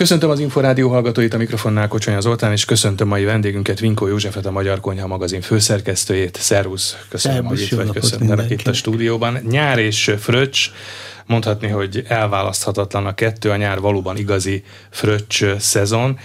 Köszöntöm 0.00 0.30
az 0.30 0.40
Inforádió 0.40 0.88
hallgatóit, 0.88 1.34
a 1.34 1.36
mikrofonnál 1.36 1.88
Kocsonya 1.88 2.20
Zoltán, 2.20 2.52
és 2.52 2.64
köszöntöm 2.64 3.08
mai 3.08 3.24
vendégünket, 3.24 3.80
Vinkó 3.80 4.06
Józsefet, 4.06 4.46
a 4.46 4.50
Magyar 4.50 4.80
Konyha 4.80 5.06
magazin 5.06 5.40
főszerkesztőjét. 5.40 6.36
Szervusz, 6.36 6.96
köszönöm, 7.08 7.36
Szervusz, 7.36 7.58
hogy 7.58 7.78
itt 7.78 7.86
vagy, 7.86 8.00
köszöntelek 8.00 8.50
itt 8.50 8.66
a 8.66 8.72
stúdióban. 8.72 9.38
Nyár 9.48 9.78
és 9.78 10.14
fröccs, 10.18 10.70
mondhatni, 11.26 11.68
hogy 11.68 12.04
elválaszthatatlan 12.08 13.06
a 13.06 13.14
kettő, 13.14 13.50
a 13.50 13.56
nyár 13.56 13.80
valóban 13.80 14.16
igazi 14.16 14.62
fröccs 14.90 15.44
szezon 15.58 16.18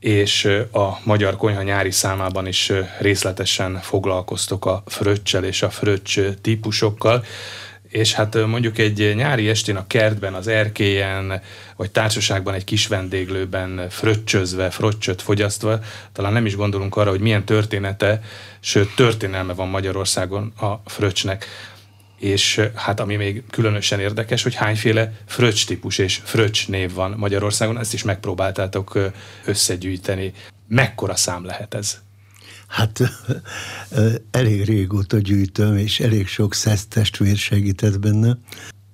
és 0.00 0.44
a 0.72 0.98
Magyar 1.04 1.36
Konyha 1.36 1.62
nyári 1.62 1.90
számában 1.90 2.46
is 2.46 2.72
részletesen 2.98 3.78
foglalkoztok 3.82 4.66
a 4.66 4.82
fröccsel 4.86 5.44
és 5.44 5.62
a 5.62 5.70
fröccs 5.70 6.20
típusokkal 6.42 7.24
és 7.88 8.12
hát 8.12 8.46
mondjuk 8.46 8.78
egy 8.78 9.12
nyári 9.16 9.48
estén 9.48 9.76
a 9.76 9.86
kertben, 9.86 10.34
az 10.34 10.46
erkélyen, 10.46 11.40
vagy 11.76 11.90
társaságban 11.90 12.54
egy 12.54 12.64
kis 12.64 12.86
vendéglőben 12.86 13.86
fröccsözve, 13.90 14.70
fröccsöt 14.70 15.22
fogyasztva, 15.22 15.78
talán 16.12 16.32
nem 16.32 16.46
is 16.46 16.56
gondolunk 16.56 16.96
arra, 16.96 17.10
hogy 17.10 17.20
milyen 17.20 17.44
története, 17.44 18.20
sőt 18.60 18.94
történelme 18.94 19.52
van 19.52 19.68
Magyarországon 19.68 20.52
a 20.56 20.74
fröccsnek. 20.84 21.46
És 22.18 22.60
hát 22.74 23.00
ami 23.00 23.16
még 23.16 23.42
különösen 23.50 24.00
érdekes, 24.00 24.42
hogy 24.42 24.54
hányféle 24.54 25.12
fröccs 25.26 25.66
típus 25.66 25.98
és 25.98 26.20
fröccs 26.24 26.68
név 26.68 26.92
van 26.92 27.14
Magyarországon, 27.16 27.78
ezt 27.78 27.94
is 27.94 28.02
megpróbáltátok 28.02 28.98
összegyűjteni. 29.44 30.32
Mekkora 30.68 31.16
szám 31.16 31.44
lehet 31.44 31.74
ez? 31.74 31.98
Hát 32.68 33.00
elég 34.30 34.64
régóta 34.64 35.18
gyűjtöm, 35.18 35.76
és 35.76 36.00
elég 36.00 36.26
sok 36.26 36.54
szesz 36.54 36.86
testvér 36.86 37.36
segített 37.36 37.98
benne. 37.98 38.38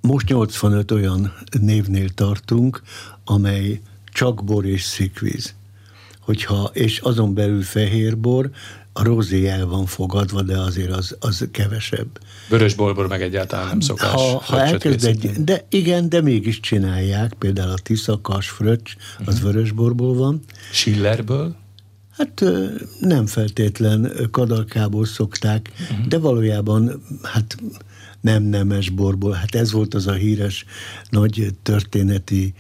Most 0.01 0.29
85 0.29 0.91
olyan 0.91 1.35
névnél 1.61 2.09
tartunk, 2.09 2.83
amely 3.25 3.81
csak 4.13 4.45
bor 4.45 4.65
és 4.65 4.83
szikvíz. 4.83 5.55
Hogyha, 6.21 6.71
és 6.73 6.99
azon 6.99 7.35
belül 7.35 7.63
fehérbor, 7.63 8.51
a 8.93 9.03
rozé 9.03 9.47
el 9.47 9.67
van 9.67 9.87
fogadva, 9.87 10.43
de 10.43 10.59
azért 10.59 10.91
az, 10.91 11.17
az 11.21 11.49
kevesebb. 11.51 12.21
Vörös 12.49 12.75
borból 12.75 13.07
meg 13.07 13.23
egyáltalán 13.23 13.67
nem 13.67 13.81
szokás. 13.81 14.11
Ha, 14.11 14.43
ha 14.45 14.61
elkezd 14.61 15.05
egy, 15.05 15.31
de 15.31 15.67
igen, 15.69 16.09
de 16.09 16.21
mégis 16.21 16.61
csinálják, 16.61 17.33
például 17.33 17.71
a 17.71 17.79
tiszakas 17.83 18.49
fröccs, 18.49 18.97
az 19.19 19.35
uh-huh. 19.35 19.53
vörösborból 19.53 20.15
van. 20.15 20.41
Schillerből? 20.73 21.57
Hát 22.17 22.45
nem 23.01 23.27
feltétlen 23.27 24.13
kadarkából 24.31 25.07
szokták, 25.07 25.73
uh-huh. 25.91 26.07
de 26.07 26.19
valójában 26.19 27.03
hát 27.23 27.57
nem 28.21 28.43
nemes 28.43 28.91
borból. 28.91 29.33
Hát 29.33 29.55
ez 29.55 29.73
volt 29.73 29.95
az 29.95 30.07
a 30.07 30.13
híres 30.13 30.65
nagy 31.11 31.55
történeti, 31.63 32.55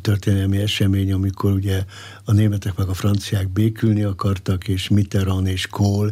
történelmi 0.00 0.58
esemény, 0.58 1.12
amikor 1.12 1.52
ugye 1.52 1.84
a 2.24 2.32
németek 2.32 2.76
meg 2.76 2.88
a 2.88 2.94
franciák 2.94 3.48
békülni 3.48 4.02
akartak, 4.02 4.68
és 4.68 4.88
Mitterrand 4.88 5.46
és 5.46 5.66
Kohl, 5.66 6.08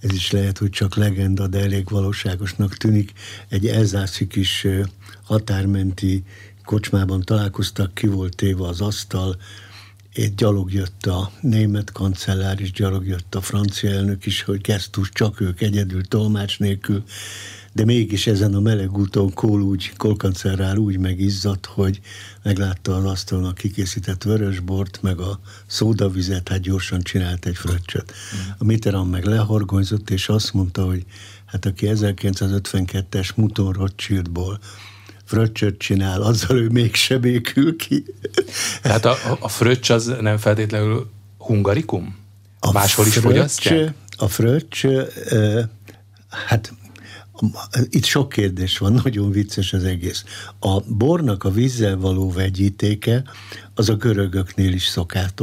ez 0.00 0.12
is 0.12 0.30
lehet, 0.30 0.58
hogy 0.58 0.70
csak 0.70 0.94
legenda, 0.96 1.46
de 1.46 1.60
elég 1.60 1.88
valóságosnak 1.88 2.76
tűnik, 2.76 3.12
egy 3.48 3.66
elzászi 3.66 4.26
kis 4.26 4.66
határmenti 5.22 6.24
kocsmában 6.64 7.22
találkoztak, 7.22 7.94
ki 7.94 8.06
volt 8.06 8.36
téve 8.36 8.66
az 8.66 8.80
asztal, 8.80 9.36
itt 10.16 10.36
gyalog 10.36 10.72
jött 10.72 11.06
a 11.06 11.30
német 11.40 11.92
kancellár, 11.92 12.60
és 12.60 12.72
gyalog 12.72 13.06
jött 13.06 13.34
a 13.34 13.40
francia 13.40 13.90
elnök 13.90 14.26
is, 14.26 14.42
hogy 14.42 14.60
gesztus 14.60 15.10
csak 15.12 15.40
ők 15.40 15.60
egyedül, 15.60 16.02
tolmács 16.02 16.58
nélkül, 16.58 17.04
de 17.72 17.84
mégis 17.84 18.26
ezen 18.26 18.54
a 18.54 18.60
meleg 18.60 18.98
úton 18.98 19.32
Kohl 19.32 19.62
úgy, 19.62 19.92
Kohl 19.96 20.76
úgy 20.76 20.98
megizzadt, 20.98 21.66
hogy 21.66 22.00
meglátta 22.42 22.96
az 22.96 23.04
asztalon 23.04 23.44
a 23.44 23.52
kikészített 23.52 24.22
vörösbort, 24.22 24.98
meg 25.02 25.20
a 25.20 25.40
szódavizet, 25.66 26.48
hát 26.48 26.60
gyorsan 26.60 27.00
csinált 27.00 27.46
egy 27.46 27.56
fröccsöt. 27.56 28.12
A 28.58 28.64
Mitterrand 28.64 29.10
meg 29.10 29.24
lehorgonyzott, 29.24 30.10
és 30.10 30.28
azt 30.28 30.52
mondta, 30.52 30.84
hogy 30.84 31.04
hát 31.44 31.64
aki 31.66 31.86
1952-es 31.90 33.34
Muton 33.34 33.72
Rothschildból 33.72 34.58
fröccsöt 35.26 35.78
csinál, 35.78 36.22
azzal 36.22 36.58
ő 36.58 36.68
mégse 36.68 37.18
békül 37.18 37.76
ki. 37.76 38.04
Tehát 38.82 39.04
a, 39.04 39.16
a 39.40 39.48
fröccs 39.48 39.90
az 39.90 40.14
nem 40.20 40.36
feltétlenül 40.38 41.10
hungarikum? 41.38 42.16
A 42.60 42.72
Máshol 42.72 43.06
is 43.06 43.16
fogyasztják? 43.16 43.94
A 44.16 44.28
fröccs, 44.28 44.86
hát 46.28 46.72
itt 47.88 48.04
sok 48.04 48.28
kérdés 48.28 48.78
van, 48.78 49.00
nagyon 49.04 49.30
vicces 49.30 49.72
az 49.72 49.84
egész. 49.84 50.24
A 50.60 50.80
bornak 50.80 51.44
a 51.44 51.50
vízzel 51.50 51.96
való 51.96 52.30
vegyítéke 52.30 53.24
az 53.74 53.88
a 53.88 53.94
görögöknél 53.94 54.72
is 54.72 54.92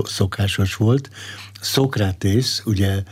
szokásos 0.06 0.76
volt. 0.76 1.10
Szokrátész 1.64 2.62
ugye 2.66 3.04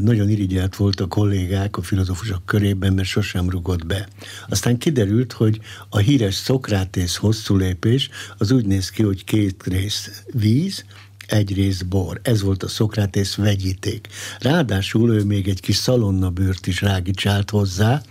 nagyon 0.00 0.28
irigyelt 0.28 0.76
volt 0.76 1.00
a 1.00 1.06
kollégák, 1.06 1.76
a 1.76 1.82
filozófusok 1.82 2.44
körében, 2.44 2.92
mert 2.92 3.08
sosem 3.08 3.50
rugott 3.50 3.86
be. 3.86 4.08
Aztán 4.48 4.78
kiderült, 4.78 5.32
hogy 5.32 5.60
a 5.88 5.98
híres 5.98 6.34
Szokrátész 6.34 7.16
hosszú 7.16 7.56
lépés 7.56 8.08
az 8.38 8.50
úgy 8.50 8.66
néz 8.66 8.90
ki, 8.90 9.02
hogy 9.02 9.24
két 9.24 9.62
rész 9.64 10.22
víz, 10.32 10.84
egy 11.26 11.54
rész 11.54 11.82
bor. 11.82 12.20
Ez 12.22 12.42
volt 12.42 12.62
a 12.62 12.68
Szokrátész 12.68 13.34
vegyíték. 13.34 14.08
Ráadásul 14.38 15.14
ő 15.14 15.24
még 15.24 15.48
egy 15.48 15.60
kis 15.60 15.76
szalonnabőrt 15.76 16.66
is 16.66 16.80
rágicsált 16.80 17.50
hozzá, 17.50 18.02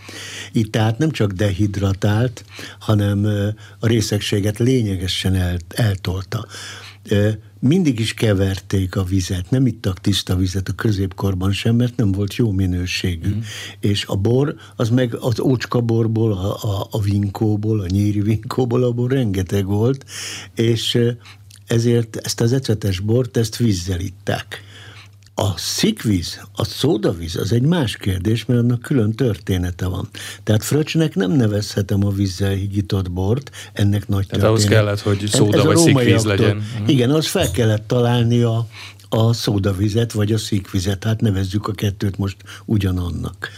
itt 0.52 0.72
tehát 0.72 0.98
nem 0.98 1.12
csak 1.12 1.32
dehidratált, 1.32 2.46
hanem 2.80 3.26
a 3.80 3.88
részegséget 3.88 4.60
lényegesen 4.60 5.36
el, 5.36 5.58
eltolta 5.68 6.48
mindig 7.60 8.00
is 8.00 8.14
keverték 8.14 8.96
a 8.96 9.04
vizet, 9.04 9.50
nem 9.50 9.68
ittak 9.68 10.02
tiszta 10.02 10.36
vizet 10.36 10.70
a 10.70 10.74
középkorban 10.74 11.52
sem, 11.52 11.76
mert 11.76 11.96
nem 11.96 12.12
volt 12.12 12.36
jó 12.36 12.52
minőségű. 12.52 13.30
Mm. 13.30 13.40
És 13.80 14.06
a 14.06 14.16
bor, 14.16 14.56
az 14.76 14.90
meg 14.90 15.16
az 15.16 15.40
ócska 15.40 15.82
borból, 15.82 16.32
a, 16.32 16.64
a, 16.64 16.88
a 16.92 17.02
vinkóból, 17.02 17.80
a 17.80 17.88
nyíri 17.88 18.22
vinkóból, 18.22 18.84
abból 18.84 19.08
rengeteg 19.08 19.66
volt, 19.66 20.06
és 20.56 21.00
ezért 21.68 22.16
ezt 22.16 22.42
az 22.42 22.54
ecetes 22.54 23.00
bort, 23.00 23.38
ezt 23.38 23.58
vízzel 23.58 24.00
itták. 24.00 24.64
A 25.38 25.58
szikvíz, 25.58 26.42
a 26.56 26.64
szódavíz, 26.64 27.36
az 27.36 27.52
egy 27.52 27.62
más 27.62 27.98
kérdés, 27.98 28.46
mert 28.46 28.60
annak 28.60 28.82
külön 28.82 29.12
története 29.12 29.88
van. 29.88 30.10
Tehát 30.44 30.64
fröccsnek 30.64 31.16
nem 31.16 31.32
nevezhetem 31.32 32.06
a 32.06 32.10
vízzel 32.10 32.54
higított 32.54 33.12
bort, 33.12 33.52
ennek 33.74 34.08
nagy 34.08 34.28
Tehát 34.28 34.46
ahhoz 34.46 34.64
kellett, 34.64 35.00
hogy 35.00 35.28
szóda 35.28 35.64
vagy 35.64 35.78
szikvíz 35.78 36.24
legyen. 36.24 36.58
Uh-huh. 36.58 36.90
Igen, 36.90 37.10
az 37.10 37.28
fel 37.28 37.52
kellett 37.52 37.88
találni 37.88 38.42
a, 38.42 38.68
a 39.10 39.34
szódavizet, 39.34 40.12
vagy 40.12 40.32
a 40.32 40.38
szikvizet, 40.38 41.04
hát 41.04 41.22
nevezzük 41.22 41.68
a 41.68 41.72
kettőt 41.72 42.18
most 42.18 42.38
ugyanannak. 42.66 43.50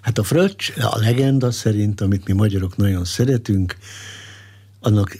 Hát 0.00 0.18
a 0.18 0.22
fröccs, 0.22 0.72
a 0.80 0.98
legenda 0.98 1.50
szerint, 1.50 2.00
amit 2.00 2.26
mi 2.26 2.32
magyarok 2.32 2.76
nagyon 2.76 3.04
szeretünk, 3.04 3.76
annak 4.80 5.18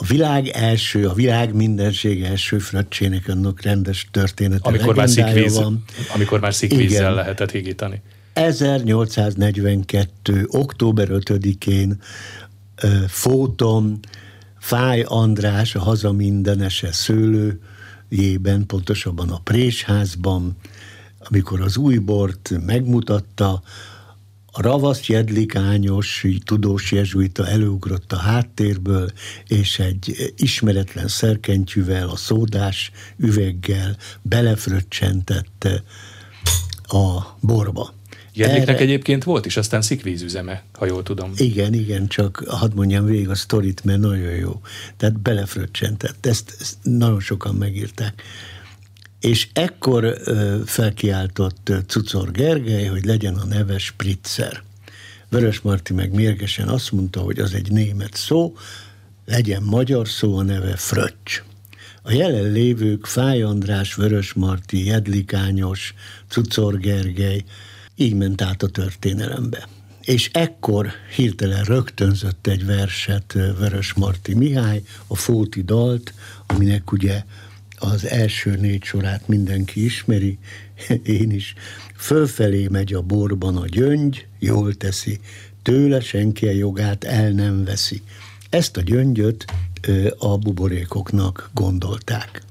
a 0.00 0.04
világ 0.06 0.48
első, 0.48 1.08
a 1.08 1.12
világ 1.12 1.54
mindenség 1.54 2.22
első 2.22 2.58
fröccsének 2.58 3.28
annak 3.28 3.62
rendes 3.62 4.08
története. 4.10 4.68
Amikor 4.68 4.94
már 4.94 5.08
szikvíz, 5.08 5.54
van. 5.54 5.84
amikor 6.14 6.40
már 6.40 6.54
szikvízzel 6.54 7.14
lehetett 7.14 7.50
higítani. 7.50 8.02
1842. 8.32 10.46
október 10.46 11.08
5-én 11.10 12.00
Fóton 13.06 14.00
Fáj 14.58 15.04
András 15.06 15.74
a 15.74 15.80
haza 15.80 16.12
mindenese 16.12 16.92
szőlőjében, 16.92 18.66
pontosabban 18.66 19.30
a 19.30 19.38
Présházban, 19.38 20.56
amikor 21.18 21.60
az 21.60 21.76
új 21.76 21.96
bort 21.96 22.50
megmutatta, 22.66 23.62
a 24.58 24.62
ravasz 24.62 25.06
jedlikányos 25.06 26.26
tudós 26.44 26.92
jezsuita 26.92 27.48
előugrott 27.48 28.12
a 28.12 28.16
háttérből, 28.16 29.10
és 29.46 29.78
egy 29.78 30.32
ismeretlen 30.36 31.08
szerkentyűvel, 31.08 32.08
a 32.08 32.16
szódás 32.16 32.90
üveggel 33.16 33.96
belefröccsentette 34.22 35.82
a 36.82 37.36
borba. 37.40 37.94
Jedliknek 38.32 38.68
Erre... 38.68 38.78
egyébként 38.78 39.24
volt 39.24 39.46
is 39.46 39.56
aztán 39.56 39.82
szikvízüzeme, 39.82 40.62
ha 40.72 40.86
jól 40.86 41.02
tudom. 41.02 41.32
Igen, 41.36 41.74
igen, 41.74 42.06
csak 42.06 42.44
hadd 42.46 42.74
mondjam 42.74 43.04
végig 43.04 43.28
a 43.28 43.34
sztorit, 43.34 43.84
mert 43.84 44.00
nagyon 44.00 44.34
jó. 44.34 44.60
Tehát 44.96 45.20
belefröccsentett. 45.20 46.26
Ezt, 46.26 46.56
ezt 46.60 46.76
nagyon 46.82 47.20
sokan 47.20 47.54
megírták. 47.54 48.22
És 49.20 49.48
ekkor 49.52 50.14
felkiáltott 50.66 51.72
Cucor 51.86 52.30
Gergely, 52.30 52.86
hogy 52.86 53.04
legyen 53.04 53.34
a 53.34 53.44
neve 53.44 53.78
Spritzer. 53.78 54.62
Vörös 55.28 55.60
Marti 55.60 55.92
meg 55.92 56.12
mérgesen 56.12 56.68
azt 56.68 56.92
mondta, 56.92 57.20
hogy 57.20 57.38
az 57.38 57.54
egy 57.54 57.72
német 57.72 58.14
szó, 58.14 58.56
legyen 59.26 59.62
magyar 59.62 60.08
szó, 60.08 60.36
a 60.36 60.42
neve 60.42 60.76
Fröccs. 60.76 61.42
A 62.02 62.12
jelenlévők 62.12 63.06
Fáj 63.06 63.42
András, 63.42 63.94
Vörös 63.94 64.32
Marti, 64.32 64.84
Jedlikányos, 64.84 65.94
Cucor 66.28 66.78
Gergely, 66.78 67.44
így 67.94 68.14
ment 68.14 68.42
át 68.42 68.62
a 68.62 68.68
történelembe. 68.68 69.68
és 70.08 70.30
ekkor 70.32 70.90
hirtelen 71.16 71.64
rögtönzött 71.64 72.46
egy 72.46 72.66
verset 72.66 73.32
Vörös 73.32 73.92
Marti 73.92 74.34
Mihály, 74.34 74.82
a 75.06 75.16
Fóti 75.16 75.62
dalt, 75.62 76.14
aminek 76.46 76.92
ugye 76.92 77.22
az 77.78 78.06
első 78.06 78.56
négy 78.56 78.84
sorát 78.84 79.28
mindenki 79.28 79.84
ismeri, 79.84 80.38
én 81.02 81.30
is. 81.30 81.54
Fölfelé 81.96 82.66
megy 82.70 82.94
a 82.94 83.00
borban 83.00 83.56
a 83.56 83.66
gyöngy, 83.66 84.26
jól 84.38 84.74
teszi, 84.74 85.20
tőle 85.62 86.00
senki 86.00 86.46
a 86.46 86.50
jogát 86.50 87.04
el 87.04 87.30
nem 87.30 87.64
veszi. 87.64 88.02
Ezt 88.50 88.76
a 88.76 88.80
gyöngyöt 88.80 89.44
a 90.18 90.38
buborékoknak 90.38 91.50
gondolták. 91.54 92.42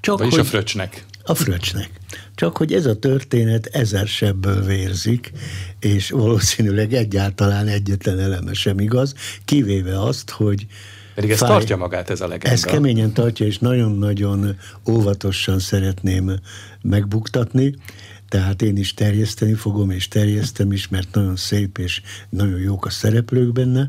Csak 0.00 0.18
Vagyis 0.18 0.34
hogy, 0.34 0.44
a 0.44 0.48
fröccsnek. 0.48 1.04
A 1.22 1.34
fröccsnek. 1.34 1.90
Csak 2.34 2.56
hogy 2.56 2.72
ez 2.72 2.86
a 2.86 2.98
történet 2.98 3.66
ezer 3.66 4.06
sebből 4.06 4.64
vérzik, 4.64 5.32
és 5.80 6.10
valószínűleg 6.10 6.92
egyáltalán 6.92 7.66
egyetlen 7.66 8.18
eleme 8.18 8.52
sem 8.52 8.78
igaz, 8.78 9.14
kivéve 9.44 10.02
azt, 10.02 10.30
hogy 10.30 10.66
pedig 11.18 11.32
ez 11.32 11.38
fáj. 11.38 11.48
tartja 11.48 11.76
magát 11.76 12.10
ez 12.10 12.20
a 12.20 12.26
legenda. 12.26 12.56
Ez 12.56 12.62
keményen 12.62 13.12
tartja, 13.12 13.46
és 13.46 13.58
nagyon-nagyon 13.58 14.56
óvatosan 14.88 15.58
szeretném 15.58 16.32
megbuktatni. 16.82 17.74
Tehát 18.28 18.62
én 18.62 18.76
is 18.76 18.94
terjeszteni 18.94 19.54
fogom, 19.54 19.90
és 19.90 20.08
terjesztem 20.08 20.72
is, 20.72 20.88
mert 20.88 21.14
nagyon 21.14 21.36
szép, 21.36 21.78
és 21.78 22.02
nagyon 22.28 22.60
jók 22.60 22.86
a 22.86 22.90
szereplők 22.90 23.52
benne. 23.52 23.88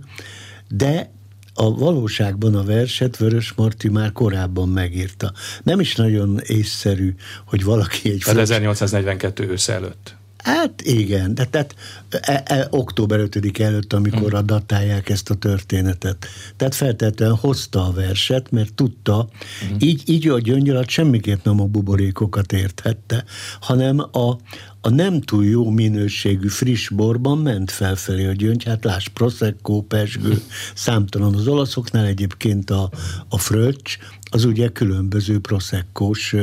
De 0.67 1.11
a 1.53 1.75
valóságban 1.75 2.55
a 2.55 2.63
verset 2.63 3.17
Vörös 3.17 3.53
Marti 3.53 3.89
már 3.89 4.11
korábban 4.11 4.69
megírta. 4.69 5.33
Nem 5.63 5.79
is 5.79 5.95
nagyon 5.95 6.39
észszerű, 6.45 7.15
hogy 7.45 7.63
valaki 7.63 8.09
egy... 8.09 8.21
Tehát 8.25 8.39
1842 8.39 9.49
ősz 9.49 9.67
előtt. 9.67 10.15
Hát 10.43 10.81
igen, 10.81 11.35
de 11.35 11.45
tehát 11.45 11.75
e, 12.09 12.43
e, 12.45 12.67
október 12.69 13.19
5 13.19 13.59
előtt, 13.59 13.93
amikor 13.93 14.41
mm. 14.41 14.45
datálják 14.45 15.09
ezt 15.09 15.29
a 15.29 15.35
történetet. 15.35 16.27
Tehát 16.55 16.75
feltétlenül 16.75 17.37
hozta 17.41 17.85
a 17.85 17.91
verset, 17.91 18.51
mert 18.51 18.73
tudta, 18.73 19.29
mm. 19.71 19.75
így, 19.79 20.03
így 20.05 20.27
a 20.27 20.39
gyöngyalat 20.39 20.89
semmiképp 20.89 21.45
nem 21.45 21.61
a 21.61 21.65
buborékokat 21.65 22.51
érthette, 22.51 23.23
hanem 23.59 23.99
a, 23.99 24.37
a 24.81 24.89
nem 24.89 25.21
túl 25.21 25.45
jó 25.45 25.69
minőségű 25.69 26.47
friss 26.47 26.89
borban 26.89 27.37
ment 27.37 27.71
felfelé 27.71 28.25
a 28.25 28.31
gyöngy, 28.31 28.63
hát 28.63 28.83
láss, 28.83 29.07
Prosecco, 29.07 29.81
Pesgő, 29.81 30.41
számtalan 30.73 31.35
az 31.35 31.47
olaszoknál 31.47 32.05
egyébként 32.05 32.69
a, 32.69 32.89
a 33.29 33.37
fröccs, 33.37 33.97
az 34.31 34.45
ugye 34.45 34.69
különböző 34.69 35.39
proszekkós 35.39 36.35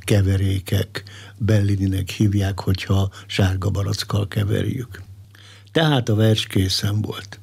keverékek, 0.00 1.02
Bellininek 1.38 2.10
hívják, 2.10 2.60
hogyha 2.60 3.10
sárga 3.26 3.70
barackkal 3.70 4.28
keverjük. 4.28 5.02
Tehát 5.72 6.08
a 6.08 6.14
vers 6.14 6.46
készen 6.46 7.00
volt. 7.00 7.38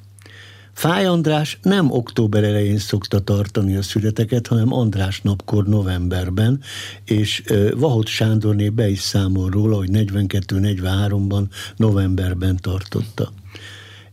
Fáj 0.72 1.06
András 1.06 1.58
nem 1.62 1.90
október 1.90 2.44
elején 2.44 2.78
szokta 2.78 3.20
tartani 3.20 3.76
a 3.76 3.82
születeket, 3.82 4.46
hanem 4.46 4.72
András 4.72 5.20
napkor 5.20 5.66
novemberben, 5.66 6.60
és 7.04 7.42
Vahot 7.76 8.06
Sándorné 8.06 8.68
be 8.68 8.88
is 8.88 9.00
számol 9.00 9.50
róla, 9.50 9.76
hogy 9.76 9.88
42-43-ban 9.92 11.42
novemberben 11.76 12.56
tartotta. 12.56 13.32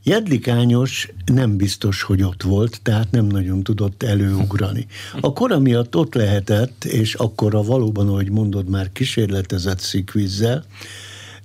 Jedlikányos 0.04 1.12
nem 1.26 1.58
biztos, 1.58 2.02
hogy 2.02 2.24
ott 2.24 2.44
volt, 2.44 2.80
tehát 2.84 3.12
nem 3.12 3.26
nagyon 3.26 3.64
tudott 3.64 4.04
előugrani. 4.04 4.88
A 5.22 5.34
kora 5.34 5.60
miatt 5.60 5.96
ott 5.96 6.14
lehetett, 6.14 6.84
és 6.84 7.14
akkor 7.14 7.56
a 7.56 7.64
valóban, 7.64 8.08
ahogy 8.08 8.30
mondod, 8.30 8.70
már 8.70 8.92
kísérletezett 8.92 9.80
szikvízzel, 9.80 10.66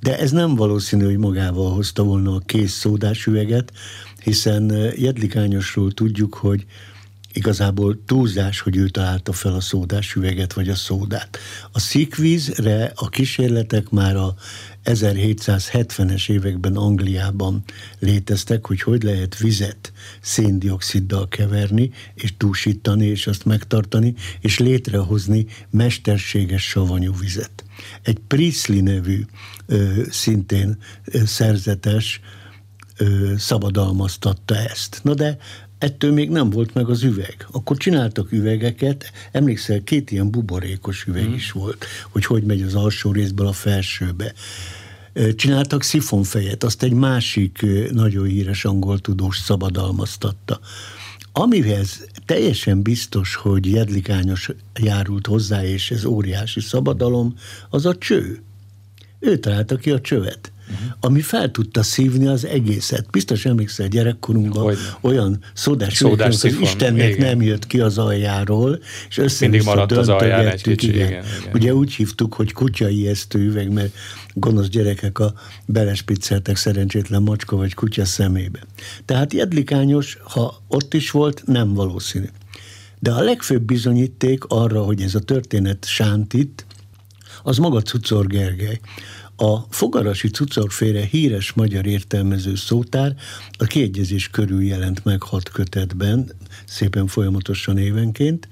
de 0.01 0.19
ez 0.19 0.31
nem 0.31 0.55
valószínű, 0.55 1.05
hogy 1.05 1.19
magával 1.19 1.73
hozta 1.73 2.03
volna 2.03 2.35
a 2.35 2.43
kész 2.47 2.73
szódás 2.73 3.25
hiszen 4.25 4.93
Jedlikányosról 4.97 5.93
tudjuk, 5.93 6.35
hogy 6.35 6.67
igazából 7.35 7.99
túlzás, 8.07 8.61
hogy 8.61 8.77
ő 8.77 8.89
találta 8.89 9.33
fel 9.33 9.55
a 9.55 9.61
szódás 9.61 10.15
üveget, 10.15 10.53
vagy 10.53 10.69
a 10.69 10.75
szódát. 10.75 11.39
A 11.73 11.79
szikvízre 11.79 12.93
a 12.95 13.09
kísérletek 13.09 13.91
már 13.91 14.17
a 14.17 14.35
1770-es 14.85 16.31
években 16.31 16.77
Angliában 16.77 17.65
léteztek, 17.99 18.67
hogy 18.67 18.81
hogy 18.81 19.03
lehet 19.03 19.39
vizet 19.39 19.93
széndioksziddal 20.21 21.29
keverni, 21.29 21.91
és 22.15 22.37
túlsítani, 22.37 23.07
és 23.07 23.27
azt 23.27 23.45
megtartani, 23.45 24.15
és 24.41 24.59
létrehozni 24.59 25.47
mesterséges 25.71 26.69
savanyú 26.69 27.13
vizet. 27.21 27.65
Egy 28.03 28.19
Priestley 28.27 28.83
nevű 28.83 29.25
szintén 30.11 30.79
szerzetes 31.25 32.21
ö, 33.05 33.33
szabadalmaztatta 33.37 34.57
ezt. 34.57 35.01
Na 35.03 35.15
de 35.15 35.39
ettől 35.79 36.13
még 36.13 36.31
nem 36.31 36.51
volt 36.51 36.75
meg 36.75 36.89
az 36.89 37.03
üveg. 37.03 37.47
Akkor 37.53 37.77
csináltak 37.77 38.33
üvegeket, 38.33 39.13
emlékszel, 39.33 39.83
két 39.83 40.11
ilyen 40.11 40.31
buborékos 40.31 41.05
üveg 41.05 41.29
mm. 41.29 41.33
is 41.33 41.53
volt, 41.53 41.87
hogy 42.11 42.25
hogy 42.25 42.43
megy 42.43 42.63
az 42.63 42.75
alsó 42.75 43.13
részből 43.13 43.47
a 43.47 43.53
felsőbe. 43.53 44.33
Csináltak 45.37 45.83
szifonfejet, 45.83 46.65
azt 46.65 46.83
egy 46.83 46.93
másik 46.93 47.67
nagyon 47.91 48.27
híres 48.27 48.65
angol 48.65 48.99
tudós 48.99 49.39
szabadalmaztatta. 49.39 50.61
Amihez 51.33 52.07
teljesen 52.27 52.83
biztos, 52.83 53.35
hogy 53.35 53.71
Jedlikányos 53.71 54.51
járult 54.81 55.27
hozzá, 55.27 55.65
és 55.65 55.91
ez 55.91 56.05
óriási 56.05 56.61
szabadalom, 56.61 57.35
az 57.71 57.87
a 57.87 57.97
cső. 57.97 58.43
Ő 59.19 59.39
találta 59.39 59.77
ki 59.77 59.91
a 59.91 60.01
csövet. 60.01 60.53
Ami 61.01 61.21
fel 61.21 61.51
tudta 61.51 61.83
szívni 61.83 62.27
az 62.27 62.47
egészet. 62.47 63.07
Biztos 63.11 63.45
emlékszel 63.47 63.89
gyerekkorunkban 63.89 64.63
Hogy 64.63 64.79
olyan 65.01 65.39
szódás, 65.55 65.97
szódás 65.97 66.41
hogy 66.41 66.57
Istennek 66.61 67.09
igen. 67.09 67.27
nem 67.27 67.43
jött 67.43 67.67
ki 67.67 67.81
az 67.81 67.99
aljáról, 67.99 68.81
és 69.09 69.19
össze 69.19 69.49
Mindig 69.49 69.67
maradt 69.67 69.93
az 69.93 70.09
alján 70.09 70.47
egy 70.47 70.63
kicsi, 70.63 70.89
igen. 70.89 71.07
Igen, 71.07 71.25
igen. 71.41 71.55
Ugye 71.55 71.75
úgy 71.75 71.93
hívtuk, 71.93 72.35
hogy 72.35 72.53
kutya 72.53 72.89
ijesztő 72.89 73.39
üveg, 73.39 73.73
mert 73.73 73.95
gonosz 74.35 74.69
gyerekek 74.69 75.19
a 75.19 75.35
belespicceltek 75.67 76.57
szerencsétlen 76.57 77.23
macska 77.23 77.57
vagy 77.57 77.75
kutya 77.75 78.05
szemébe. 78.05 78.61
Tehát 79.05 79.33
jedlikányos, 79.33 80.19
ha 80.23 80.63
ott 80.69 80.95
is 80.95 81.11
volt, 81.11 81.43
nem 81.47 81.75
valószínű. 81.75 82.27
De 82.99 83.13
a 83.13 83.21
legfőbb 83.21 83.63
bizonyíték 83.63 84.45
arra, 84.45 84.83
hogy 84.83 85.03
ez 85.03 85.15
a 85.15 85.21
történet 85.21 85.85
sántít, 85.87 86.64
az 87.45 87.59
maga 87.59 87.83
Cucor 87.83 88.27
Gergely. 88.27 88.81
A 89.37 89.59
fogarasi 89.59 90.29
cucorféle 90.29 91.05
híres 91.05 91.53
magyar 91.53 91.87
értelmező 91.87 92.55
szótár 92.55 93.15
a 93.59 93.65
kiegyezés 93.65 94.29
körül 94.29 94.63
jelent 94.63 95.05
meg 95.05 95.23
hat 95.23 95.49
kötetben, 95.49 96.33
szépen 96.65 97.07
folyamatosan 97.07 97.79
évenként, 97.79 98.49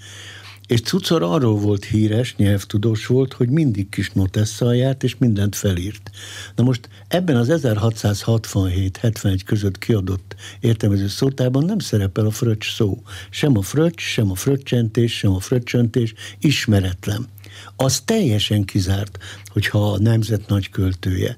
és 0.66 0.80
Cucor 0.80 1.22
arról 1.22 1.58
volt 1.58 1.84
híres, 1.84 2.36
nyelvtudós 2.36 3.06
volt, 3.06 3.32
hogy 3.32 3.48
mindig 3.48 3.88
kis 3.88 4.10
notesszal 4.10 4.76
járt, 4.76 5.02
és 5.02 5.16
mindent 5.18 5.56
felírt. 5.56 6.10
Na 6.56 6.62
most 6.62 6.88
ebben 7.08 7.36
az 7.36 7.48
1667-71 7.50 9.40
között 9.44 9.78
kiadott 9.78 10.34
értelmező 10.60 11.08
szótárban 11.08 11.64
nem 11.64 11.78
szerepel 11.78 12.26
a 12.26 12.30
fröccs 12.30 12.74
szó. 12.74 13.02
Sem 13.30 13.56
a 13.56 13.62
fröccs, 13.62 14.00
sem 14.00 14.30
a 14.30 14.34
fröccsentés, 14.34 15.16
sem 15.16 15.34
a 15.34 15.40
fröccsöntés 15.40 16.14
ismeretlen 16.40 17.26
az 17.76 18.00
teljesen 18.00 18.64
kizárt, 18.64 19.18
hogyha 19.46 19.92
a 19.92 19.98
nemzet 19.98 20.48
nagyköltője, 20.48 21.36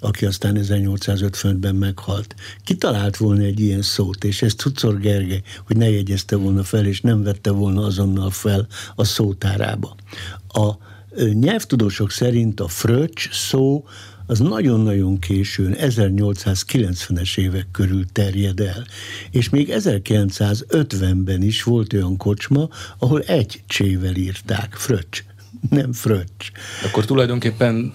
aki 0.00 0.26
aztán 0.26 0.58
1855-ben 0.60 1.74
meghalt, 1.74 2.34
kitalált 2.64 3.16
volna 3.16 3.42
egy 3.42 3.60
ilyen 3.60 3.82
szót, 3.82 4.24
és 4.24 4.42
ezt 4.42 4.58
Cucor 4.58 5.00
Gergely, 5.00 5.42
hogy 5.66 5.76
ne 5.76 5.90
jegyezte 5.90 6.36
volna 6.36 6.62
fel, 6.62 6.86
és 6.86 7.00
nem 7.00 7.22
vette 7.22 7.50
volna 7.50 7.82
azonnal 7.82 8.30
fel 8.30 8.66
a 8.94 9.04
szótárába. 9.04 9.96
A 10.48 10.72
nyelvtudósok 11.32 12.10
szerint 12.10 12.60
a 12.60 12.68
fröccs 12.68 13.30
szó 13.30 13.84
az 14.26 14.38
nagyon-nagyon 14.38 15.18
későn, 15.18 15.76
1890-es 15.78 17.38
évek 17.38 17.66
körül 17.72 18.06
terjed 18.12 18.60
el. 18.60 18.86
És 19.30 19.48
még 19.48 19.72
1950-ben 19.72 21.42
is 21.42 21.62
volt 21.62 21.92
olyan 21.92 22.16
kocsma, 22.16 22.68
ahol 22.98 23.20
egy 23.20 23.62
csével 23.66 24.14
írták, 24.14 24.74
fröccs 24.74 25.22
nem 25.70 25.92
fröccs. 25.92 26.50
Akkor 26.84 27.04
tulajdonképpen 27.04 27.92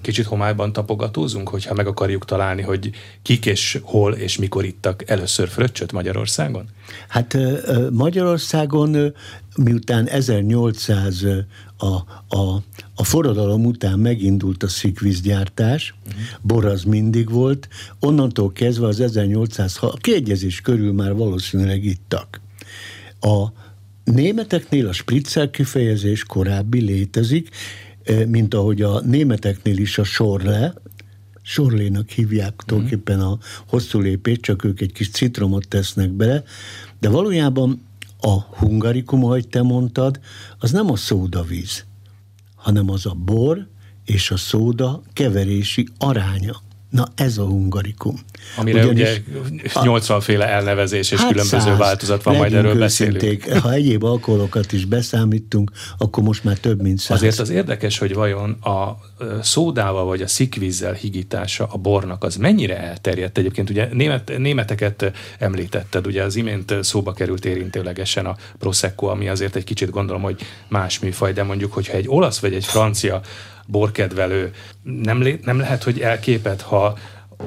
kicsit 0.00 0.26
homályban 0.26 0.72
tapogatózunk, 0.72 1.48
hogyha 1.48 1.74
meg 1.74 1.86
akarjuk 1.86 2.24
találni, 2.24 2.62
hogy 2.62 2.90
kik 3.22 3.46
és 3.46 3.78
hol 3.82 4.12
és 4.12 4.38
mikor 4.38 4.64
ittak 4.64 5.10
először 5.10 5.48
fröccsöt 5.48 5.92
Magyarországon? 5.92 6.68
Hát 7.08 7.36
Magyarországon 7.90 9.14
miután 9.56 10.06
1800 10.08 11.24
a, 11.76 11.86
a, 12.36 12.62
a 12.94 13.04
forradalom 13.04 13.64
után 13.64 13.98
megindult 13.98 14.62
a 14.62 14.68
szikvízgyártás, 14.68 15.94
uh-huh. 16.06 16.22
bor 16.42 16.64
az 16.64 16.82
mindig 16.82 17.30
volt, 17.30 17.68
onnantól 18.00 18.52
kezdve 18.52 18.86
az 18.86 19.00
1800 19.00 19.78
a 19.80 19.96
kiegyezés 19.96 20.60
körül 20.60 20.92
már 20.92 21.14
valószínűleg 21.14 21.84
ittak. 21.84 22.40
A, 23.20 23.46
németeknél 24.12 24.88
a 24.88 24.92
spritzer 24.92 25.50
kifejezés 25.50 26.24
korábbi 26.24 26.80
létezik, 26.80 27.48
mint 28.26 28.54
ahogy 28.54 28.82
a 28.82 29.00
németeknél 29.00 29.78
is 29.78 29.98
a 29.98 30.04
sorle, 30.04 30.74
sorlénak 31.42 32.10
hívják 32.10 32.52
mm. 32.52 32.66
tulajdonképpen 32.66 33.20
a 33.20 33.38
hosszú 33.66 34.00
lépést, 34.00 34.40
csak 34.40 34.64
ők 34.64 34.80
egy 34.80 34.92
kis 34.92 35.10
citromot 35.10 35.68
tesznek 35.68 36.10
bele, 36.10 36.42
de 37.00 37.08
valójában 37.08 37.86
a 38.20 38.40
hungarikum, 38.40 39.24
ahogy 39.24 39.48
te 39.48 39.62
mondtad, 39.62 40.20
az 40.58 40.70
nem 40.70 40.90
a 40.90 40.96
szódavíz, 40.96 41.84
hanem 42.54 42.90
az 42.90 43.06
a 43.06 43.14
bor 43.14 43.66
és 44.04 44.30
a 44.30 44.36
szóda 44.36 45.02
keverési 45.12 45.88
aránya. 45.98 46.66
Na 46.90 47.06
ez 47.14 47.38
a 47.38 47.44
hungarikum. 47.44 48.18
Amire 48.56 48.86
Ugyanis 48.86 49.22
ugye 49.74 49.82
80 49.82 50.20
féle 50.20 50.48
elnevezés 50.48 51.10
és 51.10 51.18
hát 51.18 51.30
különböző 51.30 51.58
száz, 51.58 51.78
változat 51.78 52.22
van, 52.22 52.36
majd 52.36 52.52
erről 52.52 52.78
beszélünk. 52.78 53.52
Ha 53.52 53.72
egyéb 53.72 54.04
alkoholokat 54.04 54.72
is 54.72 54.84
beszámítunk, 54.84 55.70
akkor 55.98 56.22
most 56.22 56.44
már 56.44 56.58
több 56.58 56.82
mint 56.82 56.98
száz. 56.98 57.18
Azért 57.18 57.38
az 57.38 57.50
érdekes, 57.50 57.98
hogy 57.98 58.14
vajon 58.14 58.50
a 58.50 58.98
szódával 59.42 60.04
vagy 60.04 60.22
a 60.22 60.26
szikvízzel 60.26 60.92
higítása 60.92 61.66
a 61.70 61.76
bornak 61.76 62.24
az 62.24 62.36
mennyire 62.36 62.78
elterjedt 62.78 63.38
egyébként. 63.38 63.70
Ugye 63.70 63.88
német, 63.92 64.32
németeket 64.38 65.12
említetted, 65.38 66.06
ugye 66.06 66.22
az 66.22 66.36
imént 66.36 66.74
szóba 66.80 67.12
került 67.12 67.44
érintőlegesen 67.44 68.26
a 68.26 68.36
Prosecco, 68.58 69.06
ami 69.06 69.28
azért 69.28 69.56
egy 69.56 69.64
kicsit 69.64 69.90
gondolom, 69.90 70.22
hogy 70.22 70.40
más 70.68 70.98
műfaj, 70.98 71.32
de 71.32 71.42
mondjuk, 71.42 71.72
hogyha 71.72 71.96
egy 71.96 72.08
olasz 72.08 72.38
vagy 72.38 72.54
egy 72.54 72.64
francia 72.64 73.20
borkedvelő 73.70 74.52
nem, 74.82 75.22
lé, 75.22 75.40
nem 75.44 75.58
lehet, 75.58 75.82
hogy 75.82 76.00
elképet, 76.00 76.60
ha 76.60 76.98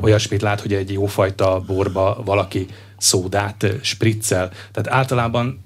olyasmit 0.01 0.41
lát, 0.41 0.61
hogy 0.61 0.73
egy 0.73 0.91
jófajta 0.91 1.63
borba 1.67 2.21
valaki 2.25 2.67
szódát 2.97 3.65
spriccel. 3.81 4.49
Tehát 4.71 4.99
általában 4.99 5.63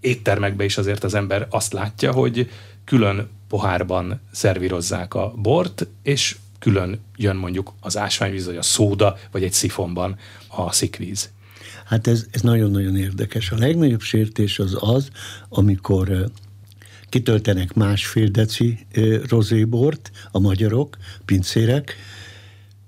éttermekben 0.00 0.66
is 0.66 0.78
azért 0.78 1.04
az 1.04 1.14
ember 1.14 1.46
azt 1.50 1.72
látja, 1.72 2.12
hogy 2.12 2.50
külön 2.84 3.28
pohárban 3.48 4.20
szervírozzák 4.32 5.14
a 5.14 5.32
bort, 5.36 5.86
és 6.02 6.36
külön 6.58 7.00
jön 7.16 7.36
mondjuk 7.36 7.72
az 7.80 7.96
ásványvíz, 7.96 8.46
vagy 8.46 8.56
a 8.56 8.62
szóda, 8.62 9.16
vagy 9.30 9.42
egy 9.42 9.52
szifonban 9.52 10.16
a 10.48 10.72
szikvíz. 10.72 11.30
Hát 11.84 12.06
ez, 12.06 12.26
ez 12.30 12.40
nagyon-nagyon 12.40 12.96
érdekes. 12.96 13.50
A 13.50 13.56
legnagyobb 13.58 14.00
sértés 14.00 14.58
az 14.58 14.76
az, 14.80 15.08
amikor 15.48 16.30
kitöltenek 17.10 17.74
másfél 17.74 18.28
deci 18.28 18.86
rozébort 19.28 20.10
a 20.30 20.38
magyarok, 20.38 20.96
pincérek, 21.24 21.96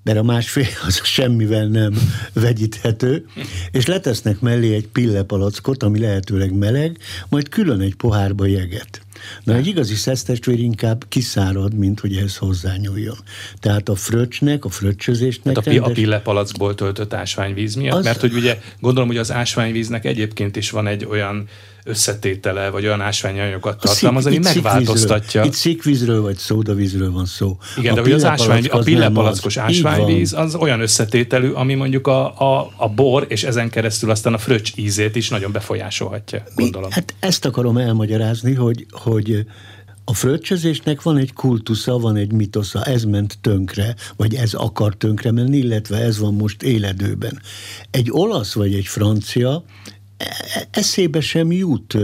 mert 0.03 0.19
a 0.19 0.23
másfél 0.23 0.67
az 0.87 1.01
semmivel 1.05 1.67
nem 1.67 1.95
vegyíthető, 2.33 3.27
és 3.71 3.87
letesznek 3.87 4.41
mellé 4.41 4.75
egy 4.75 4.87
pillepalackot, 4.87 5.83
ami 5.83 5.99
lehetőleg 5.99 6.53
meleg, 6.53 6.99
majd 7.29 7.49
külön 7.49 7.81
egy 7.81 7.95
pohárba 7.95 8.47
jeget. 8.47 9.01
Na, 9.45 9.55
egy 9.55 9.67
igazi 9.67 9.95
szesztestvér 9.95 10.59
inkább 10.59 11.05
kiszárad, 11.09 11.75
mint 11.75 12.01
hogy 12.01 12.17
ehhez 12.17 12.37
hozzányúljon. 12.37 13.17
Tehát 13.59 13.89
a 13.89 13.95
fröccsnek, 13.95 14.65
a 14.65 14.69
fröccsözésnek... 14.69 15.55
Tehát 15.55 15.69
a, 15.69 15.71
rendes... 15.71 15.91
a 15.91 15.93
pillepalacból 15.93 16.75
töltött 16.75 17.15
ásványvíz 17.15 17.75
miatt? 17.75 17.99
Az... 17.99 18.05
Mert 18.05 18.21
hogy 18.21 18.35
ugye 18.35 18.61
gondolom, 18.81 19.09
hogy 19.09 19.19
az 19.19 19.33
ásványvíznek 19.33 20.05
egyébként 20.05 20.57
is 20.57 20.71
van 20.71 20.87
egy 20.87 21.05
olyan 21.05 21.49
összetétele, 21.85 22.71
vagy 22.71 22.87
olyan 22.87 23.01
ásványanyagokat 23.01 23.81
tartalmaz, 23.81 24.27
ami 24.27 24.39
megváltoztatja. 24.39 25.45
Itt 25.45 25.53
szikvízről 25.53 26.23
vagy 26.23 26.37
szódavízről 26.37 27.13
van 27.13 27.27
szó. 27.27 27.59
Igen, 27.77 27.93
a 27.93 27.95
de 27.95 28.01
hogy 28.01 28.13
az 28.13 28.25
ásvány, 28.25 28.67
a 28.67 28.79
pillepalackos 28.79 29.57
ásványvíz 29.57 30.33
az 30.33 30.55
olyan 30.55 30.81
összetételű, 30.81 31.51
ami 31.51 31.75
mondjuk 31.75 32.07
a, 32.07 32.41
a, 32.41 32.73
a 32.77 32.89
bor, 32.89 33.27
és 33.29 33.45
ezen 33.45 33.71
keresztül 33.71 34.11
aztán 34.11 34.35
a 34.35 34.39
fröccs 34.39 34.73
ízét 34.77 35.17
is 35.17 35.29
nagyon 35.29 35.53
befolyásolhatja, 35.53 36.43
gondolom. 36.55 36.89
Mi, 36.89 36.95
hát 36.95 37.15
ezt 37.19 37.45
akarom 37.45 37.77
elmagyarázni, 37.77 38.55
hogy, 38.55 38.87
hogy 38.91 39.47
a 40.05 40.15
fröccsözésnek 40.15 41.03
van 41.03 41.17
egy 41.17 41.33
kultusza, 41.33 41.99
van 41.99 42.17
egy 42.17 42.33
mitosza, 42.33 42.85
ez 42.85 43.05
ment 43.05 43.39
tönkre, 43.41 43.95
vagy 44.17 44.35
ez 44.35 44.55
akar 44.55 44.95
tönkre 44.95 45.33
menni, 45.33 45.57
illetve 45.57 45.97
ez 45.97 46.19
van 46.19 46.35
most 46.35 46.63
éledőben. 46.63 47.41
Egy 47.91 48.09
olasz 48.11 48.53
vagy 48.53 48.75
egy 48.75 48.87
francia 48.87 49.65
eszébe 50.71 51.21
sem 51.21 51.53
jut 51.53 51.97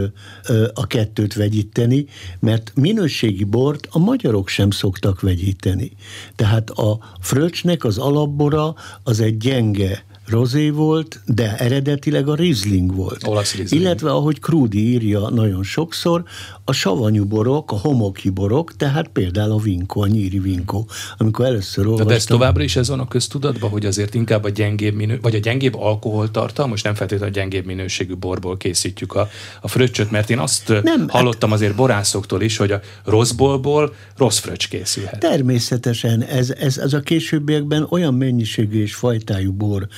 a 0.75 0.87
kettőt 0.87 1.35
vegyíteni, 1.35 2.07
mert 2.41 2.73
minőségi 2.75 3.45
bort 3.45 3.89
a 3.91 3.99
magyarok 3.99 4.49
sem 4.49 4.71
szoktak 4.71 5.21
vegyíteni. 5.21 5.93
Tehát 6.37 6.71
a 6.71 6.99
fröccsnek 7.21 7.85
az 7.85 7.99
alapbora 7.99 8.75
az 9.03 9.21
egy 9.21 9.37
gyenge 9.37 10.07
rozé 10.31 10.71
volt, 10.71 11.21
de 11.27 11.57
eredetileg 11.57 12.29
a 12.29 12.35
Riesling 12.35 12.95
volt. 12.95 13.27
Olasz 13.27 13.55
Riesling. 13.55 13.83
Illetve, 13.83 14.11
ahogy 14.11 14.41
Krúdi 14.41 14.89
írja 14.89 15.29
nagyon 15.29 15.63
sokszor, 15.63 16.23
a 16.65 16.73
savanyú 16.73 17.25
borok, 17.25 17.73
a 17.73 17.77
homoki 17.77 18.31
borok, 18.31 18.77
tehát 18.77 19.09
például 19.09 19.53
a 19.53 19.59
vinkó, 19.59 20.03
a 20.03 20.07
nyíri 20.07 20.39
vinkó. 20.39 20.89
Amikor 21.17 21.45
először 21.45 21.85
olvastam... 21.85 22.09
De 22.09 22.15
ez 22.15 22.25
továbbra 22.25 22.63
is 22.63 22.77
ez 22.77 22.89
van 22.89 23.01
a 23.01 23.09
köztudatban, 23.09 23.71
hogy 23.71 23.87
azért 23.87 24.15
inkább 24.15 24.45
a 24.45 24.49
gyengébb 24.49 24.95
minő, 24.95 25.19
vagy 25.23 25.35
a 25.35 25.39
gyengébb 25.39 25.75
alkoholtartalmas, 25.75 26.83
nem 26.83 26.95
feltétlenül 26.95 27.35
a 27.35 27.39
gyengébb 27.39 27.65
minőségű 27.65 28.17
borból 28.17 28.57
készítjük 28.57 29.15
a, 29.15 29.29
a 29.61 29.69
fröccsöt, 29.69 30.11
mert 30.11 30.31
én 30.31 30.39
azt 30.39 30.69
nem, 30.69 30.85
hát- 30.85 31.11
hallottam 31.11 31.53
azért 31.53 31.75
borászoktól 31.75 32.43
is, 32.43 32.57
hogy 32.57 32.73
a 32.73 32.81
rossz 33.05 33.31
borból 33.31 33.95
rossz 34.17 34.39
fröccs 34.39 34.69
készülhet. 34.69 35.21
Természetesen 35.21 36.23
ez, 36.23 36.51
ez, 36.51 36.79
ez 36.79 36.93
a 36.93 37.01
későbbiekben 37.01 37.87
olyan 37.91 38.15
mennyiségű 38.15 38.83
és 38.83 38.95
fajtájú 38.95 39.53
bor 39.53 39.89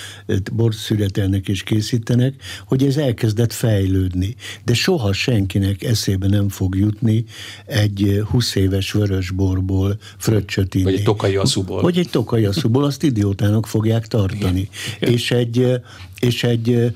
bort 0.52 0.76
születelnek 0.76 1.48
és 1.48 1.62
készítenek, 1.62 2.34
hogy 2.66 2.84
ez 2.84 2.96
elkezdett 2.96 3.52
fejlődni. 3.52 4.34
De 4.64 4.74
soha 4.74 5.12
senkinek 5.12 5.82
eszébe 5.82 6.26
nem 6.26 6.48
fog 6.48 6.76
jutni 6.76 7.24
egy 7.66 8.22
20 8.30 8.54
éves 8.54 8.92
vörösborból 8.92 9.98
fröccsöt 10.18 10.74
inni. 10.74 10.84
Vagy 10.84 10.94
egy 10.94 11.02
tokai 11.02 11.36
aszúból. 11.36 11.82
Vagy 11.82 11.98
egy 11.98 12.10
tokai 12.10 12.44
aszúból, 12.44 12.84
azt 12.84 13.02
idiótának 13.02 13.66
fogják 13.66 14.06
tartani. 14.06 14.68
Igen. 15.00 15.12
És 15.12 15.30
egy, 15.30 15.80
és 16.20 16.44
egy 16.44 16.92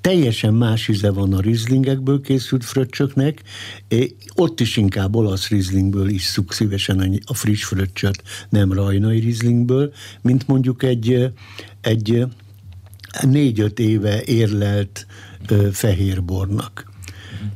teljesen 0.00 0.54
más 0.54 0.88
íze 0.88 1.10
van 1.10 1.32
a 1.32 1.40
rizlingekből 1.40 2.20
készült 2.20 2.64
fröccsöknek, 2.64 3.42
ott 4.34 4.60
is 4.60 4.76
inkább 4.76 5.14
olasz 5.14 5.48
rizlingből 5.48 6.08
isszuk 6.08 6.52
szívesen 6.52 7.20
a 7.24 7.34
friss 7.34 7.64
fröccsöt, 7.64 8.22
nem 8.48 8.72
rajnai 8.72 9.18
rizlingből, 9.18 9.92
mint 10.20 10.46
mondjuk 10.46 10.82
egy, 10.82 11.32
egy 11.82 12.26
négy-öt 13.20 13.78
éve 13.78 14.24
érlelt 14.24 15.06
fehérbornak. 15.72 16.90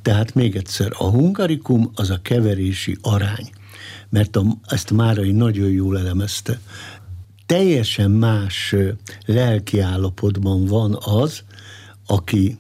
Tehát 0.02 0.34
még 0.34 0.56
egyszer, 0.56 0.92
a 0.98 1.04
hungarikum 1.04 1.90
az 1.94 2.10
a 2.10 2.22
keverési 2.22 2.96
arány, 3.00 3.50
mert 4.08 4.36
a, 4.36 4.44
ezt 4.66 4.90
Márai 4.90 5.32
nagyon 5.32 5.70
jól 5.70 5.98
elemezte. 5.98 6.60
Teljesen 7.46 8.10
más 8.10 8.74
lelki 9.24 9.80
állapotban 9.80 10.64
van 10.64 10.98
az, 11.00 11.42
aki 12.06 12.58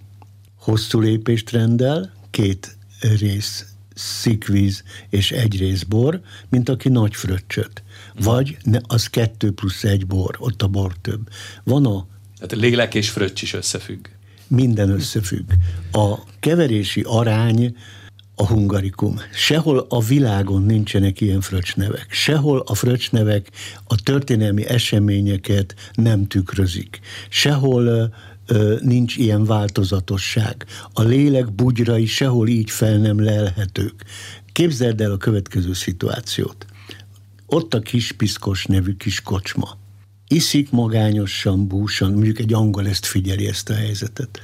hosszú 0.58 1.00
lépést 1.00 1.50
rendel, 1.50 2.12
két 2.30 2.76
rész 3.00 3.66
szikvíz 3.94 4.82
és 5.10 5.32
egy 5.32 5.58
rész 5.58 5.82
bor, 5.82 6.20
mint 6.48 6.68
aki 6.68 6.88
nagy 6.88 7.14
fröccsöt. 7.14 7.82
Vagy 8.20 8.56
ne, 8.62 8.78
az 8.86 9.06
kettő 9.06 9.52
plusz 9.52 9.84
egy 9.84 10.06
bor, 10.06 10.36
ott 10.38 10.62
a 10.62 10.66
bor 10.66 10.92
több. 11.00 11.28
Van 11.64 11.86
a... 11.86 12.06
Tehát 12.38 12.64
lélek 12.64 12.94
és 12.94 13.10
fröccs 13.10 13.42
is 13.42 13.54
összefügg. 13.54 14.06
Minden 14.48 14.90
összefügg. 14.90 15.50
A 15.92 16.18
keverési 16.40 17.02
arány 17.06 17.76
a 18.34 18.46
hungarikum. 18.46 19.20
Sehol 19.32 19.86
a 19.88 20.00
világon 20.02 20.62
nincsenek 20.62 21.20
ilyen 21.20 21.40
fröccsnevek. 21.40 22.06
Sehol 22.10 22.62
a 22.66 22.74
fröccsnevek 22.74 23.50
a 23.84 24.02
történelmi 24.02 24.66
eseményeket 24.66 25.74
nem 25.94 26.26
tükrözik. 26.26 27.00
Sehol 27.28 28.12
ö, 28.46 28.76
nincs 28.80 29.16
ilyen 29.16 29.44
változatosság. 29.44 30.66
A 30.92 31.02
lélek 31.02 31.52
bugyrai 31.52 32.06
sehol 32.06 32.48
így 32.48 32.70
fel 32.70 32.96
nem 32.96 33.24
lelhetők. 33.24 34.04
Képzeld 34.52 35.00
el 35.00 35.12
a 35.12 35.16
következő 35.16 35.72
szituációt. 35.72 36.66
Ott 37.46 37.74
a 37.74 37.80
kis 37.80 38.12
piszkos 38.12 38.66
nevű 38.66 38.96
kis 38.96 39.20
kocsma. 39.20 39.76
Iszik 40.28 40.70
magányosan, 40.70 41.68
búsan, 41.68 42.12
mondjuk 42.12 42.38
egy 42.38 42.52
angol 42.52 42.88
ezt 42.88 43.06
figyeli 43.06 43.46
ezt 43.46 43.68
a 43.70 43.74
helyzetet. 43.74 44.40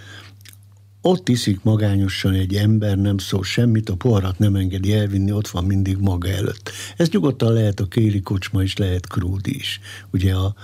Ott 1.05 1.29
iszik 1.29 1.63
magányosan 1.63 2.33
egy 2.33 2.55
ember, 2.55 2.97
nem 2.97 3.19
szól 3.19 3.45
semmit, 3.45 3.89
a 3.89 3.95
poharat 3.95 4.39
nem 4.39 4.55
engedi 4.55 4.95
elvinni, 4.95 5.33
ott 5.33 5.49
van 5.49 5.65
mindig 5.65 5.97
maga 5.97 6.29
előtt. 6.29 6.71
Ez 6.97 7.09
nyugodtan 7.09 7.53
lehet 7.53 7.81
a 7.81 7.87
Kéli 7.87 8.21
kocsma 8.21 8.63
is, 8.63 8.77
lehet 8.77 9.07
Krúdi 9.07 9.55
is. 9.57 9.81
Ugye 10.11 10.35
a 10.35 10.55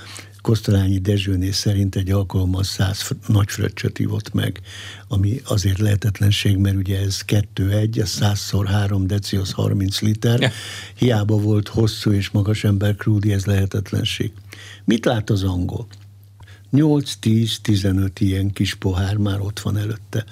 Kosztolányi 0.42 0.98
Dezsőnél 0.98 1.52
szerint 1.52 1.96
egy 1.96 2.10
alkalommal 2.10 2.62
száz 2.62 3.10
nagy 3.26 3.50
fröccsöt 3.50 3.98
ivott 3.98 4.32
meg, 4.32 4.60
ami 5.08 5.40
azért 5.44 5.78
lehetetlenség, 5.78 6.56
mert 6.56 6.76
ugye 6.76 6.98
ez 6.98 7.20
2-1, 7.54 8.02
az 8.02 8.08
100 8.08 8.52
3 8.66 9.06
deci, 9.06 9.36
az 9.36 9.52
30 9.52 10.00
liter. 10.00 10.52
Hiába 10.94 11.36
volt 11.36 11.68
hosszú 11.68 12.12
és 12.12 12.30
magas 12.30 12.64
ember 12.64 12.96
krúdi, 12.96 13.32
ez 13.32 13.44
lehetetlenség. 13.44 14.32
Mit 14.84 15.04
lát 15.04 15.30
az 15.30 15.42
angol? 15.42 15.86
8-10-15 16.72 18.10
ilyen 18.18 18.50
kis 18.50 18.74
pohár 18.74 19.16
már 19.16 19.40
ott 19.40 19.60
van 19.60 19.76
előtte. 19.76 20.24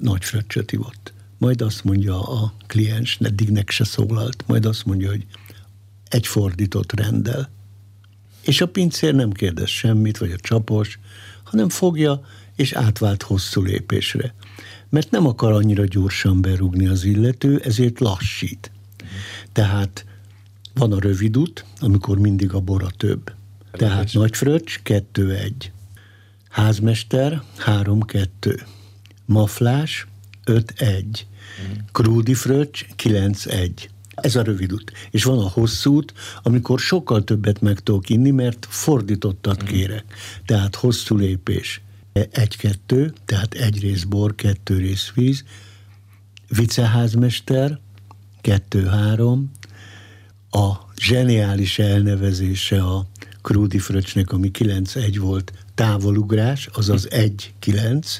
Nagy 0.00 0.24
fröccsöt 0.24 0.72
ivott. 0.72 1.12
Majd 1.38 1.60
azt 1.60 1.84
mondja 1.84 2.22
a 2.22 2.54
kliens, 2.66 3.18
eddignek 3.20 3.70
se 3.70 3.84
szólalt, 3.84 4.44
majd 4.46 4.66
azt 4.66 4.84
mondja, 4.84 5.08
hogy 5.08 5.26
egy 6.08 6.26
fordított 6.26 6.92
rendel 6.92 7.50
És 8.40 8.60
a 8.60 8.68
pincér 8.68 9.14
nem 9.14 9.32
kérdez 9.32 9.68
semmit, 9.68 10.18
vagy 10.18 10.32
a 10.32 10.36
csapos, 10.36 10.98
hanem 11.42 11.68
fogja, 11.68 12.20
és 12.56 12.72
átvált 12.72 13.22
hosszú 13.22 13.62
lépésre. 13.62 14.34
Mert 14.88 15.10
nem 15.10 15.26
akar 15.26 15.52
annyira 15.52 15.84
gyorsan 15.84 16.40
berúgni 16.40 16.86
az 16.86 17.04
illető, 17.04 17.60
ezért 17.64 18.00
lassít. 18.00 18.70
Tehát 19.52 20.04
van 20.74 20.92
a 20.92 21.00
rövid 21.00 21.38
út, 21.38 21.64
amikor 21.78 22.18
mindig 22.18 22.52
a 22.52 22.60
bora 22.60 22.90
több. 22.96 23.32
Tehát 23.78 24.12
nagy 24.12 24.36
fröccs, 24.36 24.78
kettő 24.82 25.34
egy. 25.34 25.72
Házmester, 26.48 27.42
három 27.56 28.02
kettő. 28.02 28.62
Maflás, 29.24 30.06
öt 30.44 30.70
egy. 30.76 31.26
Krúdi 31.92 32.34
fröccs, 32.34 32.84
kilenc 32.96 33.46
egy. 33.46 33.90
Ez 34.14 34.36
a 34.36 34.42
rövid 34.42 34.72
út. 34.72 34.92
És 35.10 35.24
van 35.24 35.38
a 35.38 35.48
hosszú 35.48 35.94
út, 35.94 36.12
amikor 36.42 36.80
sokkal 36.80 37.24
többet 37.24 37.60
meg 37.60 37.80
tudok 37.80 38.08
inni, 38.08 38.30
mert 38.30 38.66
fordítottat 38.70 39.62
kérek. 39.62 40.04
Tehát 40.46 40.74
hosszú 40.74 41.16
lépés. 41.16 41.80
Egy-kettő, 42.12 43.12
tehát 43.24 43.54
egy 43.54 43.80
rész 43.80 44.02
bor, 44.02 44.34
kettő 44.34 44.76
rész 44.76 45.12
víz. 45.14 45.44
Viceházmester, 46.48 47.78
kettő-három. 48.40 49.50
A 50.50 50.72
zseniális 50.96 51.78
elnevezése 51.78 52.82
a 52.82 53.06
Krúdi 53.48 53.78
Fröcsnek, 53.78 54.32
ami 54.32 54.50
9-1 54.58 55.16
volt, 55.20 55.52
távolugrás, 55.74 56.68
azaz 56.72 57.08
1-9. 57.10 58.18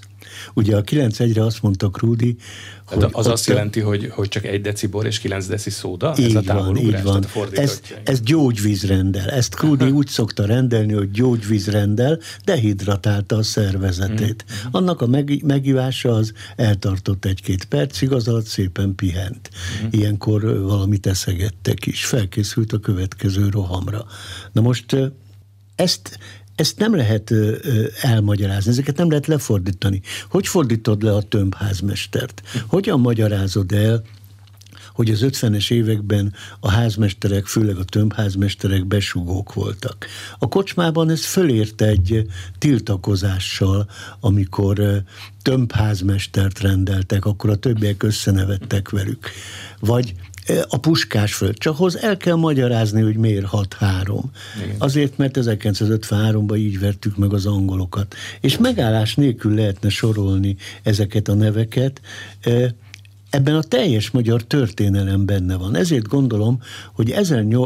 Ugye 0.54 0.76
a 0.76 0.82
9-1-re 0.82 1.44
azt 1.44 1.62
mondta 1.62 1.88
Krúdi, 1.90 2.36
hogy 2.86 3.06
az 3.12 3.26
azt 3.26 3.46
jelenti, 3.46 3.80
hogy, 3.80 4.10
hogy 4.14 4.28
csak 4.28 4.44
egy 4.44 4.60
deci 4.60 4.86
bor 4.86 5.06
és 5.06 5.18
9 5.18 5.46
deci 5.46 5.70
szóda? 5.70 6.14
Így 6.18 6.36
ez 6.36 6.48
a 6.48 6.54
van, 6.54 6.76
így 6.76 7.02
van. 7.02 7.24
Ez, 7.52 7.80
ez 8.04 8.20
gyógyvízrendel. 8.20 9.30
Ezt 9.30 9.54
Krúdi 9.54 9.90
úgy 9.98 10.08
szokta 10.08 10.46
rendelni, 10.46 10.92
hogy 10.92 11.10
gyógyvízrendel, 11.10 12.18
dehidratálta 12.44 13.36
a 13.36 13.42
szervezetét. 13.42 14.44
Mm. 14.52 14.68
Annak 14.70 15.00
a 15.00 15.06
meg, 15.06 15.42
megívása 15.44 16.14
az 16.14 16.32
eltartott 16.56 17.24
egy-két 17.24 17.64
percig, 17.64 18.12
az 18.12 18.28
alatt 18.28 18.46
szépen 18.46 18.94
pihent. 18.94 19.50
Mm. 19.84 19.86
Ilyenkor 19.90 20.60
valamit 20.62 21.06
eszegettek 21.06 21.86
is. 21.86 22.04
Felkészült 22.04 22.72
a 22.72 22.78
következő 22.78 23.48
rohamra. 23.48 24.06
Na 24.52 24.60
most 24.60 24.96
ezt 25.74 26.18
ezt 26.58 26.78
nem 26.78 26.96
lehet 26.96 27.30
ö, 27.30 27.56
ö, 27.62 27.86
elmagyarázni, 28.00 28.70
ezeket 28.70 28.96
nem 28.96 29.08
lehet 29.08 29.26
lefordítani. 29.26 30.00
Hogy 30.30 30.46
fordítod 30.46 31.02
le 31.02 31.14
a 31.14 31.22
tömbházmestert? 31.22 32.42
Hogyan 32.66 33.00
magyarázod 33.00 33.72
el, 33.72 34.02
hogy 34.92 35.10
az 35.10 35.20
50-es 35.22 35.70
években 35.70 36.34
a 36.60 36.70
házmesterek, 36.70 37.46
főleg 37.46 37.76
a 37.76 37.84
tömbházmesterek 37.84 38.86
besugók 38.86 39.54
voltak. 39.54 40.06
A 40.38 40.48
kocsmában 40.48 41.10
ez 41.10 41.24
fölért 41.24 41.80
egy 41.82 42.26
tiltakozással, 42.58 43.88
amikor 44.20 45.02
tömbházmestert 45.42 46.60
rendeltek, 46.60 47.24
akkor 47.24 47.50
a 47.50 47.56
többiek 47.56 48.02
összenevettek 48.02 48.90
velük. 48.90 49.30
Vagy 49.80 50.14
a 50.68 50.76
puskás 50.76 51.34
föld. 51.34 51.58
Csak 51.58 51.76
hoz 51.76 51.96
el 51.96 52.16
kell 52.16 52.34
magyarázni, 52.34 53.02
hogy 53.02 53.16
miért 53.16 53.46
6-3. 53.52 54.20
Azért, 54.78 55.16
mert 55.16 55.38
1953-ban 55.40 56.58
így 56.58 56.78
vertük 56.78 57.16
meg 57.16 57.32
az 57.32 57.46
angolokat. 57.46 58.14
És 58.40 58.58
megállás 58.58 59.14
nélkül 59.14 59.54
lehetne 59.54 59.88
sorolni 59.88 60.56
ezeket 60.82 61.28
a 61.28 61.34
neveket. 61.34 62.00
Ebben 63.30 63.54
a 63.54 63.62
teljes 63.62 64.10
magyar 64.10 64.42
történelem 64.42 65.26
benne 65.26 65.56
van. 65.56 65.76
Ezért 65.76 66.08
gondolom, 66.08 66.60
hogy 66.92 67.14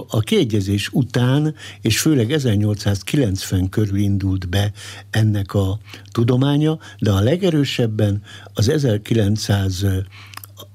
a 0.09 0.21
kiegyezés 0.21 0.89
után, 0.93 1.55
és 1.81 2.01
főleg 2.01 2.33
1890 2.33 3.69
körül 3.69 3.99
indult 3.99 4.49
be 4.49 4.73
ennek 5.11 5.55
a 5.55 5.79
tudománya, 6.11 6.79
de 6.99 7.11
a 7.11 7.21
legerősebben 7.21 8.23
az 8.55 8.69
1900 8.69 9.87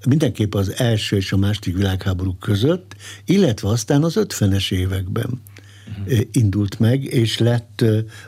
mindenképp 0.07 0.53
az 0.53 0.73
első 0.77 1.15
és 1.15 1.31
a 1.31 1.37
második 1.37 1.75
világháború 1.75 2.35
között, 2.39 2.95
illetve 3.25 3.69
aztán 3.69 4.03
az 4.03 4.15
50-es 4.17 4.71
években 4.71 5.41
uh-huh. 5.99 6.19
indult 6.31 6.79
meg, 6.79 7.03
és 7.03 7.37
lett 7.37 7.83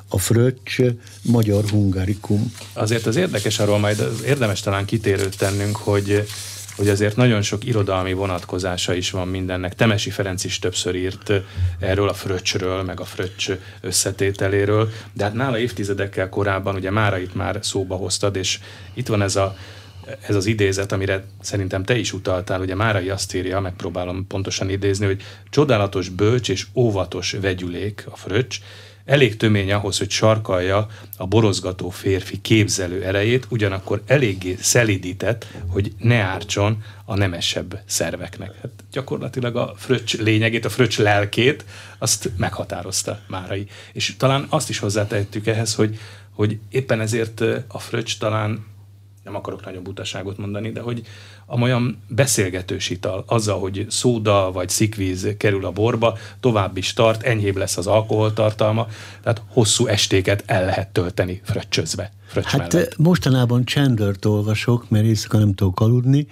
a 0.07 0.19
fröccs 0.19 0.81
magyar 1.21 1.63
hungarikum. 1.69 2.53
Azért 2.73 3.05
az 3.05 3.15
érdekes 3.15 3.59
arról 3.59 3.79
majd 3.79 4.07
érdemes 4.25 4.59
talán 4.59 4.85
kitérőt 4.85 5.37
tennünk, 5.37 5.75
hogy 5.75 6.23
hogy 6.79 6.89
azért 6.89 7.15
nagyon 7.15 7.41
sok 7.41 7.65
irodalmi 7.65 8.13
vonatkozása 8.13 8.93
is 8.93 9.11
van 9.11 9.27
mindennek. 9.27 9.75
Temesi 9.75 10.09
Ferenc 10.09 10.43
is 10.43 10.59
többször 10.59 10.95
írt 10.95 11.31
erről 11.79 12.09
a 12.09 12.13
fröccsről, 12.13 12.83
meg 12.83 12.99
a 12.99 13.05
fröccs 13.05 13.51
összetételéről, 13.81 14.91
de 15.13 15.23
hát 15.23 15.33
nála 15.33 15.59
évtizedekkel 15.59 16.29
korábban, 16.29 16.75
ugye 16.75 16.91
Mára 16.91 17.17
itt 17.17 17.35
már 17.35 17.59
szóba 17.61 17.95
hoztad, 17.95 18.35
és 18.35 18.59
itt 18.93 19.07
van 19.07 19.21
ez 19.21 19.35
a 19.35 19.55
ez 20.27 20.35
az 20.35 20.45
idézet, 20.45 20.91
amire 20.91 21.25
szerintem 21.41 21.83
te 21.83 21.97
is 21.97 22.13
utaltál, 22.13 22.61
ugye 22.61 22.75
Márai 22.75 23.09
azt 23.09 23.35
írja, 23.35 23.59
megpróbálom 23.59 24.27
pontosan 24.27 24.69
idézni, 24.69 25.05
hogy 25.05 25.21
csodálatos 25.49 26.09
bölcs 26.09 26.49
és 26.49 26.67
óvatos 26.73 27.31
vegyülék 27.31 28.05
a 28.09 28.15
fröccs, 28.15 28.59
elég 29.09 29.37
tömény 29.37 29.71
ahhoz, 29.71 29.97
hogy 29.97 30.09
sarkalja 30.09 30.87
a 31.17 31.27
borozgató 31.27 31.89
férfi 31.89 32.41
képzelő 32.41 33.03
erejét, 33.03 33.45
ugyanakkor 33.49 34.01
eléggé 34.05 34.55
szelidített, 34.59 35.47
hogy 35.67 35.93
ne 35.97 36.15
ártson 36.15 36.83
a 37.05 37.15
nemesebb 37.15 37.79
szerveknek. 37.85 38.51
Hát 38.61 38.71
gyakorlatilag 38.91 39.55
a 39.55 39.73
fröccs 39.77 40.17
lényegét, 40.17 40.65
a 40.65 40.69
fröccs 40.69 40.99
lelkét, 40.99 41.65
azt 41.97 42.31
meghatározta 42.37 43.19
Márai. 43.27 43.67
És 43.93 44.15
talán 44.17 44.45
azt 44.49 44.69
is 44.69 44.79
hozzátettük 44.79 45.47
ehhez, 45.47 45.75
hogy, 45.75 45.99
hogy 46.33 46.59
éppen 46.69 47.01
ezért 47.01 47.41
a 47.67 47.79
fröccs 47.79 48.17
talán 48.17 48.65
nem 49.29 49.37
akarok 49.37 49.65
nagyon 49.65 49.83
butaságot 49.83 50.37
mondani, 50.37 50.71
de 50.71 50.81
hogy 50.81 51.01
olyan 51.49 52.01
beszélgetős 52.07 52.89
ital, 52.89 53.23
azzal, 53.27 53.59
hogy 53.59 53.85
szóda 53.89 54.51
vagy 54.51 54.69
szikvíz 54.69 55.27
kerül 55.37 55.65
a 55.65 55.71
borba, 55.71 56.17
tovább 56.39 56.77
is 56.77 56.93
tart, 56.93 57.23
enyhébb 57.23 57.57
lesz 57.57 57.77
az 57.77 57.87
alkoholtartalma, 57.87 58.87
tehát 59.23 59.41
hosszú 59.47 59.87
estéket 59.87 60.43
el 60.45 60.65
lehet 60.65 60.87
tölteni 60.87 61.41
fröccsözve. 61.43 62.11
Hát 62.33 62.73
mellett. 62.73 62.97
mostanában 62.97 63.65
Chandlert 63.65 64.25
olvasok, 64.25 64.89
mert 64.89 65.05
éjszaka 65.05 65.37
nem 65.37 65.53
tudok 65.53 65.79
aludni, 65.79 66.27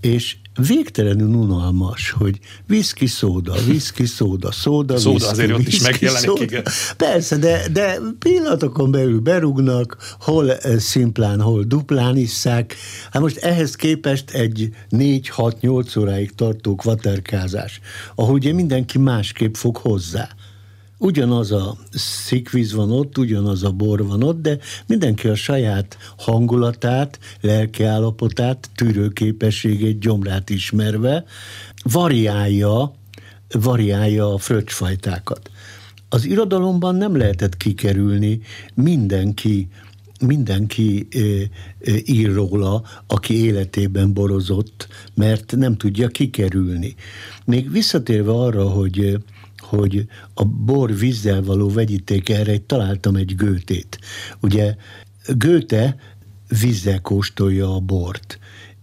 és 0.00 0.36
végtelenül 0.66 1.34
unalmas, 1.34 2.10
hogy 2.10 2.38
viszki, 2.66 3.06
szóda, 3.06 3.54
viszki, 3.66 4.06
szóda, 4.06 4.52
szóda, 4.52 4.98
Szóda 4.98 5.14
viszki, 5.14 5.30
azért 5.30 5.52
ott 5.52 5.66
is 5.66 5.80
megjelenik, 5.80 6.28
szóda. 6.28 6.42
igen. 6.42 6.64
Persze, 6.96 7.36
de, 7.36 7.68
de 7.72 7.98
pillanatokon 8.18 8.90
belül 8.90 9.20
berugnak, 9.20 10.16
hol 10.20 10.52
eh, 10.52 10.78
szimplán, 10.78 11.40
hol 11.40 11.62
duplán 11.62 12.16
isszák. 12.16 12.76
Hát 13.10 13.22
most 13.22 13.36
ehhez 13.36 13.76
képest 13.76 14.30
egy 14.30 14.59
4-6-8 14.90 15.98
óráig 15.98 16.34
tartó 16.34 16.74
kvaterkázás, 16.74 17.80
ahol 18.14 18.34
ugye 18.34 18.52
mindenki 18.52 18.98
másképp 18.98 19.54
fog 19.54 19.76
hozzá 19.76 20.28
ugyanaz 21.00 21.52
a 21.52 21.76
szikvíz 21.90 22.72
van 22.72 22.92
ott, 22.92 23.18
ugyanaz 23.18 23.62
a 23.62 23.70
bor 23.70 24.06
van 24.06 24.22
ott, 24.22 24.40
de 24.40 24.58
mindenki 24.86 25.28
a 25.28 25.34
saját 25.34 25.96
hangulatát, 26.18 27.18
lelkiállapotát, 27.40 28.70
tűrőképességét, 28.74 29.98
gyomrát 29.98 30.50
ismerve 30.50 31.24
variálja, 31.82 32.94
variálja 33.48 34.34
a 34.34 34.38
fröccsfajtákat. 34.38 35.50
Az 36.08 36.24
irodalomban 36.24 36.94
nem 36.94 37.16
lehetett 37.16 37.56
kikerülni 37.56 38.40
mindenki 38.74 39.68
mindenki 40.26 41.08
ír 42.04 42.32
róla, 42.32 42.82
aki 43.06 43.44
életében 43.44 44.12
borozott, 44.12 44.88
mert 45.14 45.56
nem 45.56 45.76
tudja 45.76 46.08
kikerülni. 46.08 46.94
Még 47.44 47.70
visszatérve 47.70 48.30
arra, 48.30 48.68
hogy 48.68 49.18
hogy 49.58 50.06
a 50.34 50.44
bor 50.44 50.96
vízzel 50.96 51.42
való 51.42 51.68
vegyíték 51.68 52.28
erre 52.28 52.58
találtam 52.58 53.16
egy 53.16 53.34
gőtét. 53.34 53.98
Ugye 54.40 54.76
Gőte 55.36 55.96
vízzel 56.60 57.00
kóstolja 57.00 57.74
a 57.74 57.80
bort, 57.80 58.38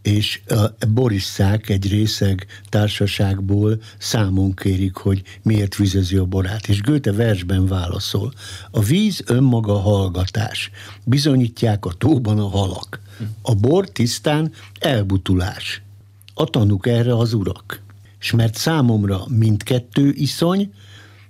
és 0.08 0.41
a 0.48 0.86
borisszák 0.88 1.70
egy 1.70 1.89
részeg 1.89 2.46
társaságból 2.70 3.82
számon 3.98 4.54
kérik, 4.54 4.96
hogy 4.96 5.22
miért 5.41 5.76
vizezi 5.76 6.15
a 6.15 6.26
borát. 6.26 6.67
És 6.67 6.82
Gőte 6.82 7.12
versben 7.12 7.65
válaszol. 7.65 8.34
A 8.72 8.82
víz 8.82 9.24
önmaga 9.26 9.80
hallgatás. 9.80 10.72
Bizonyítják 11.04 11.86
a 11.86 11.93
tóban 11.98 12.39
a 12.39 12.48
halak. 12.48 13.00
A 13.41 13.56
bor 13.56 13.89
tisztán 13.89 14.52
elbutulás. 14.80 15.82
A 16.34 16.43
tanuk 16.43 16.88
erre 16.88 17.17
az 17.17 17.34
urak 17.34 17.86
és 18.20 18.32
mert 18.32 18.56
számomra 18.56 19.24
mindkettő 19.28 20.12
iszony, 20.15 20.74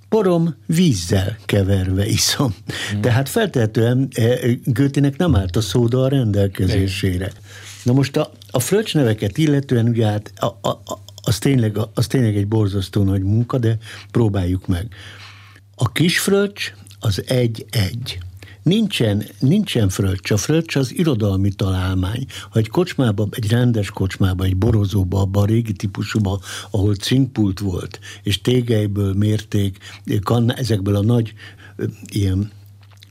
porom 0.09 0.55
vízzel 0.65 1.37
keverve 1.45 2.05
iszom. 2.05 2.55
Mm. 2.95 3.01
Tehát 3.01 3.29
feltehetően 3.29 4.07
e, 4.11 4.37
Götének 4.63 5.17
nem 5.17 5.35
állt 5.35 5.55
a 5.55 5.61
szóda 5.61 6.03
a 6.03 6.07
rendelkezésére. 6.07 7.31
Na 7.87 7.93
most 7.93 8.17
a, 8.17 8.31
a 8.51 8.59
fröccs 8.59 8.93
neveket 8.93 9.37
illetően 9.37 9.87
ugye 9.87 10.05
hát 10.05 10.33
a, 10.35 10.45
a, 10.45 10.81
az, 11.21 11.37
tényleg, 11.37 11.77
az 11.93 12.07
tényleg 12.07 12.37
egy 12.37 12.47
borzasztó 12.47 13.03
nagy 13.03 13.23
munka, 13.23 13.57
de 13.57 13.77
próbáljuk 14.11 14.67
meg. 14.67 14.87
A 15.75 15.91
kisfröccs 15.91 16.71
az 16.99 17.23
egy-egy. 17.27 18.17
Nincsen, 18.63 19.23
nincsen 19.39 19.89
fröccs. 19.89 20.31
A 20.31 20.37
fröccs 20.37 20.75
az 20.75 20.93
irodalmi 20.93 21.49
találmány. 21.49 22.25
Ha 22.49 22.59
egy 22.59 22.69
kocsmába, 22.69 23.27
egy 23.31 23.49
rendes 23.49 23.89
kocsmába, 23.89 24.43
egy 24.43 24.57
borozóba, 24.57 25.21
abban 25.21 25.43
a 25.43 25.45
régi 25.45 25.73
típusúba, 25.73 26.39
ahol 26.71 26.95
cinkpult 26.95 27.59
volt, 27.59 27.99
és 28.23 28.41
tégelyből 28.41 29.13
mérték, 29.13 29.77
kann, 30.21 30.53
ezekből 30.53 30.95
a 30.95 31.03
nagy 31.03 31.33
ilyen, 32.05 32.51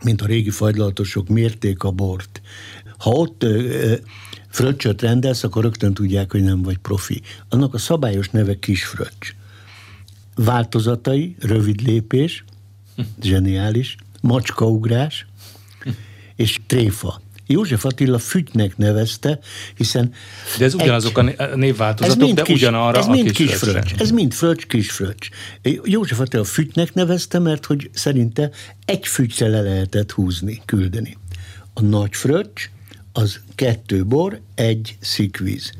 mint 0.02 0.22
a 0.22 0.26
régi 0.26 0.50
fagylaltosok, 0.50 1.28
mérték 1.28 1.82
a 1.82 1.90
bort. 1.90 2.40
Ha 2.98 3.10
ott 3.10 3.44
fröccsöt 4.48 5.02
rendelsz, 5.02 5.44
akkor 5.44 5.62
rögtön 5.62 5.94
tudják, 5.94 6.30
hogy 6.30 6.42
nem 6.42 6.62
vagy 6.62 6.78
profi. 6.78 7.22
Annak 7.48 7.74
a 7.74 7.78
szabályos 7.78 8.28
neve 8.28 8.58
kisfröccs. 8.58 9.34
Változatai, 10.34 11.36
rövid 11.40 11.80
lépés, 11.80 12.44
zseniális, 13.22 13.96
macskaugrás, 14.20 15.26
és 16.36 16.60
tréfa. 16.66 17.20
József 17.46 17.84
Attila 17.84 18.18
fügynek 18.18 18.76
nevezte, 18.76 19.38
hiszen... 19.76 20.12
De 20.58 20.64
ez 20.64 20.74
ugyanazok 20.74 21.18
egy, 21.18 21.34
a 21.38 21.56
névváltozatok, 21.56 22.30
de 22.30 22.42
kis, 22.42 22.54
ugyanarra 22.54 22.98
ez 22.98 23.06
a 23.06 23.10
mind 23.10 23.30
kis 23.30 23.54
fröccs. 23.54 23.92
Ez 23.98 24.10
mind 24.10 24.32
fröccs, 24.32 24.66
kis 24.66 24.90
fröccs. 24.90 25.28
József 25.84 26.20
Attila 26.20 26.44
fügynek 26.44 26.94
nevezte, 26.94 27.38
mert 27.38 27.66
hogy 27.66 27.90
szerinte 27.92 28.50
egy 28.84 29.06
fügyre 29.06 29.48
le 29.48 29.60
lehetett 29.60 30.12
húzni, 30.12 30.62
küldeni. 30.64 31.16
A 31.74 31.80
nagy 31.80 32.16
fröccs 32.16 32.70
az 33.16 33.40
kettő 33.54 34.04
bor, 34.04 34.40
egy 34.54 34.96
szikvíz. 35.00 35.72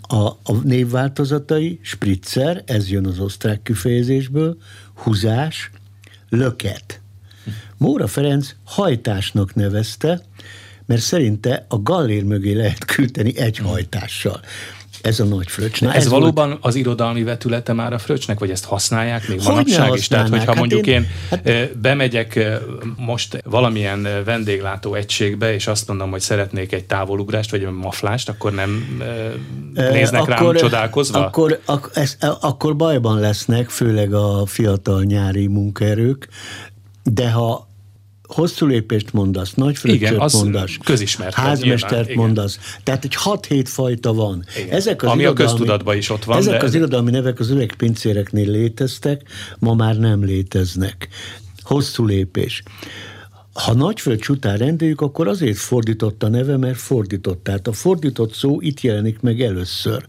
A, 0.00 0.26
a 0.26 0.52
névváltozatai, 0.62 1.78
spritzer, 1.82 2.62
ez 2.66 2.90
jön 2.90 3.06
az 3.06 3.18
osztrák 3.18 3.62
kifejezésből, 3.62 4.56
húzás, 4.94 5.70
löket. 6.28 7.00
Móra 7.76 8.06
Ferenc 8.06 8.54
hajtásnak 8.64 9.54
nevezte, 9.54 10.22
mert 10.86 11.00
szerinte 11.00 11.66
a 11.68 11.82
gallér 11.82 12.24
mögé 12.24 12.52
lehet 12.52 12.84
küldeni 12.84 13.36
egy 13.38 13.58
hajtással. 13.58 14.40
Ez 15.02 15.20
a 15.20 15.24
nagy 15.24 15.48
fröccs. 15.48 15.80
Na, 15.80 15.92
ez, 15.92 16.04
ez 16.04 16.08
valóban 16.08 16.48
volt... 16.48 16.64
az 16.64 16.74
irodalmi 16.74 17.22
vetülete 17.22 17.72
már 17.72 17.92
a 17.92 17.98
fröccsnek, 17.98 18.38
vagy 18.38 18.50
ezt 18.50 18.64
használják 18.64 19.28
még 19.28 19.40
hogy 19.40 19.48
manapság 19.48 19.94
is? 19.94 20.08
Tehát, 20.08 20.28
hogyha 20.28 20.46
hát 20.46 20.56
mondjuk 20.56 20.86
én, 20.86 20.94
én 20.94 21.08
hát... 21.30 21.78
bemegyek 21.78 22.58
most 22.96 23.42
valamilyen 23.44 24.08
vendéglátó 24.24 24.94
egységbe, 24.94 25.54
és 25.54 25.66
azt 25.66 25.88
mondom, 25.88 26.10
hogy 26.10 26.20
szeretnék 26.20 26.72
egy 26.72 26.84
távolugrást, 26.84 27.50
vagy 27.50 27.62
egy 27.62 27.70
maflást, 27.70 28.28
akkor 28.28 28.52
nem 28.52 29.00
néznek 29.74 30.20
akkor, 30.20 30.34
rám 30.34 30.54
csodálkozva? 30.54 31.26
Akkor, 31.26 31.60
ak- 31.64 31.96
ez, 31.96 32.16
akkor 32.40 32.76
bajban 32.76 33.20
lesznek, 33.20 33.68
főleg 33.68 34.14
a 34.14 34.46
fiatal 34.46 35.02
nyári 35.02 35.46
munkaerők, 35.46 36.28
de 37.02 37.30
ha 37.30 37.67
hosszú 38.28 38.66
lépést 38.66 39.12
mondasz, 39.12 39.54
nagy 39.54 39.76
fröccsöt 39.76 40.32
mondasz, 40.32 40.76
közismert, 40.84 41.34
házmestert 41.34 42.06
nyilván, 42.06 42.26
mondasz. 42.26 42.58
Tehát 42.82 43.04
egy 43.04 43.16
6-7 43.24 43.64
fajta 43.66 44.12
van. 44.12 44.44
Igen. 44.56 44.70
Ezek 44.70 45.02
az 45.02 45.10
Ami 45.10 45.24
a 45.24 45.32
köztudatban 45.32 45.96
is 45.96 46.10
ott 46.10 46.24
van. 46.24 46.36
Ezek 46.36 46.60
de 46.60 46.66
az 46.66 46.74
irodalmi 46.74 47.10
nevek 47.10 47.40
az 47.40 47.50
öreg 47.50 47.74
pincéreknél 47.76 48.50
léteztek, 48.50 49.22
ma 49.58 49.74
már 49.74 49.96
nem 49.98 50.24
léteznek. 50.24 51.08
Hosszú 51.62 52.04
lépés. 52.04 52.62
Ha 53.52 53.74
nagyföld 53.74 54.20
után 54.28 54.56
rendeljük, 54.56 55.00
akkor 55.00 55.28
azért 55.28 55.56
fordított 55.56 56.22
a 56.22 56.28
neve, 56.28 56.56
mert 56.56 56.78
fordított. 56.78 57.42
Tehát 57.42 57.66
a 57.66 57.72
fordított 57.72 58.34
szó 58.34 58.60
itt 58.60 58.80
jelenik 58.80 59.20
meg 59.20 59.40
először. 59.40 60.04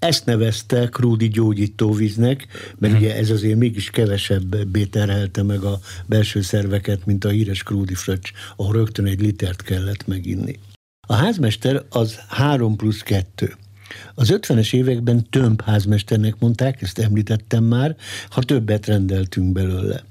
Ezt 0.00 0.26
nevezte 0.26 0.88
Krúdi 0.88 1.28
gyógyítóvíznek, 1.28 2.46
mert 2.78 2.92
hmm. 2.92 3.02
ugye 3.02 3.16
ez 3.16 3.30
azért 3.30 3.58
mégis 3.58 3.90
kevesebb 3.90 4.56
terhelte 4.90 5.42
meg 5.42 5.62
a 5.62 5.80
belső 6.06 6.42
szerveket, 6.42 7.06
mint 7.06 7.24
a 7.24 7.28
híres 7.28 7.62
Krúdi 7.62 7.94
fröccs, 7.94 8.30
ahol 8.56 8.72
rögtön 8.72 9.06
egy 9.06 9.20
litert 9.20 9.62
kellett 9.62 10.06
meginni. 10.06 10.58
A 11.08 11.14
házmester 11.14 11.84
az 11.88 12.18
3 12.28 12.76
plusz 12.76 13.00
2. 13.00 13.54
Az 14.14 14.32
50-es 14.32 14.74
években 14.74 15.26
több 15.30 15.60
házmesternek 15.60 16.34
mondták, 16.38 16.82
ezt 16.82 16.98
említettem 16.98 17.64
már, 17.64 17.96
ha 18.30 18.42
többet 18.42 18.86
rendeltünk 18.86 19.52
belőle. 19.52 20.04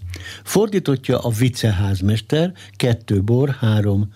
Fordítottja 0.43 1.19
a 1.19 1.29
viceházmester, 1.29 2.53
kettő 2.75 3.21
bor, 3.23 3.49
három 3.49 4.13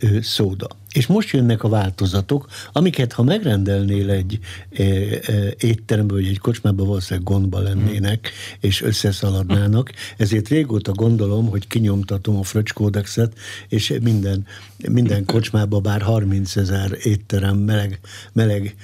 ö, 0.00 0.20
szóda. 0.20 0.68
És 0.92 1.06
most 1.06 1.30
jönnek 1.30 1.62
a 1.62 1.68
változatok, 1.68 2.46
amiket 2.72 3.12
ha 3.12 3.22
megrendelnél 3.22 4.10
egy 4.10 4.38
e, 4.72 4.82
e, 4.82 5.54
étterembe 5.58 6.14
vagy 6.14 6.26
egy 6.26 6.38
kocsmába, 6.38 6.84
valószínűleg 6.84 7.28
gondba 7.28 7.60
lennének, 7.60 8.30
és 8.60 8.82
összeszaladnának. 8.82 9.92
Ezért 10.16 10.48
régóta 10.48 10.92
gondolom, 10.92 11.48
hogy 11.48 11.66
kinyomtatom 11.66 12.36
a 12.36 12.42
Fröccs 12.42 12.72
kódexet, 12.72 13.32
és 13.68 13.94
minden, 14.02 14.46
minden 14.88 15.24
kocsmába 15.24 15.78
bár 15.80 16.02
30 16.02 16.56
ezer 16.56 16.98
étterem 17.02 17.56
meleg, 17.56 18.00
meleg 18.32 18.76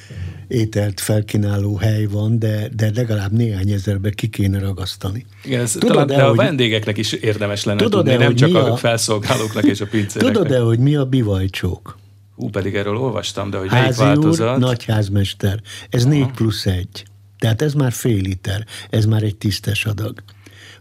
ételt 0.49 1.01
felkínáló 1.01 1.77
hely 1.77 2.05
van, 2.05 2.39
de, 2.39 2.69
de 2.77 2.91
legalább 2.95 3.33
néhány 3.33 3.71
ezerbe 3.71 4.11
ki 4.11 4.29
kéne 4.29 4.59
ragasztani. 4.59 5.27
Igen, 5.45 5.61
ez 5.61 5.73
tudod 5.73 5.89
talán, 5.89 6.07
de 6.07 6.15
hogy, 6.15 6.39
a 6.39 6.43
vendégeknek 6.43 6.99
is 6.99 7.13
érdemes 7.13 7.65
lenne 7.65 7.83
tudod 7.83 8.05
tudni, 8.05 8.25
nem 8.25 8.35
csak 8.35 8.55
a, 8.55 8.73
a 8.73 8.77
felszolgálóknak 8.77 9.65
és 9.65 9.81
a 9.81 9.87
pincéreknek. 9.87 10.33
Tudod-e, 10.33 10.61
hogy 10.61 10.79
mi 10.79 10.97
a 10.97 11.05
bivajcsók? 11.05 12.03
Ú, 12.37 12.51
pedig 12.51 12.75
erről 12.75 12.97
olvastam, 12.97 13.51
de 13.51 13.59
hogy 13.59 13.69
Házi 13.69 13.83
melyik 13.83 13.97
változat? 13.99 14.55
Úr, 14.55 14.59
nagyházmester. 14.59 15.61
Ez 15.91 16.05
Aha. 16.05 16.13
4 16.13 16.31
plusz 16.31 16.67
1. 16.67 17.05
Tehát 17.39 17.63
ez 17.63 17.75
már 17.75 17.93
fél 17.93 18.21
liter. 18.21 18.67
Ez 18.91 19.05
már 19.05 19.23
egy 19.23 19.37
tisztes 19.37 19.85
adag. 19.85 20.23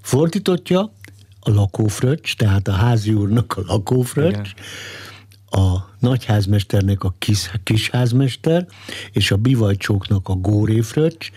Fordítottja 0.01 0.93
a 1.39 1.49
lakófröccs, 1.49 2.35
tehát 2.35 2.67
a 2.67 2.71
házi 2.71 3.13
úrnak 3.13 3.57
a 3.57 3.61
lakófröccs, 3.65 4.49
Igen. 4.49 5.65
a 5.65 5.89
nagyházmesternek 5.99 7.03
a 7.03 7.13
kis, 7.19 7.51
kisházmester, 7.63 8.67
és 9.11 9.31
a 9.31 9.37
bivajcsóknak 9.37 10.29
a 10.29 10.33
góréfröccs, 10.33 11.29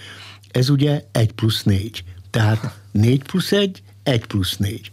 ez 0.50 0.68
ugye 0.68 1.04
1 1.12 1.32
plusz 1.32 1.62
4. 1.62 2.04
Tehát 2.30 2.78
4 2.92 3.22
plusz 3.22 3.52
1, 3.52 3.82
1 4.02 4.26
plusz 4.26 4.56
4. 4.56 4.90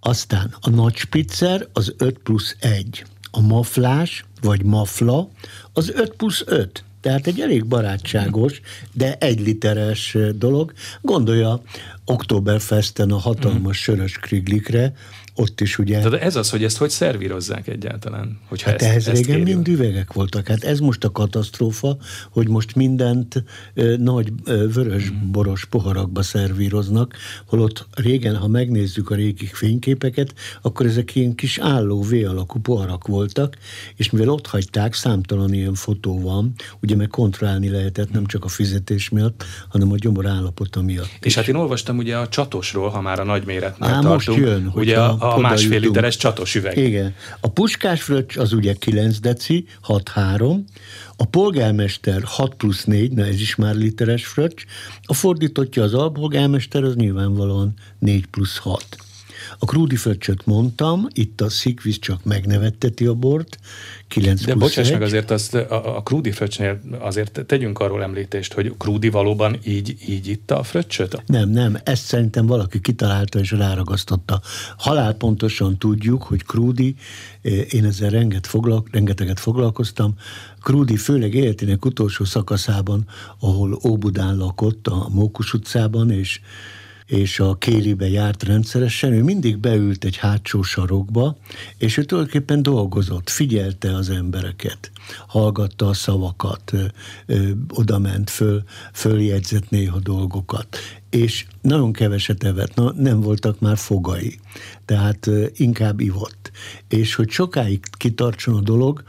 Aztán 0.00 0.54
a 0.60 0.70
nagy 0.70 0.96
spitzer 0.96 1.66
az 1.72 1.94
5 1.96 2.18
plusz 2.18 2.56
1 2.60 3.04
a 3.30 3.40
maflás, 3.40 4.24
vagy 4.40 4.62
mafla, 4.62 5.28
az 5.72 5.92
5 5.94 6.14
plusz 6.16 6.42
5. 6.46 6.84
Tehát 7.00 7.26
egy 7.26 7.40
elég 7.40 7.66
barátságos, 7.66 8.60
de 8.92 9.14
egy 9.14 9.40
literes 9.40 10.16
dolog. 10.34 10.72
Gondolja 11.00 11.62
Oktoberfesten 12.04 13.10
a 13.10 13.16
hatalmas 13.16 13.82
sörös 13.82 14.18
kriglikre, 14.18 14.92
ott 15.38 15.60
is 15.60 15.78
ugye... 15.78 15.98
Tehát 16.00 16.22
ez 16.22 16.36
az, 16.36 16.50
hogy 16.50 16.64
ezt 16.64 16.76
hogy 16.76 16.90
szervírozzák 16.90 17.68
egyáltalán? 17.68 18.38
Hogyha 18.48 18.70
hát 18.70 18.82
ezt, 18.82 18.90
ehhez 18.90 19.08
ezt 19.08 19.26
régen 19.26 19.40
mind 19.40 19.68
üvegek 19.68 20.12
voltak. 20.12 20.48
Hát 20.48 20.64
ez 20.64 20.78
most 20.78 21.04
a 21.04 21.10
katasztrófa, 21.10 21.96
hogy 22.30 22.48
most 22.48 22.74
mindent 22.74 23.44
ö, 23.74 23.96
nagy 23.96 24.32
ö, 24.44 24.72
vörös 24.72 25.10
mm. 25.10 25.30
boros 25.30 25.64
poharakba 25.64 26.22
szervíroznak, 26.22 27.14
holott 27.46 27.86
régen, 27.94 28.36
ha 28.36 28.48
megnézzük 28.48 29.10
a 29.10 29.14
régi 29.14 29.46
fényképeket, 29.46 30.34
akkor 30.62 30.86
ezek 30.86 31.14
ilyen 31.14 31.34
kis 31.34 31.58
álló 31.58 32.02
V 32.02 32.12
alakú 32.28 32.60
poharak 32.60 33.06
voltak, 33.06 33.56
és 33.96 34.10
mivel 34.10 34.28
ott 34.28 34.46
hagyták, 34.46 34.94
számtalan 34.94 35.52
ilyen 35.52 35.74
fotó 35.74 36.20
van, 36.20 36.52
ugye 36.82 36.96
meg 36.96 37.08
kontrollálni 37.08 37.68
lehetett 37.68 38.10
nem 38.10 38.26
csak 38.26 38.44
a 38.44 38.48
fizetés 38.48 39.08
miatt, 39.08 39.44
hanem 39.68 39.92
a 39.92 39.96
gyomor 39.96 40.26
állapota 40.26 40.82
miatt. 40.82 41.10
És 41.20 41.26
is. 41.26 41.34
hát 41.34 41.48
én 41.48 41.54
olvastam 41.54 41.98
ugye 41.98 42.16
a 42.16 42.28
csatosról, 42.28 42.88
ha 42.88 43.00
már 43.00 43.20
a 43.20 43.24
nagyméretnél 43.24 43.88
Á, 43.88 44.00
tartunk. 44.00 44.26
Most 44.26 44.38
jön, 44.38 44.70
ugye 44.74 45.00
a, 45.00 45.16
a 45.18 45.27
másfél 45.36 45.72
jutunk. 45.72 45.84
literes 45.84 46.16
csatos 46.16 46.54
üveg. 46.54 46.76
Igen. 46.76 47.14
A 47.40 47.48
puskás 47.48 48.02
fröccs 48.02 48.36
az 48.36 48.52
ugye 48.52 48.72
9 48.72 49.20
deci, 49.20 49.66
6-3, 49.86 50.58
a 51.16 51.24
polgármester 51.24 52.22
6 52.24 52.54
plusz 52.54 52.84
4, 52.84 53.12
na 53.12 53.24
ez 53.24 53.40
is 53.40 53.54
már 53.54 53.74
literes 53.74 54.26
fröccs, 54.26 54.64
a 55.02 55.14
fordítottja 55.14 55.82
az 55.82 55.94
alpolgármester 55.94 56.82
az 56.82 56.94
nyilvánvalóan 56.94 57.74
4 57.98 58.26
plusz 58.26 58.56
6. 58.56 58.96
A 59.58 59.66
krúdi 59.66 59.96
fröccsöt 59.96 60.46
mondtam, 60.46 61.06
itt 61.12 61.40
a 61.40 61.48
szikviz 61.48 61.98
csak 61.98 62.24
megnevetteti 62.24 63.06
a 63.06 63.14
bort, 63.14 63.58
9 64.08 64.44
De 64.44 64.54
bocsáss 64.54 64.90
meg 64.90 65.02
azért, 65.02 65.30
azt, 65.30 65.54
a, 65.54 65.96
a 65.96 66.02
krúdi 66.02 66.30
fröccsnél 66.30 66.80
azért 66.98 67.44
tegyünk 67.46 67.78
arról 67.78 68.02
említést, 68.02 68.52
hogy 68.52 68.74
krúdi 68.78 69.08
valóban 69.08 69.58
így, 69.64 69.96
így 70.08 70.28
itta 70.28 70.58
a 70.58 70.62
fröccsöt? 70.62 71.22
Nem, 71.26 71.48
nem, 71.48 71.78
ezt 71.84 72.04
szerintem 72.04 72.46
valaki 72.46 72.80
kitalálta 72.80 73.38
és 73.38 73.50
ráragasztotta. 73.50 74.40
Halálpontosan 74.76 75.78
tudjuk, 75.78 76.22
hogy 76.22 76.44
krúdi, 76.44 76.94
eh, 77.42 77.72
én 77.72 77.84
ezzel 77.84 78.10
renget 78.10 78.46
foglalk, 78.46 78.88
rengeteget 78.92 79.40
foglalkoztam, 79.40 80.14
Krúdi 80.62 80.96
főleg 80.96 81.34
életének 81.34 81.84
utolsó 81.84 82.24
szakaszában, 82.24 83.06
ahol 83.40 83.78
Óbudán 83.88 84.36
lakott, 84.36 84.86
a 84.86 85.08
Mókus 85.08 85.54
utcában, 85.54 86.10
és 86.10 86.40
és 87.08 87.40
a 87.40 87.54
Kélibe 87.54 88.08
járt 88.08 88.42
rendszeresen, 88.42 89.12
ő 89.12 89.22
mindig 89.22 89.58
beült 89.58 90.04
egy 90.04 90.16
hátsó 90.16 90.62
sarokba, 90.62 91.36
és 91.78 91.96
ő 91.96 92.04
tulajdonképpen 92.04 92.62
dolgozott, 92.62 93.30
figyelte 93.30 93.94
az 93.94 94.10
embereket, 94.10 94.90
hallgatta 95.26 95.88
a 95.88 95.92
szavakat, 95.92 96.72
oda 97.68 97.98
ment 97.98 98.30
föl, 98.30 98.62
följegyzett 98.92 99.70
néha 99.70 99.98
dolgokat. 99.98 100.76
És 101.10 101.46
nagyon 101.60 101.92
keveset 101.92 102.44
evett, 102.44 102.74
na, 102.74 102.92
nem 102.92 103.20
voltak 103.20 103.60
már 103.60 103.76
fogai, 103.76 104.38
tehát 104.84 105.30
inkább 105.54 106.00
ivott. 106.00 106.50
És 106.88 107.14
hogy 107.14 107.30
sokáig 107.30 107.80
kitartson 107.96 108.54
a 108.54 108.60
dolog, 108.60 109.02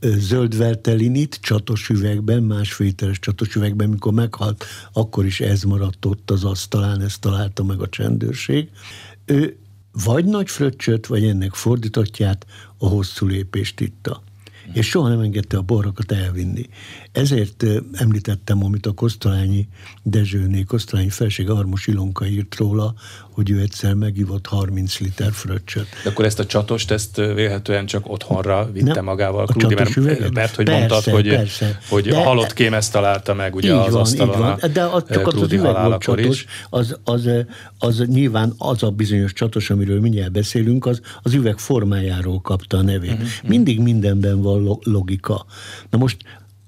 zöld 0.00 0.56
vertelinit 0.56 1.38
csatos 1.42 1.88
üvegben, 1.88 2.42
másfél 2.42 2.86
literes 2.86 3.18
csatos 3.18 3.54
üvegben, 3.54 3.88
mikor 3.88 4.12
meghalt, 4.12 4.64
akkor 4.92 5.24
is 5.24 5.40
ez 5.40 5.62
maradt 5.62 6.04
ott 6.04 6.30
az 6.30 6.44
asztalán, 6.44 7.00
ezt 7.00 7.20
találta 7.20 7.64
meg 7.64 7.80
a 7.80 7.88
csendőrség. 7.88 8.68
Ő 9.24 9.56
vagy 10.04 10.24
nagy 10.24 10.50
fröccsöt, 10.50 11.06
vagy 11.06 11.24
ennek 11.24 11.54
fordítottját, 11.54 12.46
a 12.78 12.86
hosszú 12.86 13.26
lépést 13.26 13.80
itta 13.80 14.22
és 14.72 14.86
soha 14.88 15.08
nem 15.08 15.20
engedte 15.20 15.56
a 15.56 15.62
borrokat 15.62 16.12
elvinni. 16.12 16.68
Ezért 17.12 17.64
említettem, 17.92 18.64
amit 18.64 18.86
a 18.86 18.92
Kosztolányi 18.92 19.68
Dezsőné, 20.02 20.62
Kosztolányi 20.62 21.10
felség 21.10 21.50
Armos 21.50 21.86
Ilonka 21.86 22.26
írt 22.26 22.56
róla, 22.56 22.94
hogy 23.30 23.50
ő 23.50 23.60
egyszer 23.60 23.94
megivott 23.94 24.46
30 24.46 24.98
liter 24.98 25.32
fröccsöt. 25.32 25.86
De 26.04 26.10
akkor 26.10 26.24
ezt 26.24 26.38
a 26.38 26.46
csatost, 26.46 26.90
ezt 26.90 27.16
vélhetően 27.16 27.86
csak 27.86 28.10
otthonra 28.10 28.70
vitte 28.72 28.92
nem, 28.92 29.04
magával 29.04 29.46
Kludi, 29.46 29.74
mert, 29.74 29.96
üveget? 29.96 30.32
mert 30.32 30.54
hogy 30.54 30.64
persze, 30.64 30.86
mondtad, 30.88 31.14
hogy, 31.14 31.28
persze. 31.28 31.78
hogy 31.88 32.08
de, 32.08 32.16
a 32.16 32.22
halott 32.22 32.52
kém 32.52 32.74
ezt 32.74 32.92
találta 32.92 33.34
meg 33.34 33.54
ugye 33.54 33.74
az 33.74 33.92
van, 33.92 34.00
asztalon 34.00 34.38
van. 34.38 34.58
De 34.72 34.84
az, 34.84 35.04
csak 35.10 35.26
az, 35.26 35.34
az 35.34 35.60
volt 35.60 36.00
csatos, 36.00 36.26
is. 36.26 36.46
Az, 36.70 36.96
az, 37.04 37.28
az, 37.78 38.02
nyilván 38.06 38.54
az 38.58 38.82
a 38.82 38.90
bizonyos 38.90 39.32
csatos, 39.32 39.70
amiről 39.70 40.00
mindjárt 40.00 40.32
beszélünk, 40.32 40.86
az, 40.86 41.00
az 41.22 41.34
üveg 41.34 41.58
formájáról 41.58 42.40
kapta 42.40 42.76
a 42.76 42.82
nevét. 42.82 43.12
Uh-huh. 43.12 43.28
Mindig 43.42 43.80
mindenben 43.80 44.40
van 44.42 44.51
logika. 44.82 45.46
Na 45.90 45.98
most 45.98 46.16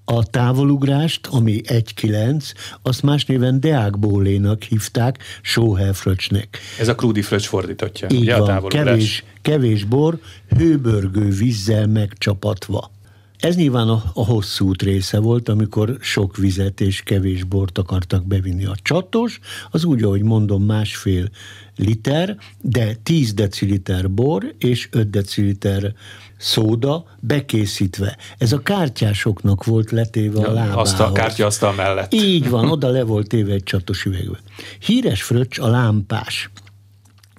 a 0.05 0.25
távolugrást, 0.25 1.27
ami 1.27 1.61
1-9, 1.65 2.53
azt 2.83 3.03
más 3.03 3.25
néven 3.25 3.61
Deák 3.61 3.99
Bólénak 3.99 4.63
hívták, 4.63 5.19
Sóhelfröcsnek. 5.43 6.59
Ez 6.79 6.89
a 6.89 6.95
Krúdi 6.95 7.23
Fröcs 7.23 7.47
fordítottja, 7.47 8.09
Így 8.11 8.21
ugye 8.21 8.39
van, 8.39 8.51
a 8.51 8.67
kevés, 8.67 9.25
kevés 9.43 9.85
bor, 9.85 10.19
hőbörgő 10.57 11.29
vízzel 11.29 11.87
megcsapatva. 11.87 12.93
Ez 13.39 13.57
nyilván 13.57 13.89
a, 13.89 14.03
a 14.15 14.25
hosszú 14.25 14.67
út 14.67 14.83
része 14.83 15.19
volt, 15.19 15.49
amikor 15.49 15.97
sok 16.01 16.37
vizet 16.37 16.81
és 16.81 17.03
kevés 17.03 17.45
bort 17.45 17.79
akartak 17.79 18.27
bevinni. 18.27 18.65
A 18.65 18.77
csatos, 18.83 19.41
az 19.71 19.85
úgy, 19.85 20.03
ahogy 20.03 20.23
mondom, 20.23 20.63
másfél 20.63 21.29
liter, 21.77 22.37
de 22.61 22.95
10 23.03 23.35
deciliter 23.35 24.11
bor 24.11 24.55
és 24.59 24.89
5 24.91 25.11
deciliter 25.11 25.95
szóda 26.37 27.05
bekészítve. 27.21 28.17
Ez 28.39 28.53
a 28.53 28.63
kártyásoknak 28.63 29.65
volt 29.65 29.91
letéve 29.91 30.47
a 30.47 30.53
lábához. 30.53 30.91
Azt 30.91 31.01
a 31.01 31.13
kártyaasztal 31.13 31.73
mellett. 31.73 32.15
Így 32.15 32.49
van, 32.49 32.71
oda 32.71 32.89
le 32.89 33.03
volt 33.03 33.29
téve 33.29 33.53
egy 33.53 33.63
csatos 33.63 34.05
üvegbe. 34.05 34.39
Híres 34.79 35.23
fröccs 35.23 35.59
a 35.59 35.69
lámpás. 35.69 36.51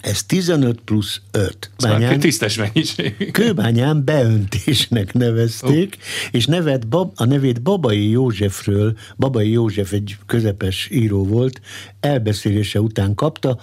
Ez 0.06 0.24
15 0.24 0.80
plusz 0.80 1.20
5. 1.30 1.70
Bányán, 1.82 2.20
tisztes 2.20 2.56
mennyiség. 2.56 3.30
Kőbányán 3.32 4.04
beöntésnek 4.04 5.12
nevezték, 5.12 5.96
oh. 5.98 6.28
és 6.30 6.46
nevet, 6.46 6.88
bab, 6.88 7.12
a 7.16 7.24
nevét 7.24 7.62
Babai 7.62 8.10
Józsefről, 8.10 8.96
Babai 9.16 9.50
József 9.50 9.92
egy 9.92 10.16
közepes 10.26 10.88
író 10.90 11.24
volt, 11.24 11.60
elbeszélése 12.00 12.80
után 12.80 13.14
kapta, 13.14 13.58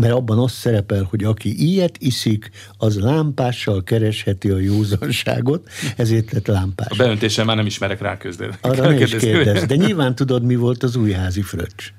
mert 0.00 0.12
abban 0.12 0.38
az 0.38 0.52
szerepel, 0.52 1.06
hogy 1.10 1.24
aki 1.24 1.70
ilyet 1.70 1.96
iszik, 1.98 2.50
az 2.76 2.98
lámpással 2.98 3.82
keresheti 3.82 4.50
a 4.50 4.58
józanságot, 4.58 5.68
ezért 5.96 6.32
lett 6.32 6.46
lámpás. 6.46 6.90
A 6.90 6.96
beöntésen 6.96 7.46
már 7.46 7.56
nem 7.56 7.66
ismerek 7.66 8.00
rá 8.00 8.16
közben. 8.16 8.54
Arra 8.60 8.88
ne 8.88 9.00
is 9.00 9.16
kérdez, 9.16 9.64
de 9.64 9.76
nyilván 9.86 10.14
tudod, 10.14 10.44
mi 10.44 10.56
volt 10.56 10.82
az 10.82 10.96
újházi 10.96 11.42
fröccs. 11.42 11.92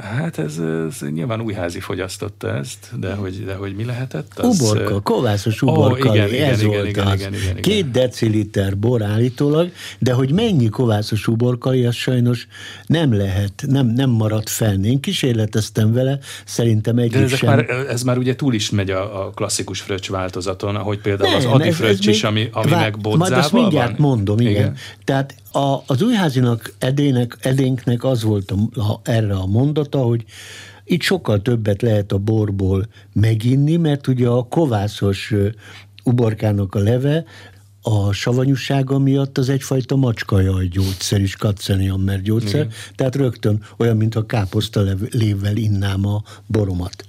Hát 0.00 0.38
ez, 0.38 0.58
ez 0.88 0.98
nyilván 1.10 1.40
újházi 1.40 1.80
fogyasztotta 1.80 2.56
ezt, 2.56 2.90
de 3.00 3.14
hogy, 3.14 3.44
de 3.44 3.54
hogy 3.54 3.74
mi 3.74 3.84
lehetett? 3.84 4.38
Az... 4.38 4.60
Uborka, 4.60 5.00
kovászos 5.00 5.62
uborka, 5.62 6.08
oh, 6.08 6.14
igen, 6.14 6.28
igen, 6.28 6.50
ez 6.50 6.60
igen, 6.60 6.72
volt 6.72 6.88
igen, 6.88 7.06
az. 7.06 7.14
Igen, 7.14 7.32
igen, 7.32 7.50
igen, 7.50 7.62
Két 7.62 7.90
deciliter 7.90 8.78
bor 8.78 9.02
állítólag, 9.02 9.70
de 9.98 10.12
hogy 10.12 10.32
mennyi 10.32 10.68
kovászos 10.68 11.26
uborkali, 11.26 11.84
az 11.84 11.94
sajnos 11.94 12.46
nem 12.86 13.16
lehet, 13.16 13.64
nem, 13.66 13.86
nem 13.86 14.10
maradt 14.10 14.48
fenn. 14.48 14.84
Én 14.84 15.00
kísérleteztem 15.00 15.92
vele, 15.92 16.18
szerintem 16.44 16.98
egy 16.98 17.10
de 17.10 17.28
sem. 17.28 17.48
Már, 17.48 17.70
ez 17.88 18.02
már 18.02 18.18
ugye 18.18 18.34
túl 18.34 18.54
is 18.54 18.70
megy 18.70 18.90
a, 18.90 19.26
a 19.26 19.30
klasszikus 19.30 19.80
fröccs 19.80 20.10
változaton, 20.10 20.76
ahogy 20.76 20.98
például 20.98 21.30
nem, 21.30 21.38
az 21.38 21.44
Adi 21.44 21.68
ez, 21.68 21.74
fröccs 21.74 22.06
is, 22.06 22.24
ami, 22.24 22.48
ami 22.52 22.70
vár, 22.70 22.80
meg 22.80 22.98
bodzával 22.98 23.28
Majd 23.28 23.32
azt 23.32 23.52
mindjárt 23.52 23.98
van. 23.98 24.08
mondom, 24.08 24.40
igen. 24.40 24.52
igen. 24.52 24.76
Tehát 25.04 25.34
a, 25.52 25.82
az 25.86 26.02
újházinak 26.02 26.74
edének, 26.78 27.36
edénknek 27.40 28.04
az 28.04 28.22
volt 28.22 28.50
a, 28.50 29.00
erre 29.02 29.34
a 29.34 29.46
mondata, 29.46 29.98
hogy 29.98 30.24
itt 30.84 31.02
sokkal 31.02 31.42
többet 31.42 31.82
lehet 31.82 32.12
a 32.12 32.18
borból 32.18 32.86
meginni, 33.12 33.76
mert 33.76 34.06
ugye 34.06 34.28
a 34.28 34.42
kovászos 34.42 35.34
uborkának 36.04 36.74
a 36.74 36.78
leve 36.78 37.24
a 37.82 38.12
savanyúsága 38.12 38.98
miatt 38.98 39.38
az 39.38 39.48
egyfajta 39.48 39.96
macskajaj 39.96 40.66
gyógyszer 40.66 41.20
is, 41.20 41.36
kacceniammer 41.36 42.22
gyógyszer, 42.22 42.60
Igen. 42.60 42.72
tehát 42.94 43.16
rögtön 43.16 43.62
olyan, 43.76 43.96
mintha 43.96 44.26
káposzta 44.26 44.84
lévvel 45.10 45.56
innám 45.56 46.06
a 46.06 46.22
boromat. 46.46 47.04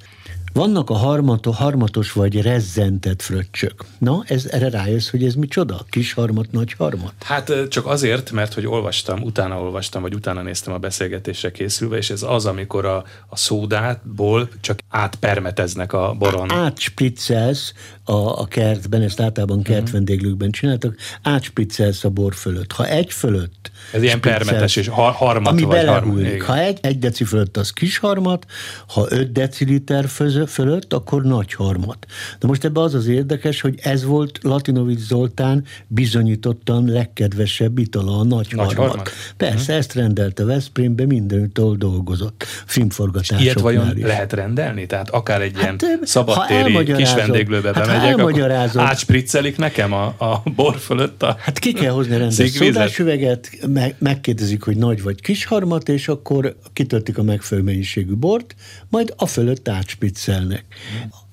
Vannak 0.54 0.89
a 0.89 0.94
harmato, 0.94 1.52
harmatos 1.52 2.12
vagy 2.12 2.42
rezzentett 2.42 3.22
fröccsök. 3.22 3.86
Na, 3.98 4.24
ez, 4.28 4.46
erre 4.46 4.70
rájössz, 4.70 5.10
hogy 5.10 5.24
ez 5.24 5.34
micsoda? 5.34 5.86
Kis 5.89 6.13
harmat, 6.13 6.52
nagy 6.52 6.74
harmat? 6.78 7.13
Hát 7.24 7.52
csak 7.70 7.86
azért, 7.86 8.32
mert 8.32 8.54
hogy 8.54 8.66
olvastam, 8.66 9.22
utána 9.22 9.62
olvastam, 9.62 10.02
vagy 10.02 10.13
utána 10.13 10.42
néztem 10.42 10.74
a 10.74 10.78
beszélgetésre 10.78 11.52
készülve, 11.52 11.98
és 11.98 12.10
ez 12.10 12.24
az, 12.24 12.46
amikor 12.46 12.86
a, 12.86 13.04
a 13.28 13.38
szódából 13.38 14.50
csak 14.62 14.80
átpermeteznek 14.89 15.94
a 15.94 16.16
boron. 16.20 16.52
Átspiccelsz 16.52 17.74
a, 18.04 18.39
a 18.42 18.46
kertben, 18.46 19.02
ezt 19.02 19.20
általában 19.20 19.58
mhm. 19.58 19.72
kertvendéglőkben 19.72 20.52
csináltak, 20.52 20.96
átspiccelsz 21.22 22.04
a 22.04 22.10
bor 22.10 22.36
fölött. 22.36 22.72
Ha 22.72 22.88
egy 22.88 23.12
fölött 23.12 23.72
Ez 23.94 24.04
ilyen 24.04 24.20
permetes 24.20 24.76
és 24.76 24.88
har- 24.88 25.16
harmat 25.16 25.52
ami 25.52 25.62
vagy 25.62 25.86
harmat. 25.86 26.42
Ha 26.42 26.60
egy, 26.60 26.78
egy 26.82 27.00
deci 27.00 27.24
fölött, 27.24 27.58
az 27.58 27.72
kis 27.72 27.98
harmat, 27.98 28.46
ha 28.88 29.06
öt 29.10 29.32
deciliter 29.32 30.08
fölött, 30.08 30.43
fölött, 30.46 30.94
akkor 30.94 31.24
nagy 31.24 31.54
harmat. 31.54 32.06
De 32.40 32.48
most 32.48 32.64
ebbe 32.64 32.82
az 32.82 32.94
az 32.94 33.08
érdekes, 33.08 33.62
hogy 33.62 33.80
ez 33.82 34.04
volt 34.04 34.40
Latinovics 34.42 35.00
Zoltán 35.00 35.64
bizonyítottan 35.88 36.86
legkedvesebb 36.86 37.78
itala, 37.78 38.20
a 38.20 38.24
nagy, 38.24 38.48
nagy 38.52 38.66
harmat. 38.66 38.88
harmat. 38.88 39.12
Persze, 39.38 39.62
uh-huh. 39.62 39.76
ezt 39.76 39.94
rendelte 39.94 40.46
Veszprémbe, 40.46 41.06
mindenüttől 41.06 41.76
dolgozott 41.76 42.46
filmforgatásoknál 42.66 43.44
Ilyet 43.44 43.60
vajon 43.60 43.98
is. 43.98 44.04
lehet 44.04 44.34
rendelni? 44.34 44.86
Tehát 44.86 45.10
akár 45.10 45.42
egy 45.42 45.52
hát, 45.56 45.82
ilyen 45.82 46.00
szabadtéri 46.04 46.94
kis 46.94 47.14
vendéglőbe 47.14 47.72
hát 47.74 47.88
bemegyek, 47.88 48.18
akkor 48.18 48.52
átspriccelik 48.82 49.58
nekem 49.58 49.94
a, 49.94 50.06
a 50.06 50.44
bor 50.56 50.78
fölött 50.78 51.24
a 51.24 51.36
Hát 51.40 51.60
ki 51.60 51.74
kell 51.74 51.92
hozni 51.92 52.18
rendes 52.18 52.50
szódásüveget, 52.50 53.50
meg, 53.68 53.96
megkérdezik, 53.98 54.64
hogy 54.64 54.78
nagy 54.78 55.04
vagy 55.04 55.22
kis 55.22 55.46
harmat, 55.46 55.90
és 55.90 56.08
akkor 56.08 56.56
kitöltik 56.74 57.18
a 57.18 57.24
megfelelő 57.24 57.68
mennyiségű 57.68 58.14
bort, 58.16 58.56
majd 58.90 59.14
a 59.18 59.26
fölött 59.26 59.68
átspriccelik 59.68 60.12
viccelnek. 60.34 60.65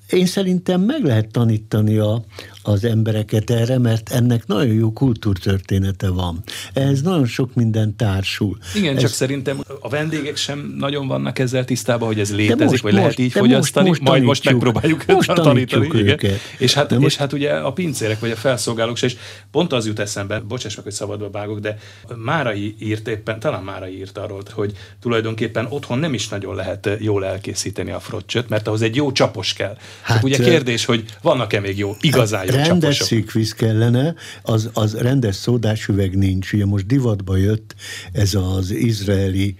Én 0.09 0.25
szerintem 0.25 0.81
meg 0.81 1.03
lehet 1.03 1.31
tanítani 1.31 1.97
a, 1.97 2.23
az 2.63 2.83
embereket 2.83 3.49
erre, 3.49 3.77
mert 3.77 4.09
ennek 4.09 4.47
nagyon 4.47 4.73
jó 4.73 4.91
kultúrtörténete 4.91 6.09
van. 6.09 6.43
Ez 6.73 7.01
nagyon 7.01 7.25
sok 7.25 7.53
minden 7.53 7.95
társul. 7.95 8.57
Igen, 8.75 8.95
ez... 8.95 9.01
csak 9.01 9.11
szerintem 9.11 9.63
a 9.79 9.89
vendégek 9.89 10.35
sem 10.35 10.75
nagyon 10.77 11.07
vannak 11.07 11.39
ezzel 11.39 11.65
tisztában, 11.65 12.07
hogy 12.07 12.19
ez 12.19 12.35
létezik, 12.35 12.69
most, 12.69 12.81
vagy 12.81 12.93
most, 12.93 13.03
lehet 13.03 13.19
így 13.19 13.31
fogyasztani, 13.31 13.87
most, 13.87 13.99
most 13.99 14.11
majd 14.11 14.23
most 14.23 14.45
megpróbáljuk 14.45 15.05
most 15.05 15.33
tanítani. 15.33 15.89
Igen. 15.93 16.37
És, 16.57 16.73
hát, 16.73 16.91
most... 16.91 17.05
és 17.05 17.15
hát 17.15 17.33
ugye 17.33 17.53
a 17.53 17.73
pincérek, 17.73 18.19
vagy 18.19 18.31
a 18.31 18.35
felszolgálók 18.35 18.97
se, 18.97 19.05
és 19.05 19.15
pont 19.51 19.73
az 19.73 19.85
jut 19.85 19.99
eszembe, 19.99 20.39
bocsáss 20.39 20.75
meg, 20.75 20.83
hogy 20.83 20.93
szabadba 20.93 21.29
vágok, 21.29 21.59
de 21.59 21.77
Márai 22.15 22.75
írt 22.79 23.07
éppen, 23.07 23.39
talán 23.39 23.63
Márai 23.63 23.97
írt 23.97 24.17
arról, 24.17 24.41
hogy 24.51 24.73
tulajdonképpen 25.01 25.67
otthon 25.69 25.99
nem 25.99 26.13
is 26.13 26.27
nagyon 26.27 26.55
lehet 26.55 26.89
jól 26.99 27.25
elkészíteni 27.25 27.91
a 27.91 27.99
froccsöt, 27.99 28.49
mert 28.49 28.67
ahhoz 28.67 28.81
egy 28.81 28.95
jó 28.95 29.11
csapos 29.11 29.53
kell. 29.53 29.77
Hát, 30.01 30.15
Csak 30.15 30.23
ugye 30.23 30.37
kérdés, 30.37 30.85
hogy 30.85 31.05
vannak-e 31.21 31.59
még 31.59 31.77
jó, 31.77 31.95
igazán 32.01 32.45
jó 32.45 32.50
rendes 32.51 32.97
székvíz 32.97 33.53
kellene, 33.53 34.15
az, 34.41 34.69
az 34.73 34.93
rendes 34.93 35.35
szódás 35.35 35.87
üveg 35.87 36.17
nincs. 36.17 36.53
Ugye 36.53 36.65
most 36.65 36.85
divatba 36.85 37.35
jött 37.35 37.75
ez 38.11 38.33
az 38.33 38.71
izraeli 38.71 39.55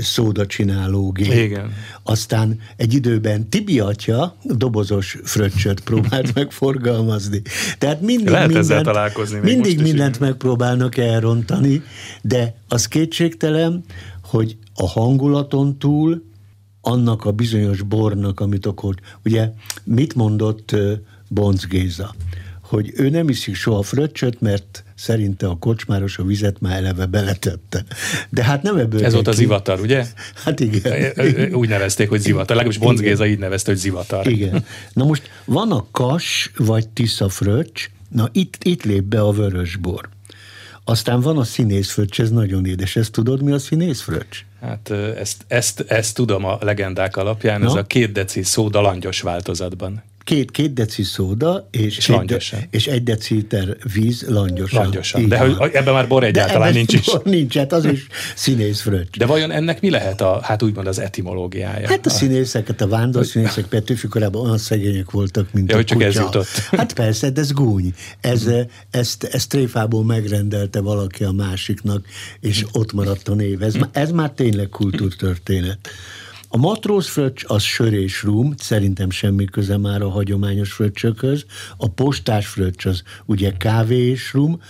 szóda 0.00 0.46
csináló 0.46 1.10
gép. 1.10 1.32
Igen. 1.32 1.72
Aztán 2.02 2.60
egy 2.76 2.94
időben 2.94 3.48
Tibi 3.48 3.80
atya 3.80 4.36
dobozos 4.42 5.18
fröccsöt 5.24 5.80
próbált 5.80 6.34
megforgalmazni. 6.38 7.42
Tehát 7.78 8.00
mindig, 8.00 8.28
Lehet 8.28 8.52
mindent, 8.52 8.84
találkozni 8.84 9.38
mindig 9.38 9.80
mindent 9.80 10.16
igen. 10.16 10.28
megpróbálnak 10.28 10.96
elrontani, 10.96 11.82
de 12.22 12.54
az 12.68 12.88
kétségtelen, 12.88 13.84
hogy 14.22 14.56
a 14.74 14.88
hangulaton 14.88 15.78
túl 15.78 16.22
annak 16.80 17.24
a 17.24 17.32
bizonyos 17.32 17.82
bornak, 17.82 18.40
amit 18.40 18.66
akkor, 18.66 18.94
ugye 19.24 19.50
mit 19.84 20.14
mondott 20.14 20.76
Bonc 21.32 21.66
Géza, 21.66 22.14
hogy 22.60 22.92
ő 22.96 23.08
nem 23.08 23.28
iszik 23.28 23.54
soha 23.54 23.82
fröccsöt, 23.82 24.40
mert 24.40 24.84
szerinte 24.94 25.46
a 25.46 25.54
kocsmáros 25.54 26.18
a 26.18 26.24
vizet 26.24 26.60
már 26.60 26.76
eleve 26.76 27.06
beletette. 27.06 27.84
De 28.30 28.44
hát 28.44 28.62
nem 28.62 28.76
ebből. 28.76 29.04
Ez 29.04 29.12
volt 29.12 29.28
az 29.28 29.36
zivatar, 29.36 29.80
ugye? 29.80 30.06
Hát 30.44 30.60
igen. 30.60 31.52
Úgy 31.52 31.68
nevezték, 31.68 32.08
hogy 32.08 32.20
zivatar. 32.20 32.56
Legalábbis 32.56 32.78
Bonc 32.78 33.00
Géza 33.00 33.26
így 33.26 33.38
nevezte, 33.38 33.70
hogy 33.70 33.80
zivatar. 33.80 34.26
Igen. 34.26 34.64
Na 34.92 35.04
most 35.04 35.30
van 35.44 35.72
a 35.72 35.86
kas 35.90 36.50
vagy 36.56 36.88
tisza 36.88 37.28
fröccs, 37.28 37.88
na 38.08 38.28
itt, 38.32 38.56
itt 38.62 38.82
lép 38.82 39.02
be 39.02 39.20
a 39.20 39.30
vörösbor. 39.30 40.08
Aztán 40.84 41.20
van 41.20 41.38
a 41.38 41.44
színészfröccs, 41.44 42.20
ez 42.20 42.30
nagyon 42.30 42.66
édes. 42.66 42.96
Ezt 42.96 43.12
tudod, 43.12 43.42
mi 43.42 43.52
a 43.52 43.58
színészfröccs? 43.58 44.38
Hát 44.60 44.90
ezt, 44.90 45.44
ezt, 45.46 45.84
ezt 45.88 46.14
tudom 46.14 46.44
a 46.44 46.58
legendák 46.60 47.16
alapján, 47.16 47.60
Na? 47.60 47.66
ez 47.66 47.74
a 47.74 47.82
két 47.82 48.12
deci 48.12 48.42
szóda 48.42 48.80
langyos 48.80 49.20
változatban 49.20 50.02
két, 50.24 50.50
két 50.50 50.72
deci 50.72 51.02
szóda, 51.02 51.68
és, 51.70 51.96
és, 51.96 52.08
egy, 52.08 52.24
de, 52.24 52.38
és 52.70 52.86
egy 52.86 53.02
deciliter 53.02 53.76
víz 53.92 54.24
langyosan. 54.28 54.82
Langyosan. 54.82 55.28
De 55.28 55.38
hogy 55.38 55.70
ebben 55.72 55.94
már 55.94 56.08
bor 56.08 56.24
egyáltalán 56.24 56.72
nincs 56.72 56.92
is. 56.92 57.06
Nincs, 57.24 57.56
hát 57.56 57.72
az 57.72 57.84
is 57.84 58.06
színész 58.34 58.80
fröccs. 58.80 59.16
De 59.16 59.26
vajon 59.26 59.50
ennek 59.50 59.80
mi 59.80 59.90
lehet 59.90 60.20
a, 60.20 60.40
hát 60.42 60.62
úgymond 60.62 60.86
az 60.86 60.98
etimológiája? 60.98 61.88
Hát 61.88 62.06
a 62.06 62.10
színészeket, 62.10 62.80
a 62.80 62.88
vándor 62.88 63.26
színészek 63.26 63.64
Petőfi 63.64 64.08
korában 64.08 64.44
olyan 64.44 64.58
szegények 64.58 65.10
voltak, 65.10 65.52
mint 65.52 65.68
ja, 65.68 65.74
a 65.74 65.76
hogy 65.76 65.86
csak 65.86 65.98
kutya. 65.98 66.08
ez 66.08 66.14
jutott. 66.14 66.46
Hát 66.70 66.92
persze, 66.92 67.30
de 67.30 67.40
ez 67.40 67.52
gúny. 67.52 67.94
Ez, 68.20 68.50
ezt, 68.90 69.24
ezt 69.24 69.48
tréfából 69.48 70.04
megrendelte 70.04 70.80
valaki 70.80 71.24
a 71.24 71.32
másiknak, 71.32 72.06
és 72.40 72.64
ott 72.72 72.92
maradt 72.92 73.28
a 73.28 73.34
név. 73.34 73.62
Ez, 73.62 73.74
ez 73.92 74.10
már 74.10 74.30
tényleg 74.30 74.68
kultúrtörténet. 74.68 75.88
A 76.54 76.56
matróz 76.56 77.08
fröccs 77.08 77.44
az 77.46 77.62
sör 77.62 77.92
és 77.92 78.22
rum, 78.22 78.54
szerintem 78.56 79.10
semmi 79.10 79.44
köze 79.44 79.76
már 79.76 80.02
a 80.02 80.08
hagyományos 80.10 80.72
fröccsökhöz. 80.72 81.44
A 81.76 81.88
postás 81.88 82.46
fröccs 82.46 82.86
az 82.86 83.02
ugye 83.24 83.52
kávé 83.56 83.96
és 83.96 84.32
rum. 84.32 84.60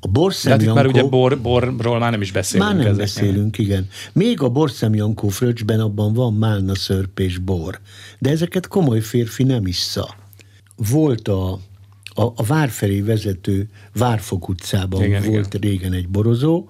A 0.00 0.08
borszemjankó... 0.08 0.74
már 0.74 0.86
ugye 0.86 1.02
bor, 1.02 1.40
borról 1.40 1.98
már 1.98 2.10
nem 2.10 2.20
is 2.20 2.32
beszélünk. 2.32 2.68
Már 2.68 2.78
nem 2.78 2.86
ezek. 2.86 2.98
beszélünk, 2.98 3.58
igen. 3.58 3.88
Még 4.12 4.42
a 4.42 4.48
borszemjankó 4.48 5.28
fröccsben 5.28 5.80
abban 5.80 6.12
van 6.12 6.34
málna 6.34 6.74
szörp 6.74 7.18
és 7.18 7.38
bor. 7.38 7.80
De 8.18 8.30
ezeket 8.30 8.66
komoly 8.66 9.00
férfi 9.00 9.42
nem 9.42 9.66
issza. 9.66 10.14
Volt 10.76 11.28
a 11.28 11.58
a, 12.14 12.22
a 12.22 12.44
vár 12.46 12.68
felé 12.68 13.00
vezető 13.00 13.68
Várfok 13.94 14.48
utcában 14.48 15.04
igen, 15.04 15.22
volt 15.22 15.54
igen. 15.54 15.70
régen 15.70 15.92
egy 15.92 16.08
borozó, 16.08 16.68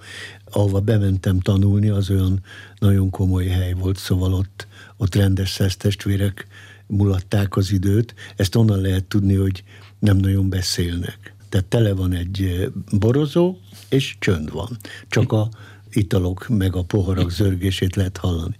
ahova 0.53 0.81
bementem 0.81 1.41
tanulni, 1.41 1.88
az 1.88 2.11
olyan 2.11 2.41
nagyon 2.79 3.11
komoly 3.11 3.47
hely 3.47 3.73
volt, 3.73 3.99
szóval 3.99 4.35
ott, 4.35 4.67
ott 4.97 5.15
rendes 5.15 5.51
szesztestvérek 5.51 6.47
mulatták 6.87 7.57
az 7.57 7.73
időt. 7.73 8.15
Ezt 8.37 8.55
onnan 8.55 8.81
lehet 8.81 9.05
tudni, 9.05 9.35
hogy 9.35 9.65
nem 9.99 10.17
nagyon 10.17 10.49
beszélnek. 10.49 11.35
Tehát 11.49 11.67
tele 11.67 11.93
van 11.93 12.12
egy 12.12 12.71
borozó, 12.99 13.57
és 13.88 14.17
csönd 14.19 14.53
van. 14.53 14.79
Csak 15.09 15.33
a 15.33 15.49
italok 15.93 16.49
meg 16.49 16.77
a 16.77 16.83
poharak 16.83 17.31
zörgését 17.31 17.97
lehet 17.97 18.17
hallani. 18.17 18.57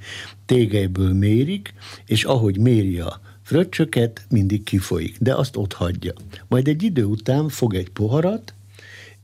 Tégelyből 0.47 1.13
mérik, 1.13 1.75
és 2.07 2.25
ahogy 2.25 2.59
méri 2.59 2.99
a 2.99 3.21
fröccsöket, 3.43 4.27
mindig 4.31 4.63
kifolyik, 4.63 5.19
de 5.19 5.35
azt 5.35 5.57
ott 5.57 5.73
hagyja. 5.73 6.13
Majd 6.49 6.69
egy 6.69 6.83
idő 6.83 7.05
után 7.05 7.49
fog 7.49 7.75
egy 7.75 7.91
poharat, 7.91 8.55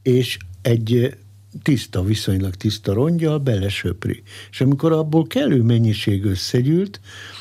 és 0.03 0.39
egy 0.63 1.17
tiszta, 1.63 2.03
viszonylag 2.03 2.55
tiszta 2.55 2.93
rongyal 2.93 3.39
belesöpri. 3.39 4.23
És 4.51 4.61
amikor 4.61 4.93
abból 4.93 5.27
kellő 5.27 5.63
mennyiség 5.63 6.25
összegyűlt, 6.25 7.01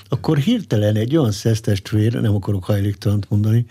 akkor 0.10 0.38
hirtelen 0.38 0.96
egy 0.96 1.18
olyan 1.18 1.32
szesztestvér, 1.32 2.14
nem 2.14 2.36
akarok 2.36 2.64
hajléktalant 2.64 3.30
mondani, 3.30 3.66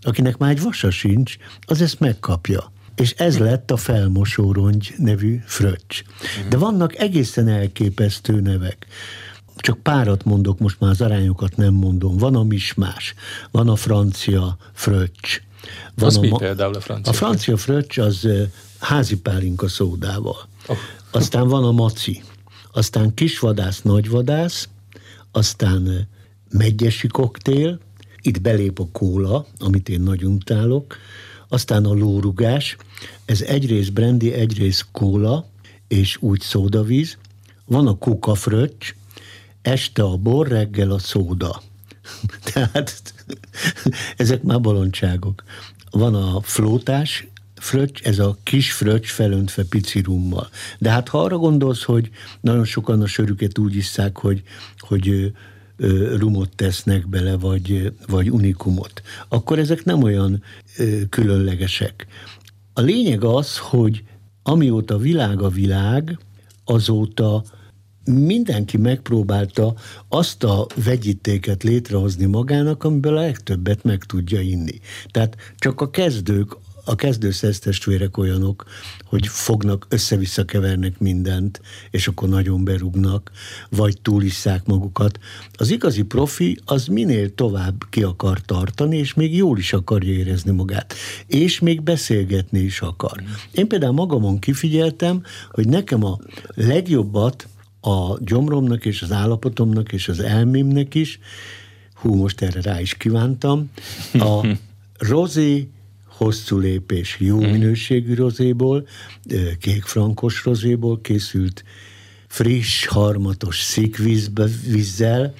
akinek 0.00 0.36
már 0.38 0.50
egy 0.50 0.62
vasa 0.62 0.90
sincs, 0.90 1.36
az 1.66 1.80
ezt 1.80 2.00
megkapja. 2.00 2.72
És 2.96 3.12
ez 3.12 3.38
lett 3.38 3.70
a 3.70 3.76
felmosórongy 3.76 4.94
nevű 4.96 5.40
fröccs. 5.44 6.02
De 6.48 6.56
vannak 6.56 6.96
egészen 6.96 7.48
elképesztő 7.48 8.40
nevek 8.40 8.86
csak 9.60 9.78
párat 9.78 10.24
mondok, 10.24 10.58
most 10.58 10.80
már 10.80 10.90
az 10.90 11.00
arányokat 11.00 11.56
nem 11.56 11.74
mondom. 11.74 12.16
Van 12.16 12.34
a 12.34 12.42
mismás, 12.42 13.14
van 13.50 13.68
a 13.68 13.76
francia 13.76 14.56
fröccs. 14.72 15.40
Van 15.94 16.06
az 16.06 16.16
a 16.16 16.20
mi 16.20 16.32
például 16.38 16.74
a 16.74 16.80
francia? 16.80 17.12
A 17.12 17.14
francia 17.14 17.56
fröccs 17.56 17.98
az 17.98 18.28
házi 18.78 19.18
pálinka 19.18 19.68
szódával. 19.68 20.48
Oh. 20.66 20.76
Aztán 21.10 21.48
van 21.48 21.64
a 21.64 21.72
maci, 21.72 22.22
aztán 22.72 23.14
kisvadász, 23.14 23.82
nagyvadász, 23.82 24.68
aztán 25.32 26.08
megyesi 26.50 27.06
koktél, 27.06 27.78
itt 28.22 28.40
belép 28.40 28.78
a 28.78 28.88
kóla, 28.92 29.46
amit 29.58 29.88
én 29.88 30.00
nagyon 30.00 30.32
utálok, 30.32 30.96
aztán 31.48 31.84
a 31.84 31.92
lórugás, 31.92 32.76
ez 33.24 33.40
egyrészt 33.40 33.92
brandy, 33.92 34.32
egyrészt 34.32 34.86
kóla, 34.92 35.48
és 35.88 36.16
úgy 36.20 36.40
szódavíz, 36.40 37.18
van 37.64 37.86
a 37.86 37.98
kukafröccs, 37.98 38.94
este 39.62 40.02
a 40.02 40.16
bor, 40.16 40.48
reggel 40.48 40.90
a 40.90 40.98
szóda. 40.98 41.62
Tehát 42.52 43.17
ezek 44.16 44.42
már 44.42 44.60
bolondságok. 44.60 45.44
Van 45.90 46.14
a 46.14 46.40
flótás, 46.40 47.28
fröccs, 47.54 48.02
ez 48.02 48.18
a 48.18 48.36
kis 48.42 48.72
fröccs 48.72 49.06
felöntve 49.06 49.64
pici 49.64 50.00
rummal. 50.00 50.48
De 50.78 50.90
hát 50.90 51.08
ha 51.08 51.22
arra 51.22 51.36
gondolsz, 51.36 51.82
hogy 51.82 52.10
nagyon 52.40 52.64
sokan 52.64 53.02
a 53.02 53.06
sörüket 53.06 53.58
úgy 53.58 53.76
isszák, 53.76 54.16
hogy, 54.16 54.42
hogy 54.78 55.32
rumot 56.16 56.56
tesznek 56.56 57.08
bele, 57.08 57.36
vagy, 57.36 57.92
vagy 58.06 58.30
unikumot, 58.30 59.02
akkor 59.28 59.58
ezek 59.58 59.84
nem 59.84 60.02
olyan 60.02 60.42
különlegesek. 61.08 62.06
A 62.72 62.80
lényeg 62.80 63.24
az, 63.24 63.58
hogy 63.58 64.02
amióta 64.42 64.98
világ 64.98 65.42
a 65.42 65.48
világ, 65.48 66.18
azóta 66.64 67.44
mindenki 68.08 68.76
megpróbálta 68.76 69.74
azt 70.08 70.44
a 70.44 70.66
vegyítéket 70.84 71.62
létrehozni 71.62 72.24
magának, 72.24 72.84
amiből 72.84 73.16
a 73.16 73.20
legtöbbet 73.20 73.82
meg 73.82 74.04
tudja 74.04 74.40
inni. 74.40 74.80
Tehát 75.10 75.36
csak 75.56 75.80
a 75.80 75.90
kezdők 75.90 76.56
a 76.88 76.94
kezdő 76.94 77.30
testvérek 77.60 78.16
olyanok, 78.16 78.64
hogy 79.04 79.26
fognak, 79.26 79.86
össze-vissza 79.88 80.44
kevernek 80.44 80.98
mindent, 80.98 81.60
és 81.90 82.08
akkor 82.08 82.28
nagyon 82.28 82.64
berúgnak, 82.64 83.30
vagy 83.70 84.00
túlisszák 84.02 84.66
magukat. 84.66 85.18
Az 85.52 85.70
igazi 85.70 86.02
profi 86.02 86.58
az 86.64 86.86
minél 86.86 87.34
tovább 87.34 87.84
ki 87.90 88.02
akar 88.02 88.40
tartani, 88.40 88.96
és 88.96 89.14
még 89.14 89.36
jól 89.36 89.58
is 89.58 89.72
akarja 89.72 90.12
érezni 90.12 90.50
magát. 90.50 90.94
És 91.26 91.58
még 91.58 91.82
beszélgetni 91.82 92.58
is 92.58 92.80
akar. 92.80 93.22
Én 93.52 93.68
például 93.68 93.92
magamon 93.92 94.38
kifigyeltem, 94.38 95.22
hogy 95.50 95.68
nekem 95.68 96.04
a 96.04 96.18
legjobbat 96.54 97.48
a 97.80 98.18
gyomromnak 98.20 98.84
és 98.84 99.02
az 99.02 99.12
állapotomnak 99.12 99.92
és 99.92 100.08
az 100.08 100.20
elmémnek 100.20 100.94
is, 100.94 101.18
hú, 101.94 102.14
most 102.14 102.40
erre 102.40 102.60
rá 102.60 102.80
is 102.80 102.94
kívántam, 102.94 103.70
a 104.12 104.46
rozé 104.98 105.68
hosszú 106.06 106.58
lépés 106.58 107.16
jó 107.20 107.38
hmm. 107.38 107.50
minőségű 107.50 108.14
rozéból, 108.14 108.86
kékfrankos 109.60 110.44
rozéból 110.44 111.00
készült 111.00 111.64
friss, 112.26 112.86
harmatos 112.86 113.60
szikvízzel, 113.60 115.34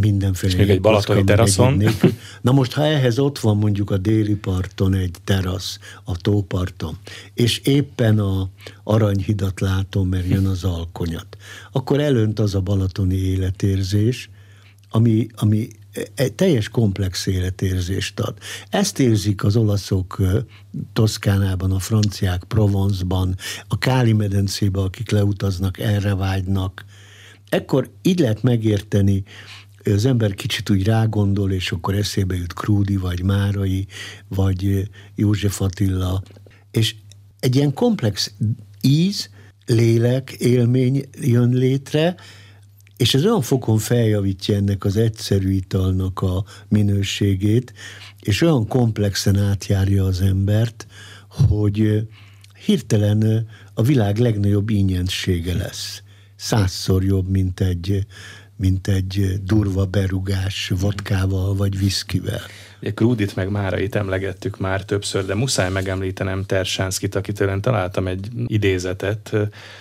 mindenféle. 0.00 0.52
És 0.52 0.58
még 0.58 0.70
egy 0.70 0.80
balatoni 0.80 1.24
teraszon. 1.24 1.82
Na 2.40 2.52
most, 2.52 2.72
ha 2.72 2.84
ehhez 2.84 3.18
ott 3.18 3.38
van 3.38 3.56
mondjuk 3.56 3.90
a 3.90 3.96
déli 3.96 4.34
parton 4.34 4.94
egy 4.94 5.16
terasz, 5.24 5.78
a 6.04 6.16
tóparton, 6.16 6.98
és 7.34 7.58
éppen 7.58 8.18
a 8.18 8.48
aranyhidat 8.84 9.60
látom, 9.60 10.08
mert 10.08 10.28
jön 10.28 10.46
az 10.46 10.64
alkonyat, 10.64 11.36
akkor 11.72 12.00
elönt 12.00 12.38
az 12.38 12.54
a 12.54 12.60
balatoni 12.60 13.16
életérzés, 13.16 14.30
ami, 14.90 15.26
ami 15.36 15.68
egy 16.14 16.32
teljes 16.32 16.68
komplex 16.68 17.26
életérzést 17.26 18.20
ad. 18.20 18.34
Ezt 18.70 18.98
érzik 18.98 19.44
az 19.44 19.56
olaszok 19.56 20.22
Toszkánában, 20.92 21.72
a 21.72 21.78
franciák 21.78 22.44
Provence-ban, 22.44 23.36
a 23.68 23.78
Káli 23.78 24.12
medencébe, 24.12 24.80
akik 24.80 25.10
leutaznak, 25.10 25.78
erre 25.78 26.14
vágynak. 26.14 26.84
Ekkor 27.48 27.90
így 28.02 28.18
lehet 28.18 28.42
megérteni, 28.42 29.22
az 29.84 30.04
ember 30.04 30.34
kicsit 30.34 30.70
úgy 30.70 30.84
rágondol, 30.84 31.52
és 31.52 31.72
akkor 31.72 31.94
eszébe 31.94 32.34
jut 32.36 32.52
Krúdi, 32.52 32.96
vagy 32.96 33.22
Márai, 33.22 33.86
vagy 34.28 34.90
József 35.14 35.60
Attila, 35.60 36.22
és 36.70 36.94
egy 37.40 37.56
ilyen 37.56 37.72
komplex 37.72 38.34
íz, 38.80 39.30
lélek, 39.66 40.30
élmény 40.30 41.04
jön 41.20 41.48
létre, 41.48 42.14
és 42.96 43.14
ez 43.14 43.24
olyan 43.24 43.42
fokon 43.42 43.78
feljavítja 43.78 44.56
ennek 44.56 44.84
az 44.84 44.96
egyszerű 44.96 45.50
italnak 45.50 46.20
a 46.20 46.44
minőségét, 46.68 47.72
és 48.20 48.40
olyan 48.40 48.66
komplexen 48.66 49.38
átjárja 49.38 50.04
az 50.04 50.20
embert, 50.20 50.86
hogy 51.28 52.06
hirtelen 52.64 53.48
a 53.74 53.82
világ 53.82 54.18
legnagyobb 54.18 54.70
ingyensége 54.70 55.54
lesz. 55.54 56.02
Százszor 56.36 57.04
jobb, 57.04 57.28
mint 57.28 57.60
egy 57.60 58.06
mint 58.56 58.88
egy 58.88 59.40
durva 59.42 59.84
berugás 59.84 60.72
vodkával 60.80 61.54
vagy 61.54 61.78
viszkivel. 61.78 62.40
Ugye 62.80 62.92
Krúdit 62.92 63.36
meg 63.36 63.50
Márait 63.50 63.94
emlegettük 63.94 64.58
már 64.58 64.84
többször, 64.84 65.24
de 65.24 65.34
muszáj 65.34 65.70
megemlítenem 65.70 66.44
Tersánszkit, 66.44 67.14
akitől 67.14 67.60
találtam 67.60 68.06
egy 68.06 68.28
idézetet, 68.46 69.36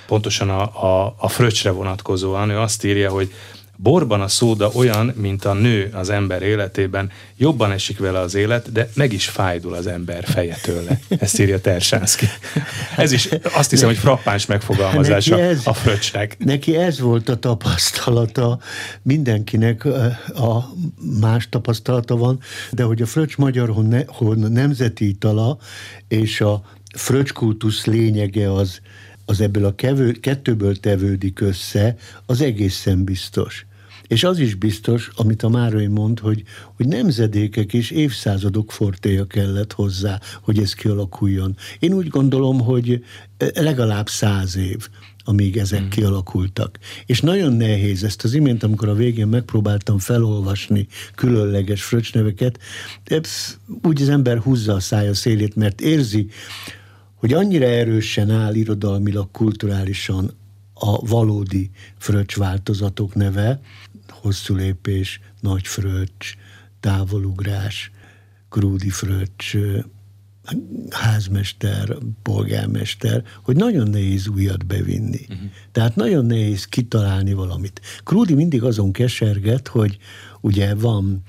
pontosan 0.07 0.49
a, 0.49 0.61
a, 0.83 1.15
a 1.17 1.27
fröccsre 1.27 1.71
vonatkozóan. 1.71 2.49
Ő 2.49 2.57
azt 2.57 2.83
írja, 2.83 3.11
hogy 3.11 3.31
Borban 3.83 4.21
a 4.21 4.27
szóda 4.27 4.69
olyan, 4.73 5.13
mint 5.15 5.45
a 5.45 5.53
nő 5.53 5.89
az 5.93 6.09
ember 6.09 6.41
életében, 6.41 7.11
jobban 7.37 7.71
esik 7.71 7.99
vele 7.99 8.19
az 8.19 8.35
élet, 8.35 8.71
de 8.71 8.89
meg 8.93 9.13
is 9.13 9.27
fájdul 9.27 9.73
az 9.73 9.87
ember 9.87 10.23
feje 10.23 10.57
tőle. 10.61 10.99
Ezt 11.09 11.39
írja 11.39 11.61
Tersánszki. 11.61 12.25
Ez 12.97 13.11
is 13.11 13.29
azt 13.53 13.69
hiszem, 13.69 13.87
hogy 13.87 13.97
frappáns 13.97 14.45
megfogalmazása 14.45 15.39
ez, 15.39 15.61
a 15.63 15.73
fröccsnek. 15.73 16.37
Neki 16.39 16.75
ez 16.75 16.99
volt 16.99 17.29
a 17.29 17.35
tapasztalata, 17.35 18.59
mindenkinek 19.01 19.85
a 20.35 20.73
más 21.19 21.49
tapasztalata 21.49 22.15
van, 22.15 22.39
de 22.71 22.83
hogy 22.83 23.01
a 23.01 23.05
fröccs 23.05 23.37
magyar 23.37 23.73
nemzeti 24.35 25.07
itala, 25.07 25.57
és 26.07 26.41
a 26.41 26.63
fröccskultusz 26.95 27.85
lényege 27.85 28.53
az, 28.53 28.79
az 29.25 29.41
ebből 29.41 29.65
a 29.65 29.75
kevő, 29.75 30.11
kettőből 30.11 30.75
tevődik 30.75 31.41
össze, 31.41 31.95
az 32.25 32.41
egészen 32.41 33.03
biztos. 33.03 33.65
És 34.13 34.23
az 34.23 34.39
is 34.39 34.55
biztos, 34.55 35.09
amit 35.15 35.43
a 35.43 35.49
Márai 35.49 35.87
mond, 35.87 36.19
hogy, 36.19 36.43
hogy 36.75 36.87
nemzedékek 36.87 37.73
és 37.73 37.91
évszázadok 37.91 38.71
fortéja 38.71 39.25
kellett 39.25 39.73
hozzá, 39.73 40.19
hogy 40.41 40.59
ez 40.59 40.73
kialakuljon. 40.73 41.55
Én 41.79 41.93
úgy 41.93 42.07
gondolom, 42.07 42.59
hogy 42.59 43.03
legalább 43.53 44.07
száz 44.07 44.57
év 44.57 44.87
amíg 45.25 45.57
ezek 45.57 45.81
mm. 45.81 45.87
kialakultak. 45.87 46.79
És 47.05 47.21
nagyon 47.21 47.53
nehéz 47.53 48.03
ezt 48.03 48.23
az 48.23 48.33
imént, 48.33 48.63
amikor 48.63 48.87
a 48.89 48.93
végén 48.93 49.27
megpróbáltam 49.27 49.99
felolvasni 49.99 50.87
különleges 51.15 51.83
fröccsneveket, 51.83 52.59
úgy 53.83 54.01
az 54.01 54.09
ember 54.09 54.37
húzza 54.37 54.73
a 54.73 54.79
szája 54.79 55.13
szélét, 55.13 55.55
mert 55.55 55.81
érzi, 55.81 56.27
hogy 57.15 57.33
annyira 57.33 57.65
erősen 57.65 58.29
áll 58.29 58.55
irodalmilag, 58.55 59.31
kulturálisan 59.31 60.31
a 60.73 61.05
valódi 61.05 61.69
fröccs 61.97 62.35
változatok 62.37 63.15
neve, 63.15 63.59
hosszú 64.23 64.55
lépés, 64.55 65.19
nagy 65.39 65.67
fröccs, 65.67 66.33
távolugrás, 66.79 67.91
krúdi 68.49 68.89
fröccs, 68.89 69.55
házmester, 70.89 71.97
polgármester, 72.21 73.23
hogy 73.43 73.55
nagyon 73.55 73.89
nehéz 73.89 74.27
újat 74.27 74.65
bevinni. 74.65 75.25
Uh-huh. 75.29 75.49
Tehát 75.71 75.95
nagyon 75.95 76.25
nehéz 76.25 76.65
kitalálni 76.65 77.33
valamit. 77.33 77.81
Krúdi 78.03 78.33
mindig 78.33 78.63
azon 78.63 78.91
keserget, 78.91 79.67
hogy 79.67 79.97
ugye 80.41 80.75
van 80.75 81.21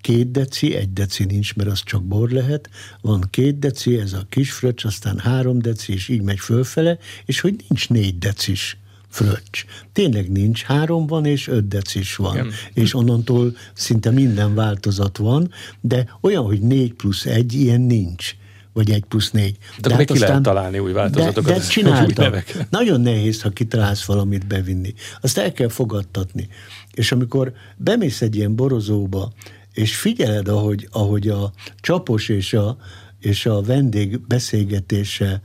két 0.00 0.30
deci, 0.30 0.74
egy 0.74 0.92
deci 0.92 1.24
nincs, 1.24 1.54
mert 1.54 1.70
az 1.70 1.82
csak 1.82 2.04
bor 2.04 2.30
lehet, 2.30 2.70
van 3.00 3.28
két 3.30 3.58
deci, 3.58 3.98
ez 3.98 4.12
a 4.12 4.26
kis 4.28 4.52
fröccs, 4.52 4.84
aztán 4.84 5.18
három 5.18 5.58
deci, 5.58 5.92
és 5.92 6.08
így 6.08 6.22
megy 6.22 6.38
fölfele, 6.38 6.98
és 7.24 7.40
hogy 7.40 7.64
nincs 7.68 7.88
négy 7.88 8.18
decis 8.18 8.76
fröccs. 9.12 9.64
Tényleg 9.92 10.30
nincs, 10.30 10.62
három 10.62 11.06
van, 11.06 11.24
és 11.24 11.48
öt 11.48 11.68
decis 11.68 12.16
van. 12.16 12.34
Igen. 12.34 12.50
És 12.72 12.94
onnantól 12.94 13.56
szinte 13.74 14.10
minden 14.10 14.54
változat 14.54 15.16
van, 15.16 15.50
de 15.80 16.16
olyan, 16.20 16.44
hogy 16.44 16.60
négy 16.60 16.92
plusz 16.92 17.26
egy, 17.26 17.52
ilyen 17.52 17.80
nincs 17.80 18.34
vagy 18.72 18.90
egy 18.90 19.04
plusz 19.04 19.30
négy. 19.30 19.56
De, 19.80 19.88
de 19.88 19.94
hát 19.94 20.04
ki 20.04 20.12
aztán, 20.12 20.28
lehet 20.28 20.42
találni 20.42 20.78
új 20.78 20.92
változatokat. 20.92 21.52
De, 21.52 21.58
de 21.58 21.66
csináltam. 21.66 22.34
Nagyon 22.70 23.00
nehéz, 23.00 23.42
ha 23.42 23.50
kitalálsz 23.50 24.04
valamit 24.04 24.46
bevinni. 24.46 24.94
Azt 25.20 25.38
el 25.38 25.52
kell 25.52 25.68
fogadtatni. 25.68 26.48
És 26.92 27.12
amikor 27.12 27.52
bemész 27.76 28.22
egy 28.22 28.36
ilyen 28.36 28.54
borozóba, 28.54 29.32
és 29.72 29.96
figyeled, 29.96 30.48
ahogy, 30.48 30.88
ahogy 30.90 31.28
a 31.28 31.52
csapos 31.80 32.28
és 32.28 32.52
a, 32.52 32.76
és 33.20 33.46
a 33.46 33.62
vendég 33.62 34.20
beszélgetése 34.26 35.42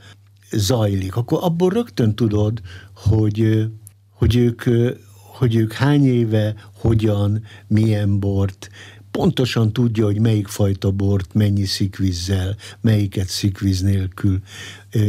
zajlik, 0.51 1.15
akkor 1.15 1.39
abból 1.41 1.69
rögtön 1.69 2.15
tudod, 2.15 2.61
hogy, 3.03 3.65
hogy, 4.09 4.35
ők, 4.35 4.63
hogy 5.37 5.55
ők 5.55 5.73
hány 5.73 6.05
éve, 6.05 6.55
hogyan, 6.73 7.43
milyen 7.67 8.19
bort, 8.19 8.69
pontosan 9.11 9.73
tudja, 9.73 10.05
hogy 10.05 10.19
melyik 10.19 10.47
fajta 10.47 10.91
bort, 10.91 11.33
mennyi 11.33 11.65
szikvízzel, 11.65 12.55
melyiket 12.81 13.27
szikvíz 13.27 13.81
nélkül, 13.81 14.39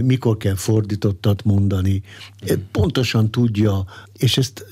mikor 0.03 0.37
kell 0.37 0.55
fordítottat 0.55 1.45
mondani, 1.45 2.03
pontosan 2.71 3.31
tudja, 3.31 3.85
és 4.19 4.39
ezt 4.39 4.65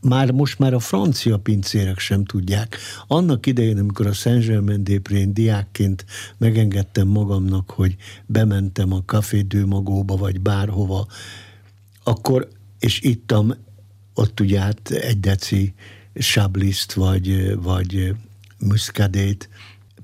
már 0.00 0.30
most 0.30 0.58
már 0.58 0.74
a 0.74 0.78
francia 0.78 1.38
pincérek 1.38 1.98
sem 1.98 2.24
tudják. 2.24 2.76
Annak 3.06 3.46
idején, 3.46 3.78
amikor 3.78 4.06
a 4.06 4.12
Saint-Germain-des-Prés 4.12 5.26
diákként 5.32 6.04
megengedtem 6.38 7.08
magamnak, 7.08 7.70
hogy 7.70 7.96
bementem 8.26 8.92
a 8.92 9.02
Café 9.06 9.40
Dőmagóba, 9.40 10.16
vagy 10.16 10.40
bárhova, 10.40 11.06
akkor, 12.10 12.48
és 12.78 13.00
ittam 13.00 13.54
ott 14.14 14.40
ugye 14.40 14.60
hát 14.60 14.90
egy 14.90 15.20
deci 15.20 15.74
sabliszt, 16.14 16.92
vagy, 16.92 17.54
vagy 17.62 18.14
muszkadét, 18.58 19.48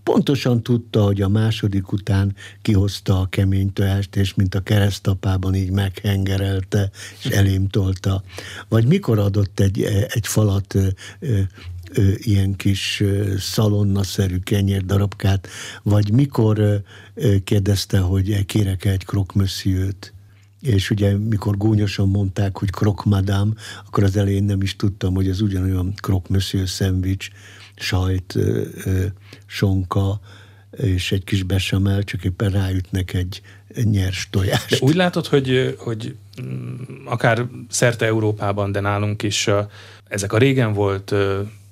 pontosan 0.02 0.62
tudta, 0.62 1.02
hogy 1.04 1.22
a 1.22 1.28
második 1.28 1.92
után 1.92 2.34
kihozta 2.62 3.20
a 3.20 3.26
kemény 3.26 3.72
tojást, 3.72 4.16
és 4.16 4.34
mint 4.34 4.54
a 4.54 4.60
keresztapában 4.60 5.54
így 5.54 5.70
meghengerelte, 5.70 6.90
és 7.18 7.30
elém 7.30 7.68
tolta. 7.68 8.22
Vagy 8.68 8.86
mikor 8.86 9.18
adott 9.18 9.60
egy, 9.60 9.82
egy 10.08 10.26
falat 10.26 10.74
ö, 10.74 10.88
ö, 11.20 12.10
ilyen 12.16 12.56
kis 12.56 13.02
szalonnaszerű 13.38 14.38
kenyérdarabkát, 14.38 15.48
vagy 15.82 16.12
mikor 16.12 16.82
kérdezte, 17.44 17.98
hogy 17.98 18.44
kérek 18.44 18.84
egy 18.84 19.04
krokmössziőt 19.04 20.14
és 20.66 20.90
ugye 20.90 21.16
mikor 21.16 21.56
gúnyosan 21.56 22.08
mondták, 22.08 22.58
hogy 22.58 22.70
krok 22.70 23.04
madame, 23.04 23.52
akkor 23.86 24.04
az 24.04 24.16
elején 24.16 24.44
nem 24.44 24.62
is 24.62 24.76
tudtam, 24.76 25.14
hogy 25.14 25.28
ez 25.28 25.40
ugyanolyan 25.40 25.94
krok 25.96 26.28
monsieur 26.28 26.68
szendvics, 26.68 27.28
sajt, 27.76 28.38
sonka, 29.46 30.20
és 30.70 31.12
egy 31.12 31.24
kis 31.24 31.42
besamel, 31.42 32.02
csak 32.02 32.24
éppen 32.24 32.50
ráütnek 32.50 33.14
egy 33.14 33.42
nyers 33.82 34.28
tojást. 34.30 34.70
De 34.70 34.76
úgy 34.80 34.94
látod, 34.94 35.26
hogy, 35.26 35.76
hogy 35.78 36.16
mm, 36.42 36.74
akár 37.04 37.46
szerte 37.68 38.06
Európában, 38.06 38.72
de 38.72 38.80
nálunk 38.80 39.22
is 39.22 39.50
ezek 40.08 40.32
a 40.32 40.38
régen 40.38 40.72
volt 40.72 41.14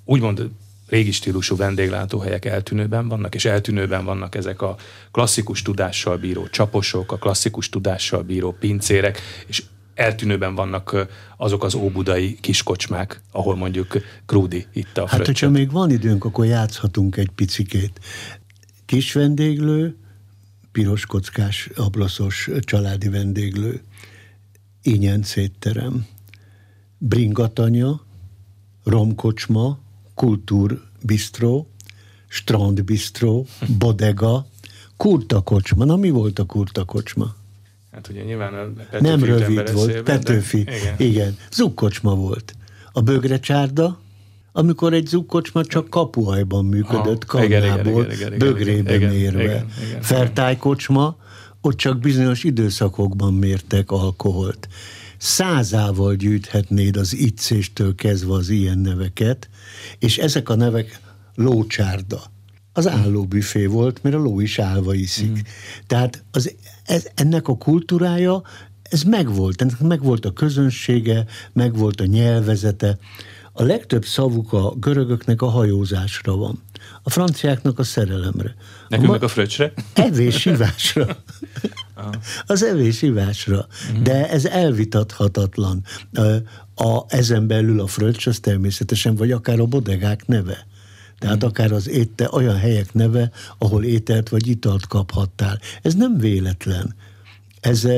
úgymond 0.04 0.50
régi 0.88 1.12
stílusú 1.12 1.56
vendéglátóhelyek 1.56 2.44
eltűnőben 2.44 3.08
vannak, 3.08 3.34
és 3.34 3.44
eltűnőben 3.44 4.04
vannak 4.04 4.34
ezek 4.34 4.62
a 4.62 4.76
klasszikus 5.10 5.62
tudással 5.62 6.16
bíró 6.16 6.48
csaposok, 6.48 7.12
a 7.12 7.16
klasszikus 7.16 7.68
tudással 7.68 8.22
bíró 8.22 8.52
pincérek, 8.52 9.20
és 9.46 9.62
eltűnőben 9.94 10.54
vannak 10.54 11.06
azok 11.36 11.64
az 11.64 11.74
óbudai 11.74 12.38
kiskocsmák, 12.40 13.20
ahol 13.30 13.56
mondjuk 13.56 13.96
Krúdi 14.26 14.66
itt 14.72 14.98
a 14.98 15.06
Hát, 15.08 15.26
hogyha 15.26 15.50
még 15.50 15.70
van 15.70 15.90
időnk, 15.90 16.24
akkor 16.24 16.46
játszhatunk 16.46 17.16
egy 17.16 17.30
picikét. 17.34 18.00
Kis 18.86 19.12
vendéglő, 19.12 19.96
piros 20.72 21.06
kockás, 21.06 21.70
ablaszos 21.76 22.50
családi 22.60 23.08
vendéglő, 23.08 23.82
ingyen 24.82 25.22
szétterem, 25.22 26.06
bringatanya, 26.98 28.00
romkocsma, 28.84 29.78
kultúrbistró, 30.14 31.68
strandbistró, 32.28 33.46
bodega, 33.78 34.46
kurtakocsma. 34.96 35.84
Na 35.84 35.96
mi 35.96 36.10
volt 36.10 36.38
a 36.38 36.44
kurtakocsma? 36.44 37.34
Hát 37.92 38.08
ugye 38.08 38.22
nyilván 38.22 38.54
a 38.54 38.82
Petőfi 38.90 39.04
Nem 39.04 39.24
rövid 39.24 39.72
volt, 39.72 40.02
Petőfi. 40.02 40.62
De, 40.62 40.76
igen. 40.76 40.94
igen. 40.98 41.36
Zukkocsma 41.50 42.14
volt. 42.14 42.54
A 42.92 43.00
bögrecsárda, 43.00 44.00
amikor 44.52 44.92
egy 44.92 45.06
zukkocsma 45.06 45.64
csak 45.64 45.90
kapuhajban 45.90 46.64
működött, 46.64 47.24
ha, 47.24 47.38
kannából, 47.38 48.06
bögrébe 48.38 48.94
igen, 48.94 49.10
mérve. 49.10 49.42
Igen, 49.42 49.66
igen, 49.88 50.02
Fertálykocsma, 50.02 51.16
ott 51.60 51.76
csak 51.76 51.98
bizonyos 51.98 52.44
időszakokban 52.44 53.34
mértek 53.34 53.90
alkoholt. 53.90 54.68
Százával 55.18 56.14
gyűjthetnéd 56.14 56.96
az 56.96 57.14
iccéstől 57.14 57.94
kezdve 57.94 58.32
az 58.32 58.48
ilyen 58.48 58.78
neveket, 58.78 59.48
és 59.98 60.18
ezek 60.18 60.48
a 60.48 60.54
nevek 60.54 61.00
lócsárda. 61.34 62.22
Az 62.72 62.88
állóbüfé 62.88 63.66
volt, 63.66 64.02
mert 64.02 64.14
a 64.14 64.18
ló 64.18 64.40
is 64.40 64.58
állva 64.58 64.94
iszik. 64.94 65.30
Mm. 65.30 65.40
Tehát 65.86 66.24
az 66.30 66.54
ez, 66.84 67.06
ennek 67.14 67.48
a 67.48 67.56
kultúrája, 67.56 68.42
ez 68.82 69.02
megvolt, 69.02 69.62
ennek 69.62 69.80
megvolt 69.80 70.24
a 70.24 70.32
közönsége, 70.32 71.24
megvolt 71.52 72.00
a 72.00 72.04
nyelvezete. 72.04 72.98
A 73.52 73.62
legtöbb 73.62 74.04
szavuk 74.04 74.52
a 74.52 74.74
görögöknek 74.74 75.42
a 75.42 75.46
hajózásra 75.46 76.36
van, 76.36 76.62
a 77.02 77.10
franciáknak 77.10 77.78
a 77.78 77.82
szerelemre. 77.82 78.54
Nekünk 78.88 79.08
a, 79.08 79.12
meg 79.12 79.22
a 79.22 79.28
fröccsre? 79.28 79.72
Evés-ivásra. 79.94 81.06
az 82.46 82.62
evés-ivásra. 82.62 83.66
Uh-huh. 83.90 84.02
De 84.02 84.30
ez 84.30 84.44
elvitathatatlan. 84.44 85.84
A, 86.74 87.04
ezen 87.08 87.46
belül 87.46 87.80
a 87.80 87.86
fröccs 87.86 88.26
az 88.26 88.38
természetesen, 88.38 89.14
vagy 89.14 89.30
akár 89.30 89.60
a 89.60 89.66
bodegák 89.66 90.26
neve. 90.26 90.66
Tehát 91.18 91.44
mm. 91.44 91.48
akár 91.48 91.72
az 91.72 91.88
étte, 91.88 92.28
olyan 92.32 92.56
helyek 92.56 92.92
neve, 92.92 93.30
ahol 93.58 93.84
ételt 93.84 94.28
vagy 94.28 94.46
italt 94.46 94.86
kaphattál. 94.86 95.58
Ez 95.82 95.94
nem 95.94 96.18
véletlen. 96.18 96.94
Ez, 97.60 97.88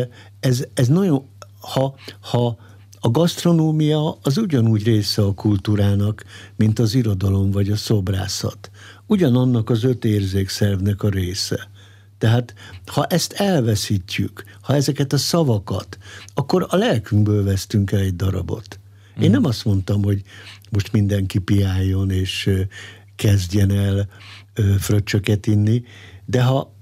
ez, 0.40 0.64
ez 0.74 0.88
nagyon, 0.88 1.24
ha, 1.60 1.94
ha 2.20 2.58
a 3.00 3.10
gasztronómia 3.10 4.18
az 4.22 4.38
ugyanúgy 4.38 4.84
része 4.84 5.22
a 5.22 5.34
kultúrának, 5.34 6.24
mint 6.56 6.78
az 6.78 6.94
irodalom 6.94 7.50
vagy 7.50 7.70
a 7.70 7.76
szobrászat. 7.76 8.70
Ugyanannak 9.06 9.70
az 9.70 9.84
öt 9.84 10.04
érzékszervnek 10.04 11.02
a 11.02 11.08
része. 11.08 11.70
Tehát 12.18 12.54
ha 12.86 13.04
ezt 13.06 13.32
elveszítjük, 13.32 14.44
ha 14.60 14.74
ezeket 14.74 15.12
a 15.12 15.16
szavakat, 15.16 15.98
akkor 16.34 16.66
a 16.68 16.76
lelkünkből 16.76 17.44
vesztünk 17.44 17.92
el 17.92 18.00
egy 18.00 18.16
darabot. 18.16 18.78
Én 19.20 19.30
nem 19.30 19.44
azt 19.44 19.64
mondtam, 19.64 20.02
hogy 20.02 20.22
most 20.70 20.92
mindenki 20.92 21.38
piáljon 21.38 22.10
és 22.10 22.50
kezdjen 23.16 23.70
el 23.70 24.08
fröccsöket 24.78 25.46
inni, 25.46 25.84
de 26.24 26.42
ha 26.42 26.74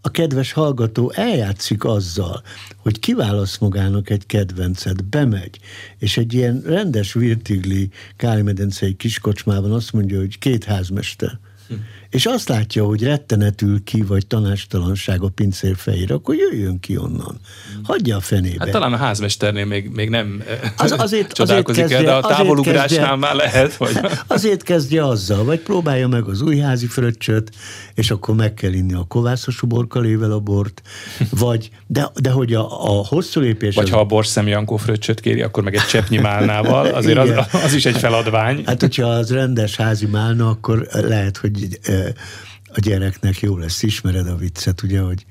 a 0.00 0.10
kedves 0.10 0.52
hallgató 0.52 1.10
eljátszik 1.10 1.84
azzal, 1.84 2.42
hogy 2.76 2.98
kiválasz 2.98 3.58
magának 3.58 4.10
egy 4.10 4.26
kedvencet, 4.26 5.04
bemegy, 5.04 5.58
és 5.98 6.16
egy 6.16 6.34
ilyen 6.34 6.62
rendes 6.66 7.12
virtigli 7.12 7.90
Káli-medencei 8.16 8.94
kiskocsmában 8.94 9.72
azt 9.72 9.92
mondja, 9.92 10.18
hogy 10.18 10.38
két 10.38 10.64
házmester, 10.64 11.38
hm 11.68 11.74
és 12.14 12.26
azt 12.26 12.48
látja, 12.48 12.84
hogy 12.84 13.02
rettenetül 13.02 13.84
ki, 13.84 14.02
vagy 14.02 14.26
tanástalanság 14.26 15.22
a 15.22 15.28
pincér 15.28 15.76
fejére, 15.76 16.14
akkor 16.14 16.34
jöjjön 16.34 16.80
ki 16.80 16.96
onnan. 16.96 17.40
Hagyja 17.82 18.16
a 18.16 18.20
fenébe. 18.20 18.64
Hát 18.64 18.70
talán 18.70 18.92
a 18.92 18.96
házmesternél 18.96 19.64
még, 19.64 19.90
még 19.94 20.08
nem 20.08 20.42
az, 20.76 20.94
azért, 20.98 21.32
csodálkozik 21.32 21.84
azért 21.84 21.98
kezdje, 22.00 22.12
el, 22.12 22.20
de 22.20 22.26
a 22.26 22.30
távolugrásnál 22.30 23.16
már 23.16 23.34
lehet, 23.34 23.74
hogy... 23.74 23.98
Azért 24.26 24.62
kezdje 24.62 25.06
azzal, 25.06 25.44
vagy 25.44 25.60
próbálja 25.60 26.08
meg 26.08 26.24
az 26.24 26.40
újházi 26.40 26.86
fröccsöt, 26.86 27.50
és 27.94 28.10
akkor 28.10 28.34
meg 28.34 28.54
kell 28.54 28.72
inni 28.72 28.94
a 28.94 29.04
kovászos 29.08 29.62
uborkalével 29.62 30.32
a 30.32 30.38
bort, 30.38 30.82
vagy, 31.30 31.70
de, 31.86 32.10
de 32.20 32.30
hogy 32.30 32.54
a, 32.54 32.84
a 32.84 33.06
hosszú 33.06 33.40
lépés... 33.40 33.74
Vagy 33.74 33.84
az... 33.84 33.90
ha 33.90 34.00
a 34.00 34.04
borszem 34.04 34.46
Jankó 34.46 34.76
fröccsöt 34.76 35.20
kéri, 35.20 35.42
akkor 35.42 35.62
meg 35.62 35.74
egy 35.74 35.86
cseppnyi 35.86 36.18
málnával, 36.18 36.86
azért 36.86 37.18
az, 37.18 37.30
az, 37.64 37.74
is 37.74 37.86
egy 37.86 37.96
feladvány. 37.96 38.62
Hát, 38.66 38.80
hogyha 38.80 39.06
az 39.06 39.30
rendes 39.30 39.76
házi 39.76 40.06
málna, 40.06 40.48
akkor 40.48 40.88
lehet, 40.92 41.36
hogy 41.36 41.78
a 42.76 42.80
gyereknek 42.80 43.40
jó 43.40 43.56
lesz, 43.56 43.82
ismered 43.82 44.26
a 44.26 44.36
viccet, 44.36 44.82
ugye, 44.82 45.00
hogy 45.00 45.26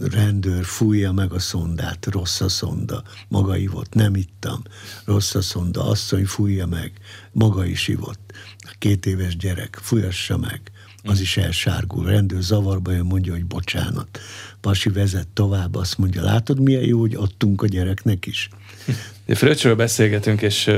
rendőr 0.00 0.64
fújja 0.64 1.12
meg 1.12 1.32
a 1.32 1.38
szondát, 1.38 2.06
rossz 2.06 2.40
a 2.40 2.48
szonda, 2.48 3.02
maga 3.28 3.56
ivott, 3.56 3.94
nem 3.94 4.14
ittam, 4.14 4.62
rossz 5.04 5.34
a 5.34 5.42
szonda, 5.42 5.84
asszony 5.84 6.24
fújja 6.24 6.66
meg, 6.66 6.92
maga 7.32 7.64
is 7.64 7.88
ivott, 7.88 8.32
két 8.78 9.06
éves 9.06 9.36
gyerek, 9.36 9.78
fújassa 9.82 10.36
meg, 10.36 10.60
az 11.02 11.20
is 11.20 11.36
elsárgul, 11.36 12.06
rendőr 12.06 12.42
zavarba 12.42 12.92
jön, 12.92 13.04
mondja, 13.04 13.32
hogy 13.32 13.46
bocsánat. 13.46 14.20
Pasi 14.60 14.88
vezet 14.88 15.28
tovább, 15.28 15.74
azt 15.74 15.98
mondja, 15.98 16.22
látod 16.22 16.60
milyen 16.60 16.82
jó, 16.82 17.00
hogy 17.00 17.14
adtunk 17.14 17.62
a 17.62 17.66
gyereknek 17.66 18.26
is. 18.26 18.48
Fröccsről 19.34 19.74
beszélgetünk, 19.74 20.42
és 20.42 20.70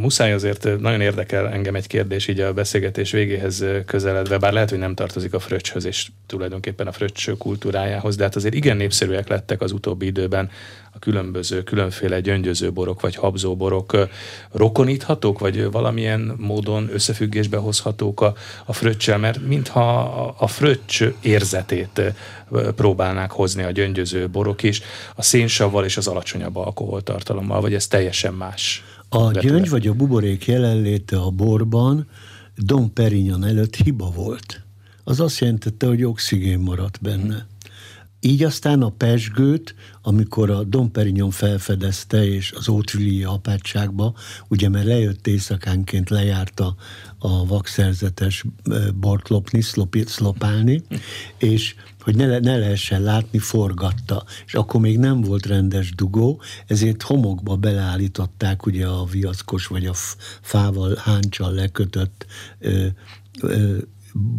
muszáj 0.00 0.32
azért 0.32 0.80
nagyon 0.80 1.00
érdekel 1.00 1.48
engem 1.48 1.74
egy 1.74 1.86
kérdés 1.86 2.28
így 2.28 2.40
a 2.40 2.52
beszélgetés 2.52 3.10
végéhez 3.10 3.64
közeledve, 3.86 4.38
bár 4.38 4.52
lehet, 4.52 4.70
hogy 4.70 4.78
nem 4.78 4.94
tartozik 4.94 5.34
a 5.34 5.38
fröccshöz, 5.38 5.84
és 5.84 6.08
tulajdonképpen 6.26 6.86
a 6.86 6.92
fröccs 6.92 7.30
kultúrájához, 7.30 8.16
de 8.16 8.22
hát 8.22 8.36
azért 8.36 8.54
igen 8.54 8.76
népszerűek 8.76 9.28
lettek 9.28 9.60
az 9.60 9.72
utóbbi 9.72 10.06
időben 10.06 10.50
a 10.96 10.98
különböző, 10.98 11.62
különféle 11.62 12.20
gyöngyöző 12.20 12.72
borok, 12.72 13.00
vagy 13.00 13.14
habzó 13.14 13.56
borok 13.56 13.96
rokoníthatók, 14.52 15.38
vagy 15.38 15.70
valamilyen 15.70 16.34
módon 16.38 16.88
összefüggésbe 16.92 17.56
hozhatók 17.56 18.20
a, 18.20 18.34
a 18.64 18.72
fröccsel, 18.72 19.18
mert 19.18 19.46
mintha 19.46 19.98
a, 20.00 20.34
a 20.38 20.46
fröccs 20.46 21.02
érzetét 21.20 22.02
próbálnák 22.76 23.30
hozni 23.30 23.62
a 23.62 23.70
gyöngyöző 23.70 24.28
borok 24.28 24.62
is, 24.62 24.82
a 25.14 25.22
szénsavval 25.22 25.84
és 25.84 25.96
az 25.96 26.06
alacsonyabb 26.06 26.56
alkoholtartalommal, 26.56 27.60
vagy 27.60 27.74
ez 27.74 27.86
teljesen 27.86 28.34
más? 28.34 28.84
A 29.08 29.24
vetület. 29.24 29.42
gyöngy 29.42 29.68
vagy 29.68 29.86
a 29.86 29.94
buborék 29.94 30.46
jelenléte 30.46 31.16
a 31.16 31.30
borban 31.30 32.08
Dom 32.56 32.92
Perignon 32.92 33.44
előtt 33.44 33.76
hiba 33.76 34.10
volt. 34.10 34.60
Az 35.04 35.20
azt 35.20 35.38
jelentette, 35.38 35.86
hogy 35.86 36.04
oxigén 36.04 36.58
maradt 36.58 36.98
benne. 37.02 37.46
Így 38.26 38.42
aztán 38.42 38.82
a 38.82 38.88
pesgőt, 38.88 39.74
amikor 40.02 40.50
a 40.50 40.64
Dom 40.64 40.90
Perignon 40.90 41.30
felfedezte, 41.30 42.24
és 42.24 42.52
az 42.52 42.68
Ótvilii 42.68 43.24
apátságba, 43.24 44.14
ugye 44.48 44.68
mert 44.68 44.84
lejött 44.84 45.26
éjszakánként, 45.26 46.10
lejárta 46.10 46.74
a 47.18 47.46
vakszerzetes 47.46 48.44
bort 48.94 49.28
lopni, 49.28 49.60
szlopálni, 50.04 50.82
és 51.38 51.74
hogy 52.00 52.16
ne, 52.16 52.38
ne 52.38 52.56
lehessen 52.56 53.02
látni, 53.02 53.38
forgatta. 53.38 54.24
És 54.46 54.54
akkor 54.54 54.80
még 54.80 54.98
nem 54.98 55.20
volt 55.20 55.46
rendes 55.46 55.94
dugó, 55.94 56.40
ezért 56.66 57.02
homokba 57.02 57.56
beleállították 57.56 58.66
ugye 58.66 58.86
a 58.86 59.04
viaszkos 59.04 59.66
vagy 59.66 59.86
a 59.86 59.94
fával, 60.40 60.96
háncsal 60.96 61.52
lekötött 61.52 62.26
ö, 62.58 62.86
ö, 63.40 63.76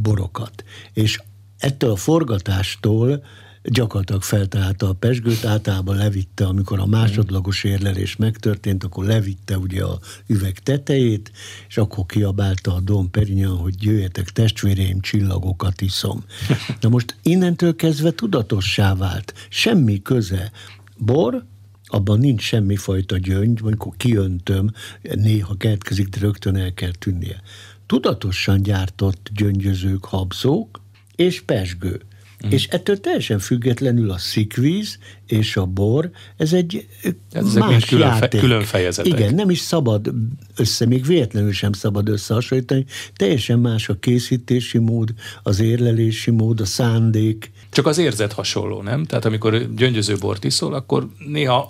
borokat. 0.02 0.64
És 0.94 1.20
ettől 1.58 1.92
a 1.92 1.96
forgatástól 1.96 3.24
gyakorlatilag 3.72 4.22
feltalálta 4.22 4.90
a 4.90 4.94
pesgőt, 4.94 5.46
általában 5.46 5.96
levitte, 5.96 6.46
amikor 6.46 6.80
a 6.80 6.86
másodlagos 6.86 7.64
érlelés 7.64 8.16
megtörtént, 8.16 8.84
akkor 8.84 9.06
levitte 9.06 9.58
ugye 9.58 9.84
a 9.84 10.00
üveg 10.28 10.60
tetejét, 10.60 11.32
és 11.68 11.78
akkor 11.78 12.06
kiabálta 12.06 12.74
a 12.74 12.80
Dom 12.80 13.12
Perignon, 13.12 13.58
hogy 13.58 13.84
jöjjetek 13.84 14.30
testvéreim, 14.30 15.00
csillagokat 15.00 15.82
iszom. 15.82 16.24
Na 16.82 16.90
most 16.90 17.16
innentől 17.22 17.76
kezdve 17.76 18.12
tudatossá 18.12 18.96
vált, 18.96 19.34
semmi 19.50 20.02
köze. 20.02 20.52
Bor, 20.98 21.46
abban 21.86 22.20
nincs 22.20 22.42
semmi 22.42 22.76
fajta 22.76 23.18
gyöngy, 23.18 23.60
amikor 23.64 23.94
kiöntöm, 23.98 24.72
néha 25.02 25.56
keletkezik, 25.58 26.08
de 26.08 26.20
rögtön 26.20 26.56
el 26.56 26.74
kell 26.74 26.92
tűnnie. 27.00 27.42
Tudatosan 27.86 28.62
gyártott 28.62 29.30
gyöngyözők, 29.34 30.06
habzók 30.06 30.82
és 31.16 31.42
pesgő. 31.42 32.02
Mm. 32.46 32.50
És 32.50 32.68
ettől 32.68 33.00
teljesen 33.00 33.40
függetlenül 33.40 34.12
a 34.12 34.18
szikvíz 34.18 34.98
és 35.26 35.56
a 35.56 35.66
bor, 35.66 36.10
ez 36.38 36.54
egy 36.54 36.88
ez 37.32 37.54
más 37.54 37.86
külön, 37.86 38.08
játék. 38.08 38.40
Fe, 38.40 38.46
külön 38.46 38.64
fejezetek. 38.64 39.20
Igen, 39.20 39.34
nem 39.34 39.50
is 39.50 39.60
szabad 39.60 40.12
össze, 40.56 40.86
még 40.86 41.06
véletlenül 41.06 41.52
sem 41.52 41.72
szabad 41.72 42.10
összehasonlítani. 42.10 42.86
Teljesen 43.16 43.60
más 43.60 43.90
a 43.90 44.00
készítési 44.00 44.78
mód, 44.78 45.14
az 45.44 45.60
érlelési 45.60 46.32
mód, 46.32 46.60
a 46.60 46.66
szándék. 46.66 47.52
Csak 47.70 47.86
az 47.86 47.98
érzet 47.98 48.34
hasonló, 48.34 48.82
nem? 48.82 49.06
Tehát 49.06 49.26
amikor 49.26 49.76
gyöngyöző 49.76 50.16
bort 50.18 50.44
iszol, 50.44 50.74
akkor 50.74 51.08
néha 51.28 51.68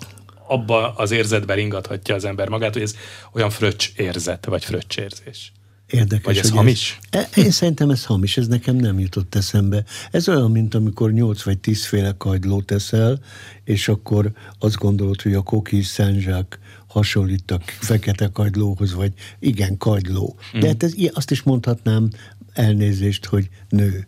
abba 0.48 0.92
az 0.92 1.10
érzetben 1.10 1.56
ringathatja 1.56 2.14
az 2.14 2.24
ember 2.24 2.48
magát, 2.48 2.72
hogy 2.72 2.82
ez 2.82 2.96
olyan 3.32 3.50
fröccs 3.50 3.88
érzet, 3.96 4.46
vagy 4.46 4.64
fröccs 4.64 4.98
érzés. 4.98 5.52
Érdekes. 5.90 6.24
Vagy 6.24 6.38
ez 6.38 6.50
hamis? 6.50 6.98
Ez, 7.10 7.26
én 7.36 7.50
szerintem 7.50 7.90
ez 7.90 8.04
hamis, 8.04 8.36
ez 8.36 8.46
nekem 8.46 8.76
nem 8.76 8.98
jutott 8.98 9.34
eszembe. 9.34 9.84
Ez 10.10 10.28
olyan, 10.28 10.50
mint 10.50 10.74
amikor 10.74 11.12
nyolc 11.12 11.42
vagy 11.42 11.58
tízféle 11.58 12.14
kagylót 12.18 12.70
eszel, 12.70 13.20
és 13.64 13.88
akkor 13.88 14.32
azt 14.58 14.76
gondolod, 14.76 15.22
hogy 15.22 15.34
a 15.34 15.42
koki 15.42 15.82
Szent 15.82 16.58
hasonlít 16.86 17.50
a 17.50 17.60
fekete 17.64 18.28
kagylóhoz, 18.32 18.94
vagy 18.94 19.12
igen, 19.38 19.76
kagyló. 19.76 20.38
De 20.52 20.58
mm. 20.58 20.66
hát 20.66 20.82
ez, 20.82 20.92
azt 21.12 21.30
is 21.30 21.42
mondhatnám 21.42 22.10
elnézést, 22.52 23.24
hogy 23.24 23.48
nő. 23.68 24.06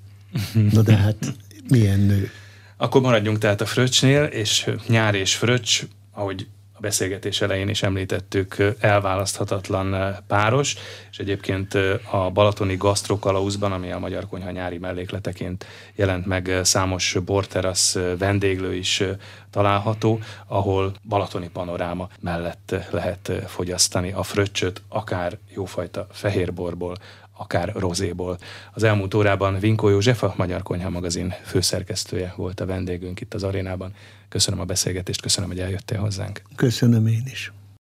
Na 0.72 0.82
de 0.82 0.96
hát 0.96 1.34
milyen 1.68 2.00
nő? 2.00 2.30
Akkor 2.76 3.00
maradjunk 3.00 3.38
tehát 3.38 3.60
a 3.60 3.66
fröccsnél, 3.66 4.24
és 4.24 4.70
nyár 4.88 5.14
és 5.14 5.34
fröccs, 5.34 5.82
ahogy 6.10 6.46
beszélgetés 6.80 7.40
elején 7.40 7.68
is 7.68 7.82
említettük, 7.82 8.56
elválaszthatatlan 8.80 10.16
páros, 10.26 10.76
és 11.10 11.18
egyébként 11.18 11.74
a 12.10 12.30
Balatoni 12.30 12.76
Gastrokalauzban, 12.76 13.72
ami 13.72 13.92
a 13.92 13.98
Magyar 13.98 14.26
Konyha 14.26 14.50
nyári 14.50 14.78
mellékleteként 14.78 15.66
jelent 15.94 16.26
meg, 16.26 16.60
számos 16.62 17.16
borterasz 17.24 17.98
vendéglő 18.18 18.74
is 18.74 19.02
található, 19.50 20.18
ahol 20.46 20.92
balatoni 21.08 21.48
panoráma 21.48 22.08
mellett 22.20 22.74
lehet 22.90 23.32
fogyasztani 23.46 24.12
a 24.12 24.22
fröccsöt, 24.22 24.82
akár 24.88 25.38
jófajta 25.54 26.06
fehérborból, 26.10 26.96
akár 27.40 27.72
rozéból. 27.74 28.38
Az 28.72 28.82
elmúlt 28.82 29.14
órában 29.14 29.58
Vinkó 29.58 29.88
József, 29.88 30.22
a 30.22 30.34
Magyar 30.36 30.62
Konyha 30.62 30.90
magazin 30.90 31.34
főszerkesztője 31.44 32.32
volt 32.36 32.60
a 32.60 32.66
vendégünk 32.66 33.20
itt 33.20 33.34
az 33.34 33.42
arénában. 33.42 33.94
Köszönöm 34.28 34.60
a 34.60 34.64
beszélgetést, 34.64 35.20
köszönöm, 35.20 35.50
hogy 35.50 35.60
eljöttél 35.60 35.98
hozzánk. 35.98 36.42
Köszönöm 36.56 37.06
én 37.06 37.22
is. 37.26 37.52